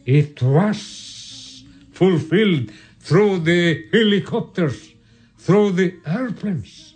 it 0.05 0.41
was 0.41 1.63
fulfilled 1.91 2.72
through 2.99 3.39
the 3.39 3.88
helicopters, 3.91 4.89
through 5.38 5.72
the 5.72 5.95
airplanes. 6.05 6.93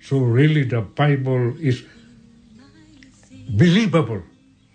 So 0.00 0.18
really 0.18 0.64
the 0.64 0.82
Bible 0.82 1.54
is 1.60 1.82
believable 3.48 4.22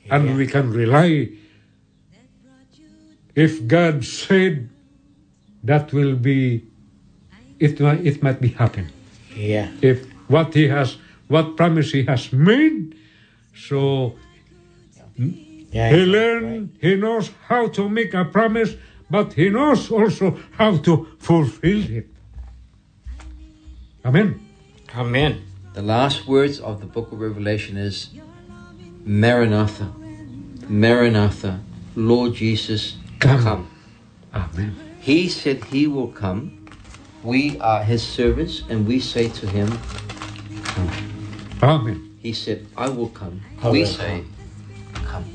and 0.10 0.38
we 0.38 0.48
can 0.48 0.72
rely 0.72 1.30
if 3.36 3.68
God 3.68 4.04
said 4.04 4.70
that 5.64 5.94
will 5.94 6.16
be 6.16 6.64
it 7.60 7.80
might, 7.80 8.06
it 8.06 8.24
might 8.24 8.40
be 8.40 8.50
happen 8.50 8.92
Yeah. 9.36 9.70
if 9.82 10.06
what 10.28 10.54
he 10.54 10.68
has 10.68 10.98
what 11.28 11.56
promise 11.58 11.92
he 11.92 12.04
has 12.04 12.32
made 12.32 12.96
so 13.56 14.16
Yeah. 15.72 15.90
he 15.90 16.06
learned, 16.06 16.78
he 16.80 16.96
knows 16.96 17.32
how 17.48 17.68
to 17.68 17.90
make 17.90 18.14
a 18.14 18.24
promise, 18.26 18.76
but 19.10 19.34
he 19.34 19.50
knows 19.50 19.92
also 19.92 20.38
how 20.52 20.78
to 20.78 21.08
fulfill 21.20 21.84
it. 21.92 22.08
Amen. 24.06 24.40
Amen. 24.96 25.42
The 25.74 25.82
last 25.82 26.28
words 26.28 26.60
of 26.60 26.80
the 26.80 26.86
book 26.86 27.12
of 27.12 27.20
Revelation 27.20 27.78
is 27.78 28.10
Maranatha, 29.06 29.92
Maranatha, 30.68 31.60
Lord 31.96 32.34
Jesus, 32.36 32.96
Come. 33.20 33.44
come. 33.44 33.68
Amen. 34.34 34.76
He 35.00 35.28
said 35.30 35.64
he 35.66 35.88
will 35.88 36.08
come. 36.10 36.66
We 37.24 37.60
are 37.60 37.84
his 37.84 38.02
servants, 38.04 38.64
and 38.70 38.88
we 38.88 39.00
say 39.00 39.30
to 39.30 39.48
him, 39.48 39.68
Come. 39.68 40.17
Amen. 41.62 42.18
He 42.22 42.34
said, 42.34 42.66
I 42.76 42.90
will 42.90 43.10
come. 43.10 43.42
I 43.62 43.70
we 43.70 43.80
will 43.82 43.88
say, 43.88 44.24
Come. 44.94 45.26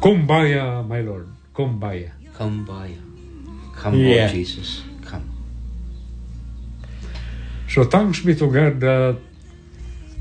Kumbaya, 0.00 0.86
my 0.86 1.00
Lord. 1.00 1.28
Come 1.54 1.80
Kumbaya. 1.80 2.10
Come 2.34 2.64
by. 2.64 2.94
Come, 3.74 3.94
Yeah. 3.94 4.26
Lord 4.26 4.30
Jesus. 4.30 4.82
Come. 5.04 5.26
So 7.68 7.84
thanks 7.84 8.20
be 8.22 8.34
to 8.36 8.46
God 8.50 8.80
that 8.80 9.18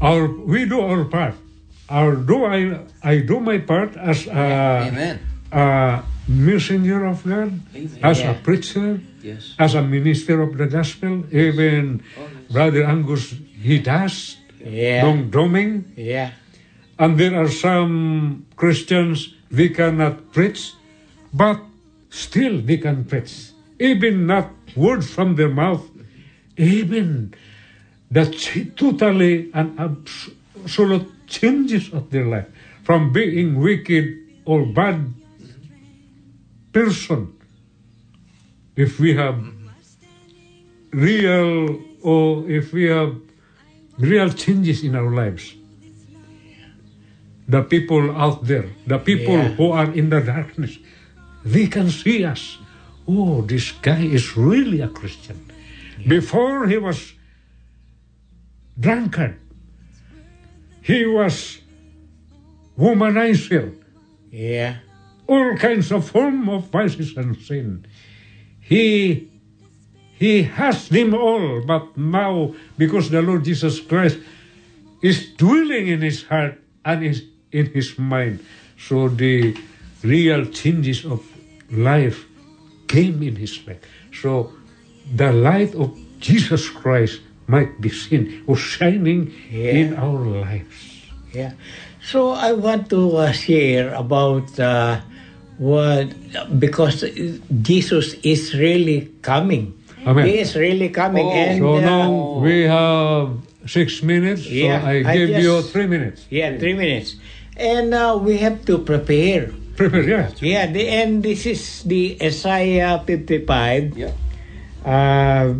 our 0.01 0.27
we 0.27 0.65
do 0.65 0.81
our 0.81 1.05
part. 1.05 1.35
Our 1.89 2.15
do 2.15 2.43
I 2.45 2.81
I 3.01 3.19
do 3.21 3.39
my 3.39 3.57
part 3.59 3.95
as 3.95 4.27
a, 4.27 4.91
Amen. 4.91 5.19
a 5.51 6.03
messenger 6.27 7.05
of 7.05 7.23
God, 7.23 7.53
Amen. 7.73 7.99
as 8.03 8.19
Yeah. 8.19 8.31
a 8.31 8.33
preacher, 8.43 8.99
Yes. 9.23 9.55
as 9.57 9.75
a 9.75 9.81
minister 9.81 10.41
of 10.41 10.57
the 10.57 10.67
gospel. 10.67 11.23
Even 11.31 12.03
Brother 12.51 12.83
Angus 12.83 13.33
he 13.61 13.79
does. 13.79 14.37
Yeah. 14.63 15.01
Dong 15.01 15.31
doming. 15.31 15.83
Yeah. 15.95 16.31
And 16.99 17.17
there 17.17 17.35
are 17.39 17.49
some 17.49 18.45
Christians, 18.55 19.35
they 19.51 19.69
cannot 19.69 20.33
preach, 20.33 20.73
but 21.33 21.61
still 22.09 22.61
they 22.61 22.77
can 22.77 23.05
preach. 23.05 23.51
Even 23.79 24.25
not 24.25 24.49
words 24.75 25.09
from 25.09 25.35
their 25.35 25.49
mouth, 25.49 25.85
even 26.57 27.33
the 28.09 28.25
totally 28.75 29.51
and 29.53 29.79
abs- 29.79 30.29
absolute 30.67 31.07
changes 31.27 31.93
of 31.93 32.09
their 32.11 32.25
life 32.25 32.47
from 32.83 33.13
being 33.13 33.59
wicked 33.59 34.19
or 34.45 34.65
bad 34.65 35.13
person. 36.73 37.31
If 38.75 38.99
we 38.99 39.15
have 39.15 39.39
real 40.91 41.79
or 42.01 42.49
if 42.49 42.73
we 42.73 42.91
have 42.91 43.15
real 43.97 44.29
changes 44.29 44.83
in 44.83 44.95
our 44.95 45.11
lives, 45.11 45.55
the 47.47 47.63
people 47.63 48.11
out 48.11 48.45
there, 48.45 48.69
the 48.85 48.99
people 48.99 49.33
Yeah. 49.37 49.55
who 49.55 49.71
are 49.71 49.91
in 49.93 50.09
the 50.09 50.21
darkness, 50.21 50.77
they 51.45 51.67
can 51.67 51.89
see 51.89 52.23
us. 52.23 52.57
Oh, 53.07 53.41
this 53.41 53.71
guy 53.81 54.03
is 54.03 54.35
really 54.35 54.81
a 54.81 54.89
Christian. 54.89 55.39
Before 56.07 56.67
he 56.67 56.77
was 56.77 57.13
drunkard, 58.79 59.37
he 60.81 61.05
was 61.05 61.59
womanizer, 62.77 63.73
Yeah. 64.31 64.77
all 65.25 65.55
kinds 65.57 65.91
of 65.91 66.09
form 66.09 66.49
of 66.49 66.69
vices 66.69 67.15
and 67.17 67.35
sin. 67.37 67.85
He 68.59 69.29
he 70.17 70.43
has 70.43 70.89
them 70.89 71.13
all, 71.13 71.61
but 71.61 71.95
now 71.97 72.53
because 72.77 73.09
the 73.09 73.21
Lord 73.21 73.45
Jesus 73.45 73.79
Christ 73.79 74.17
is 75.01 75.29
dwelling 75.37 75.87
in 75.87 76.01
his 76.01 76.25
heart 76.25 76.59
and 76.83 77.05
is 77.05 77.23
in 77.51 77.67
his 77.71 77.97
mind, 77.97 78.43
so 78.77 79.07
the 79.09 79.55
real 80.03 80.45
changes 80.45 81.05
of 81.05 81.23
life 81.71 82.25
came 82.87 83.21
in 83.21 83.35
his 83.35 83.59
life. 83.67 83.79
So 84.11 84.51
the 85.15 85.31
light 85.31 85.75
of 85.75 85.95
Jesus 86.19 86.69
Christ 86.69 87.21
might 87.47 87.79
be 87.79 87.89
seen 87.89 88.43
or 88.47 88.57
shining 88.57 89.31
in 89.51 89.95
our 89.95 90.19
lives. 90.19 91.05
Yeah. 91.31 91.53
So 92.03 92.31
I 92.31 92.53
want 92.53 92.89
to 92.89 93.17
uh, 93.17 93.31
share 93.31 93.93
about 93.93 94.59
uh, 94.59 95.01
what 95.57 96.07
because 96.59 97.03
Jesus 97.61 98.13
is 98.23 98.53
really 98.55 99.11
coming. 99.21 99.73
Amen. 100.05 100.25
He 100.25 100.39
is 100.39 100.55
really 100.55 100.89
coming, 100.89 101.25
Oh, 101.25 101.31
and 101.31 101.59
So 101.59 101.75
uh, 101.77 101.81
now 101.81 102.07
we 102.39 102.63
have 102.63 103.33
six 103.65 104.03
minutes. 104.03 104.45
Yeah, 104.47 104.79
so 104.81 104.87
I 104.87 104.93
I 105.03 105.13
give 105.17 105.29
you 105.41 105.59
just- 105.61 105.71
three 105.73 105.87
minutes. 105.87 106.25
yeah, 106.29 106.57
three 106.57 106.73
minutes, 106.75 107.15
and 107.57 107.93
uh, 107.93 108.17
we 108.21 108.37
have 108.37 108.63
to 108.69 108.77
prepare. 108.79 109.51
Prepare, 109.75 110.03
yeah. 110.03 110.29
Yeah, 110.41 110.65
the, 110.71 110.87
and 110.89 111.21
this 111.21 111.45
is 111.45 111.83
the 111.83 112.17
Isaiah 112.21 113.01
fifty-five, 113.05 113.93
Yeah. 113.97 114.13
uh, 114.85 115.53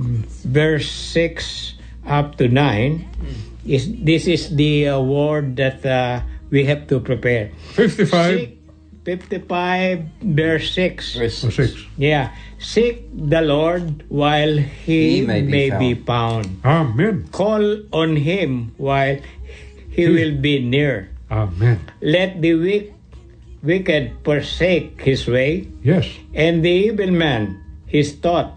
verse 0.46 0.90
six 0.90 1.74
up 2.08 2.38
to 2.42 2.48
nine. 2.48 3.06
Is 3.68 3.92
this 4.00 4.26
is 4.32 4.56
the 4.56 4.88
uh, 4.96 5.02
word 5.04 5.58
that 5.60 5.84
uh, 5.86 6.22
we 6.50 6.64
have 6.66 6.88
to 6.88 7.04
prepare? 7.04 7.52
55 7.76 8.08
Seek, 8.10 8.57
55 9.08 10.04
verse 10.36 10.68
6. 10.76 11.16
Verse 11.16 11.40
or 11.48 11.52
6. 11.52 11.80
Yeah. 11.96 12.36
Seek 12.60 13.08
the 13.16 13.40
Lord 13.40 14.04
while 14.12 14.58
he, 14.60 15.20
He 15.20 15.22
may 15.24 15.42
may, 15.48 15.72
be 15.72 15.94
be, 15.96 16.04
found. 16.04 16.60
Amen. 16.68 17.24
Call 17.32 17.88
on 17.96 18.18
him 18.20 18.76
while 18.76 19.16
he 19.96 20.10
will 20.12 20.36
be 20.36 20.60
near. 20.60 21.08
Amen. 21.32 21.80
Let 22.04 22.42
the 22.44 22.56
wick, 22.60 22.92
wicked 23.64 24.12
forsake 24.28 25.00
his 25.02 25.24
way, 25.26 25.72
Yes. 25.84 26.04
and 26.36 26.60
the 26.60 26.70
evil 26.92 27.12
man 27.12 27.64
his 27.88 28.12
thought. 28.12 28.52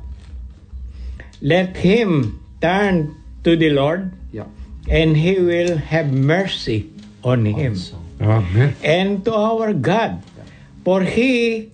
Let 1.41 1.77
him 1.79 2.43
turn 2.61 3.15
to 3.47 3.55
the 3.55 3.71
Lord, 3.71 4.11
Yeah. 4.35 4.51
and 4.91 5.15
he 5.17 5.39
will 5.39 5.79
have 5.79 6.11
mercy 6.13 6.91
on 7.23 7.47
him. 7.47 7.77
So, 7.77 8.03
Amen. 8.21 8.75
and 8.83 9.25
to 9.25 9.33
our 9.35 9.73
God, 9.73 10.23
for 10.91 11.07
He 11.07 11.71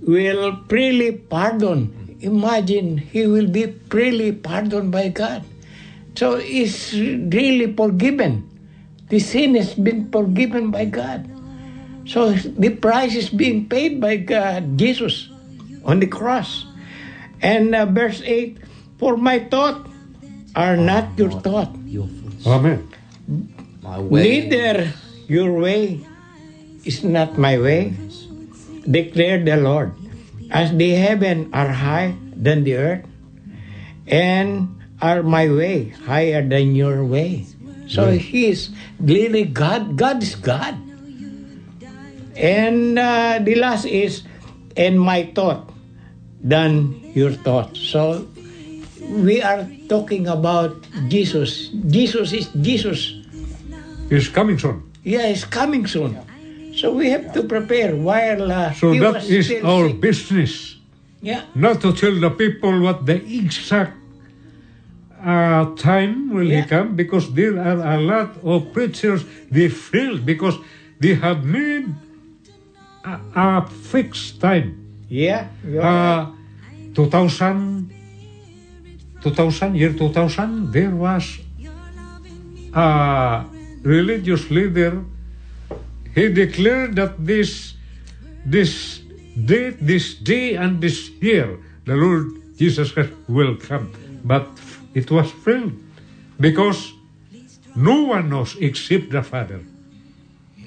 will 0.00 0.56
freely 0.64 1.12
pardon. 1.12 2.16
Imagine 2.24 2.96
He 2.96 3.28
will 3.28 3.52
be 3.52 3.68
freely 3.92 4.32
pardoned 4.32 4.88
by 4.88 5.12
God. 5.12 5.44
So 6.16 6.40
it's 6.40 6.96
really 6.96 7.76
forgiven. 7.76 8.48
The 9.12 9.20
sin 9.20 9.60
has 9.60 9.76
been 9.76 10.08
forgiven 10.08 10.72
by 10.72 10.88
God. 10.88 11.28
So 12.08 12.32
the 12.32 12.72
price 12.72 13.12
is 13.12 13.28
being 13.28 13.68
paid 13.68 14.00
by 14.00 14.16
God, 14.16 14.80
Jesus, 14.80 15.28
on 15.84 16.00
the 16.00 16.08
cross. 16.08 16.64
And 17.44 17.76
uh, 17.76 17.84
verse 17.84 18.24
8 18.24 18.56
For 18.96 19.20
my 19.20 19.36
thought 19.52 19.84
are 20.56 20.80
not 20.80 21.12
your 21.20 21.28
thought, 21.44 21.76
your 21.84 22.08
thoughts. 22.08 22.48
Amen. 22.48 22.88
My 23.84 24.00
way. 24.00 24.48
Neither 24.48 24.96
your 25.28 25.52
way 25.60 26.00
is 26.84 27.02
not 27.02 27.36
my 27.40 27.56
way, 27.58 27.96
declared 28.88 29.46
the 29.46 29.56
Lord. 29.56 29.92
As 30.50 30.70
the 30.76 30.94
heaven 30.94 31.50
are 31.52 31.72
high 31.72 32.14
than 32.36 32.64
the 32.64 32.76
earth, 32.76 33.04
and 34.06 34.80
are 35.00 35.22
my 35.22 35.48
way 35.50 35.88
higher 36.06 36.46
than 36.46 36.76
your 36.76 37.04
way. 37.04 37.46
So 37.88 38.12
he 38.12 38.48
is 38.48 38.70
really 39.00 39.44
God. 39.44 39.96
God 39.96 40.22
is 40.22 40.34
God. 40.36 40.76
And 42.36 42.98
uh, 42.98 43.38
the 43.42 43.54
last 43.54 43.84
is, 43.84 44.24
and 44.76 45.00
my 45.00 45.30
thought 45.34 45.70
than 46.42 47.00
your 47.14 47.32
thought. 47.32 47.76
So 47.76 48.26
we 49.08 49.40
are 49.42 49.68
talking 49.88 50.26
about 50.26 50.74
Jesus. 51.08 51.68
Jesus 51.88 52.32
is 52.32 52.48
Jesus. 52.60 53.14
Is 54.10 54.28
coming 54.28 54.58
soon. 54.58 54.82
Yeah, 55.04 55.28
it's 55.28 55.44
coming 55.44 55.86
soon. 55.86 56.18
So 56.76 56.92
we 56.92 57.10
have 57.10 57.32
to 57.34 57.42
prepare 57.44 57.94
while 57.96 58.50
uh, 58.50 58.72
So 58.74 58.92
he 58.92 58.98
that 58.98 59.14
was 59.14 59.30
is 59.30 59.46
still 59.46 59.66
our 59.66 59.88
sick. 59.88 60.00
business. 60.00 60.76
Yeah, 61.22 61.42
Not 61.54 61.80
to 61.80 61.92
tell 61.92 62.14
the 62.20 62.30
people 62.30 62.80
what 62.82 63.06
the 63.06 63.16
exact 63.16 63.96
uh, 65.24 65.72
time 65.76 66.28
will 66.34 66.44
Yeah. 66.50 66.62
he 66.62 66.68
come 66.68 66.96
because 66.96 67.32
there 67.32 67.56
are 67.58 67.80
a 67.96 67.98
lot 68.00 68.36
of 68.44 68.72
preachers 68.74 69.24
they 69.50 69.68
fail 69.70 70.18
because 70.18 70.58
they 71.00 71.14
have 71.14 71.44
made 71.44 71.88
a, 73.04 73.14
a 73.34 73.66
fixed 73.92 74.40
time. 74.40 74.74
yeah. 75.08 75.48
you 75.66 75.80
are 75.80 76.28
Uh, 76.28 76.92
2000, 76.94 77.90
2000, 79.22 79.74
year 79.76 79.92
2000, 79.94 80.72
there 80.72 80.90
was 80.94 81.38
a 82.74 83.44
religious 83.82 84.50
leader. 84.50 85.00
He 86.14 86.28
declared 86.32 86.96
that 86.96 87.18
this, 87.18 87.74
this 88.46 89.00
date, 89.34 89.78
this 89.80 90.14
day, 90.14 90.54
and 90.54 90.80
this 90.80 91.10
year, 91.20 91.58
the 91.84 91.96
Lord 91.96 92.56
Jesus 92.56 92.92
Christ 92.92 93.12
will 93.28 93.56
come. 93.56 93.90
But 94.24 94.46
it 94.94 95.10
was 95.10 95.30
filled 95.30 95.72
because 96.38 96.92
no 97.74 98.02
one 98.04 98.30
knows 98.30 98.56
except 98.60 99.10
the 99.10 99.22
Father. 99.22 99.60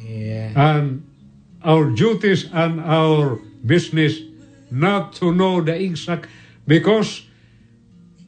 yeah. 0.03 0.51
And 0.55 1.03
our 1.63 1.89
duties 1.91 2.47
and 2.53 2.79
our 2.81 3.39
business 3.65 4.19
not 4.71 5.13
to 5.13 5.31
know 5.31 5.61
the 5.61 5.75
exact 5.75 6.27
because 6.67 7.23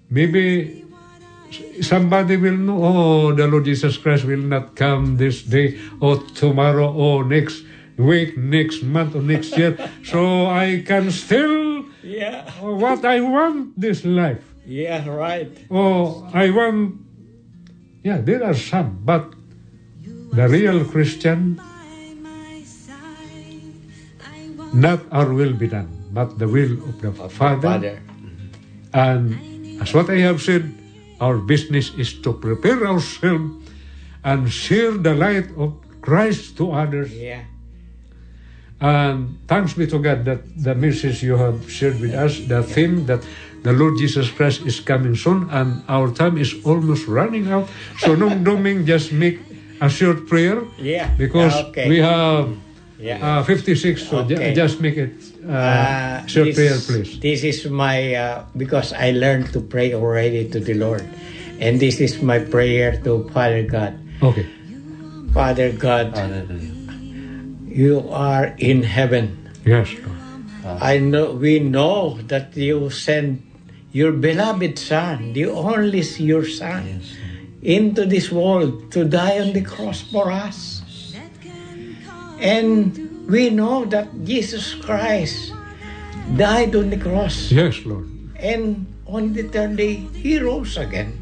maybe 0.10 0.79
somebody 1.82 2.38
will 2.38 2.58
know 2.58 2.84
oh 2.84 3.32
the 3.34 3.48
lord 3.48 3.66
jesus 3.66 3.98
christ 3.98 4.26
will 4.26 4.42
not 4.42 4.76
come 4.76 5.18
this 5.18 5.44
day 5.44 5.80
or 6.00 6.18
tomorrow 6.36 6.92
or 6.92 7.24
next 7.24 7.64
week 7.98 8.38
next 8.38 8.84
month 8.84 9.16
or 9.16 9.22
next 9.22 9.58
year 9.58 9.76
so 10.04 10.46
i 10.48 10.84
can 10.86 11.12
still 11.12 11.86
Yeah, 12.00 12.48
oh, 12.64 12.76
what 12.80 13.04
i 13.04 13.20
want 13.20 13.76
this 13.76 14.06
life 14.06 14.50
yeah, 14.70 15.02
right. 15.10 15.50
Oh, 15.74 16.30
I 16.32 16.54
want. 16.54 17.02
Yeah, 18.06 18.22
there 18.22 18.46
are 18.46 18.54
some, 18.54 19.02
but 19.02 19.34
the 20.32 20.46
real 20.48 20.86
Christian, 20.86 21.58
not 24.72 25.02
our 25.12 25.34
will 25.34 25.58
be 25.58 25.66
done, 25.66 25.90
but 26.14 26.38
the 26.38 26.48
will 26.48 26.78
of 26.86 27.02
the 27.02 27.12
Father. 27.34 27.82
Father. 27.82 27.98
And 28.94 29.82
as 29.82 29.90
what 29.92 30.14
I 30.14 30.22
have 30.22 30.38
said, 30.38 30.70
our 31.20 31.38
business 31.38 31.92
is 31.98 32.14
to 32.22 32.34
prepare 32.34 32.88
ourselves 32.88 33.70
and 34.24 34.52
share 34.52 34.92
the 34.98 35.14
light 35.14 35.52
of 35.58 35.76
Christ 36.02 36.58
to 36.58 36.72
others. 36.72 37.12
Yeah, 37.14 37.44
And 38.80 39.40
thanks 39.48 39.74
be 39.76 39.88
to 39.88 40.00
God 40.00 40.24
that 40.24 40.40
the 40.56 40.74
message 40.74 41.22
you 41.22 41.36
have 41.36 41.68
shared 41.68 42.00
with 42.00 42.16
us, 42.16 42.40
the 42.48 42.64
theme 42.64 43.06
that 43.12 43.20
the 43.64 43.74
Lord 43.76 44.00
Jesus 44.00 44.32
Christ 44.32 44.64
is 44.64 44.80
coming 44.80 45.16
soon 45.16 45.52
and 45.52 45.84
our 45.92 46.12
time 46.16 46.38
is 46.40 46.56
almost 46.64 47.08
running 47.08 47.52
out. 47.52 47.68
So 48.00 48.16
Nung 48.16 48.48
Doming 48.48 48.88
just 48.88 49.12
make 49.12 49.40
a 49.82 49.90
short 49.92 50.28
prayer 50.28 50.64
yeah. 50.80 51.12
because 51.20 51.56
okay. 51.70 51.90
we 51.92 52.00
have 52.00 52.56
yeah. 53.00 53.40
uh, 53.40 53.44
56, 53.44 54.04
so 54.08 54.24
ju- 54.24 54.36
Okay. 54.36 54.54
just 54.54 54.82
make 54.82 54.98
it 54.98 55.12
uh, 55.48 55.52
Uh, 55.52 56.26
short 56.28 56.46
this, 56.52 56.56
prayer, 56.56 56.78
please. 56.84 57.20
This 57.20 57.44
is 57.44 57.66
my 57.72 58.14
uh, 58.14 58.44
because 58.58 58.94
I 58.94 59.12
learned 59.12 59.52
to 59.54 59.62
pray 59.62 59.94
already 59.96 60.46
to 60.52 60.60
the 60.60 60.76
Lord, 60.76 61.04
and 61.60 61.80
this 61.80 62.00
is 62.00 62.22
my 62.22 62.40
prayer 62.40 63.00
to 63.08 63.26
Father 63.34 63.64
God. 63.64 63.98
Okay. 64.22 64.46
Father 65.34 65.72
God, 65.72 66.14
Hallelujah. 66.18 66.74
you 67.66 68.04
are 68.12 68.54
in 68.58 68.84
heaven. 68.84 69.50
Yes, 69.66 69.90
I 70.66 70.98
know 71.00 71.34
we 71.34 71.60
know 71.60 72.18
that 72.28 72.54
you 72.58 72.90
sent 72.90 73.42
your 73.92 74.12
beloved 74.12 74.78
Son, 74.78 75.34
the 75.34 75.46
only 75.50 76.02
your 76.22 76.46
Son, 76.46 76.86
Yes. 76.86 77.14
into 77.62 78.06
this 78.06 78.30
world 78.32 78.92
to 78.94 79.06
die 79.06 79.40
on 79.42 79.54
the 79.54 79.62
cross 79.66 80.02
for 80.02 80.30
us. 80.32 80.79
And 82.40 83.28
we 83.28 83.50
know 83.50 83.86
that 83.86 84.08
Jesus 84.24 84.74
Christ 84.76 85.54
died 86.36 86.76
on 86.76 86.90
the 86.90 86.98
cross. 86.98 87.52
Yes, 87.52 87.86
Lord. 87.86 88.08
And 88.40 88.88
on 89.06 89.34
the 89.34 89.44
third 89.44 89.76
day, 89.76 89.96
he 90.16 90.40
rose 90.40 90.78
again. 90.78 91.20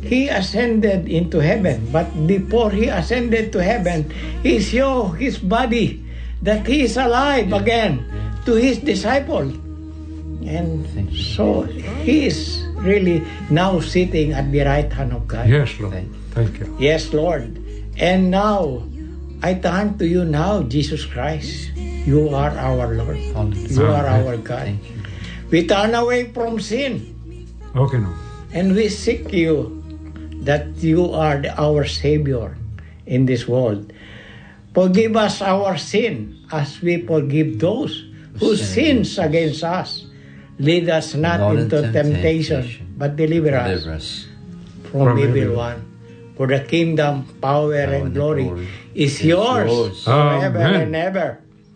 He 0.00 0.28
ascended 0.28 1.08
into 1.08 1.38
heaven, 1.42 1.90
but 1.92 2.08
before 2.26 2.70
he 2.70 2.88
ascended 2.88 3.52
to 3.52 3.62
heaven, 3.62 4.08
he 4.40 4.62
showed 4.62 5.20
his 5.20 5.36
body 5.36 6.00
that 6.40 6.66
he 6.66 6.82
is 6.82 6.96
alive 6.96 7.52
again 7.52 8.06
to 8.46 8.54
his 8.54 8.78
disciple. 8.78 9.52
And 10.48 10.86
so 11.12 11.62
he 12.06 12.26
is 12.26 12.64
really 12.78 13.26
now 13.50 13.80
sitting 13.80 14.32
at 14.32 14.50
the 14.50 14.62
right 14.64 14.90
hand 14.90 15.12
of 15.12 15.26
God. 15.28 15.48
Yes, 15.48 15.76
Lord. 15.78 15.92
Thank 15.92 16.14
Thank 16.32 16.58
you. 16.60 16.76
Yes, 16.78 17.12
Lord. 17.12 17.58
And 17.98 18.30
now, 18.30 18.86
I 19.42 19.54
turn 19.54 19.98
to 19.98 20.06
you 20.06 20.24
now, 20.24 20.62
Jesus 20.66 21.06
Christ. 21.06 21.70
You 21.78 22.34
are 22.34 22.50
our 22.50 22.94
Lord. 22.98 23.18
Hallelujah. 23.36 23.70
You 23.70 23.86
are 23.86 24.06
our 24.06 24.36
God. 24.40 24.74
We 25.50 25.66
turn 25.66 25.94
away 25.94 26.32
from 26.32 26.58
sin 26.58 27.14
Okay, 27.76 27.98
no. 28.00 28.10
and 28.52 28.74
we 28.74 28.88
seek 28.88 29.32
you 29.32 29.72
that 30.42 30.66
you 30.82 31.12
are 31.12 31.40
our 31.56 31.84
Savior 31.86 32.56
in 33.06 33.26
this 33.26 33.46
world. 33.46 33.92
Forgive 34.74 35.16
us 35.16 35.40
our 35.40 35.78
sin 35.78 36.44
as 36.50 36.80
we 36.82 37.04
forgive 37.06 37.60
those 37.60 38.04
who 38.40 38.56
sins 38.56 39.18
against 39.18 39.62
us. 39.64 40.06
Lead 40.58 40.90
us 40.90 41.14
not 41.14 41.38
Not 41.40 41.56
into 41.56 41.78
temptation, 41.92 42.62
temptation, 42.66 42.94
but 42.98 43.14
deliver 43.14 43.54
us 43.54 43.84
Deliver 43.86 43.94
us. 43.94 44.26
from, 44.90 45.14
From 45.14 45.18
evil 45.22 45.54
one. 45.54 45.78
For 46.36 46.46
the 46.46 46.60
kingdom, 46.60 47.26
power, 47.42 47.74
and 47.74 48.10
and 48.10 48.14
glory, 48.14 48.44
glory 48.44 48.68
is 48.98 49.22
yours, 49.22 49.70
yours. 49.70 50.02
forever 50.02 50.58
Amen. 50.58 50.90
and 50.90 50.94
ever. 50.98 51.28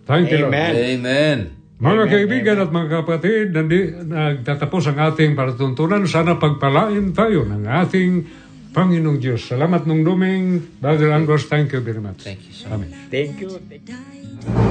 Thank 0.02 0.34
you, 0.34 0.50
Lord. 0.50 0.58
Amen. 0.58 0.72
Amen. 0.74 1.38
Mga 1.78 2.02
Amen, 2.02 2.10
kaibigan 2.10 2.56
amen. 2.58 2.66
at 2.66 2.70
mga 2.74 2.88
kapatid, 3.02 3.44
nandi, 3.54 3.80
nagtatapos 3.90 4.82
ang 4.90 4.98
ating 4.98 5.38
palatuntunan. 5.38 6.02
Sana 6.10 6.38
pagpalain 6.38 7.14
tayo 7.14 7.46
ng 7.46 7.62
ating 7.66 8.10
Panginoong 8.74 9.18
Diyos. 9.22 9.46
Salamat 9.46 9.86
nung 9.86 10.02
duming. 10.02 10.62
Brother 10.82 11.14
Angos, 11.14 11.46
thank 11.46 11.70
you 11.70 11.82
very 11.82 12.02
much. 12.02 12.26
Thank 12.26 12.42
you 12.46 12.54
so 12.54 12.70
Amen. 12.70 12.90
Thank 13.10 13.38
you. 13.38 13.58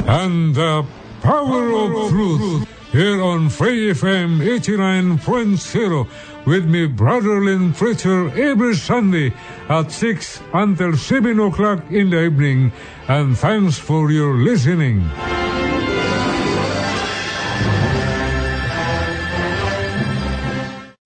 And 0.07 0.55
the 0.55 0.83
power 1.23 1.63
of 1.71 2.09
truth 2.11 2.67
here 2.91 3.21
on 3.23 3.47
Free 3.47 3.93
FM 3.95 4.43
89.0 4.43 5.21
with 6.45 6.65
me, 6.65 6.87
Brother 6.87 7.43
Lynn 7.43 7.73
Preacher, 7.73 8.29
every 8.39 8.75
Sunday 8.75 9.33
at 9.69 9.91
6 9.91 10.41
until 10.53 10.97
7 10.97 11.39
o'clock 11.39 11.83
in 11.91 12.09
the 12.09 12.25
evening. 12.25 12.71
And 13.07 13.37
thanks 13.37 13.77
for 13.77 14.11
your 14.11 14.35
listening. 14.35 15.09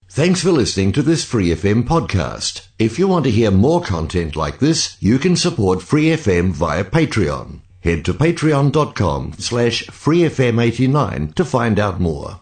Thanks 0.09 0.41
for 0.41 0.51
listening 0.53 0.93
to 0.93 1.01
this 1.01 1.25
Free 1.25 1.49
FM 1.49 1.83
podcast. 1.83 2.67
If 2.79 2.97
you 2.97 3.05
want 3.05 3.25
to 3.25 3.31
hear 3.31 3.51
more 3.51 3.81
content 3.81 4.37
like 4.37 4.59
this, 4.59 4.95
you 5.01 5.19
can 5.19 5.35
support 5.35 5.81
Free 5.81 6.05
FM 6.05 6.51
via 6.51 6.85
Patreon. 6.85 7.59
Head 7.81 8.05
to 8.05 8.13
patreon.com 8.13 9.33
slash 9.39 9.83
freefm89 9.87 11.35
to 11.35 11.43
find 11.43 11.77
out 11.77 11.99
more. 11.99 12.39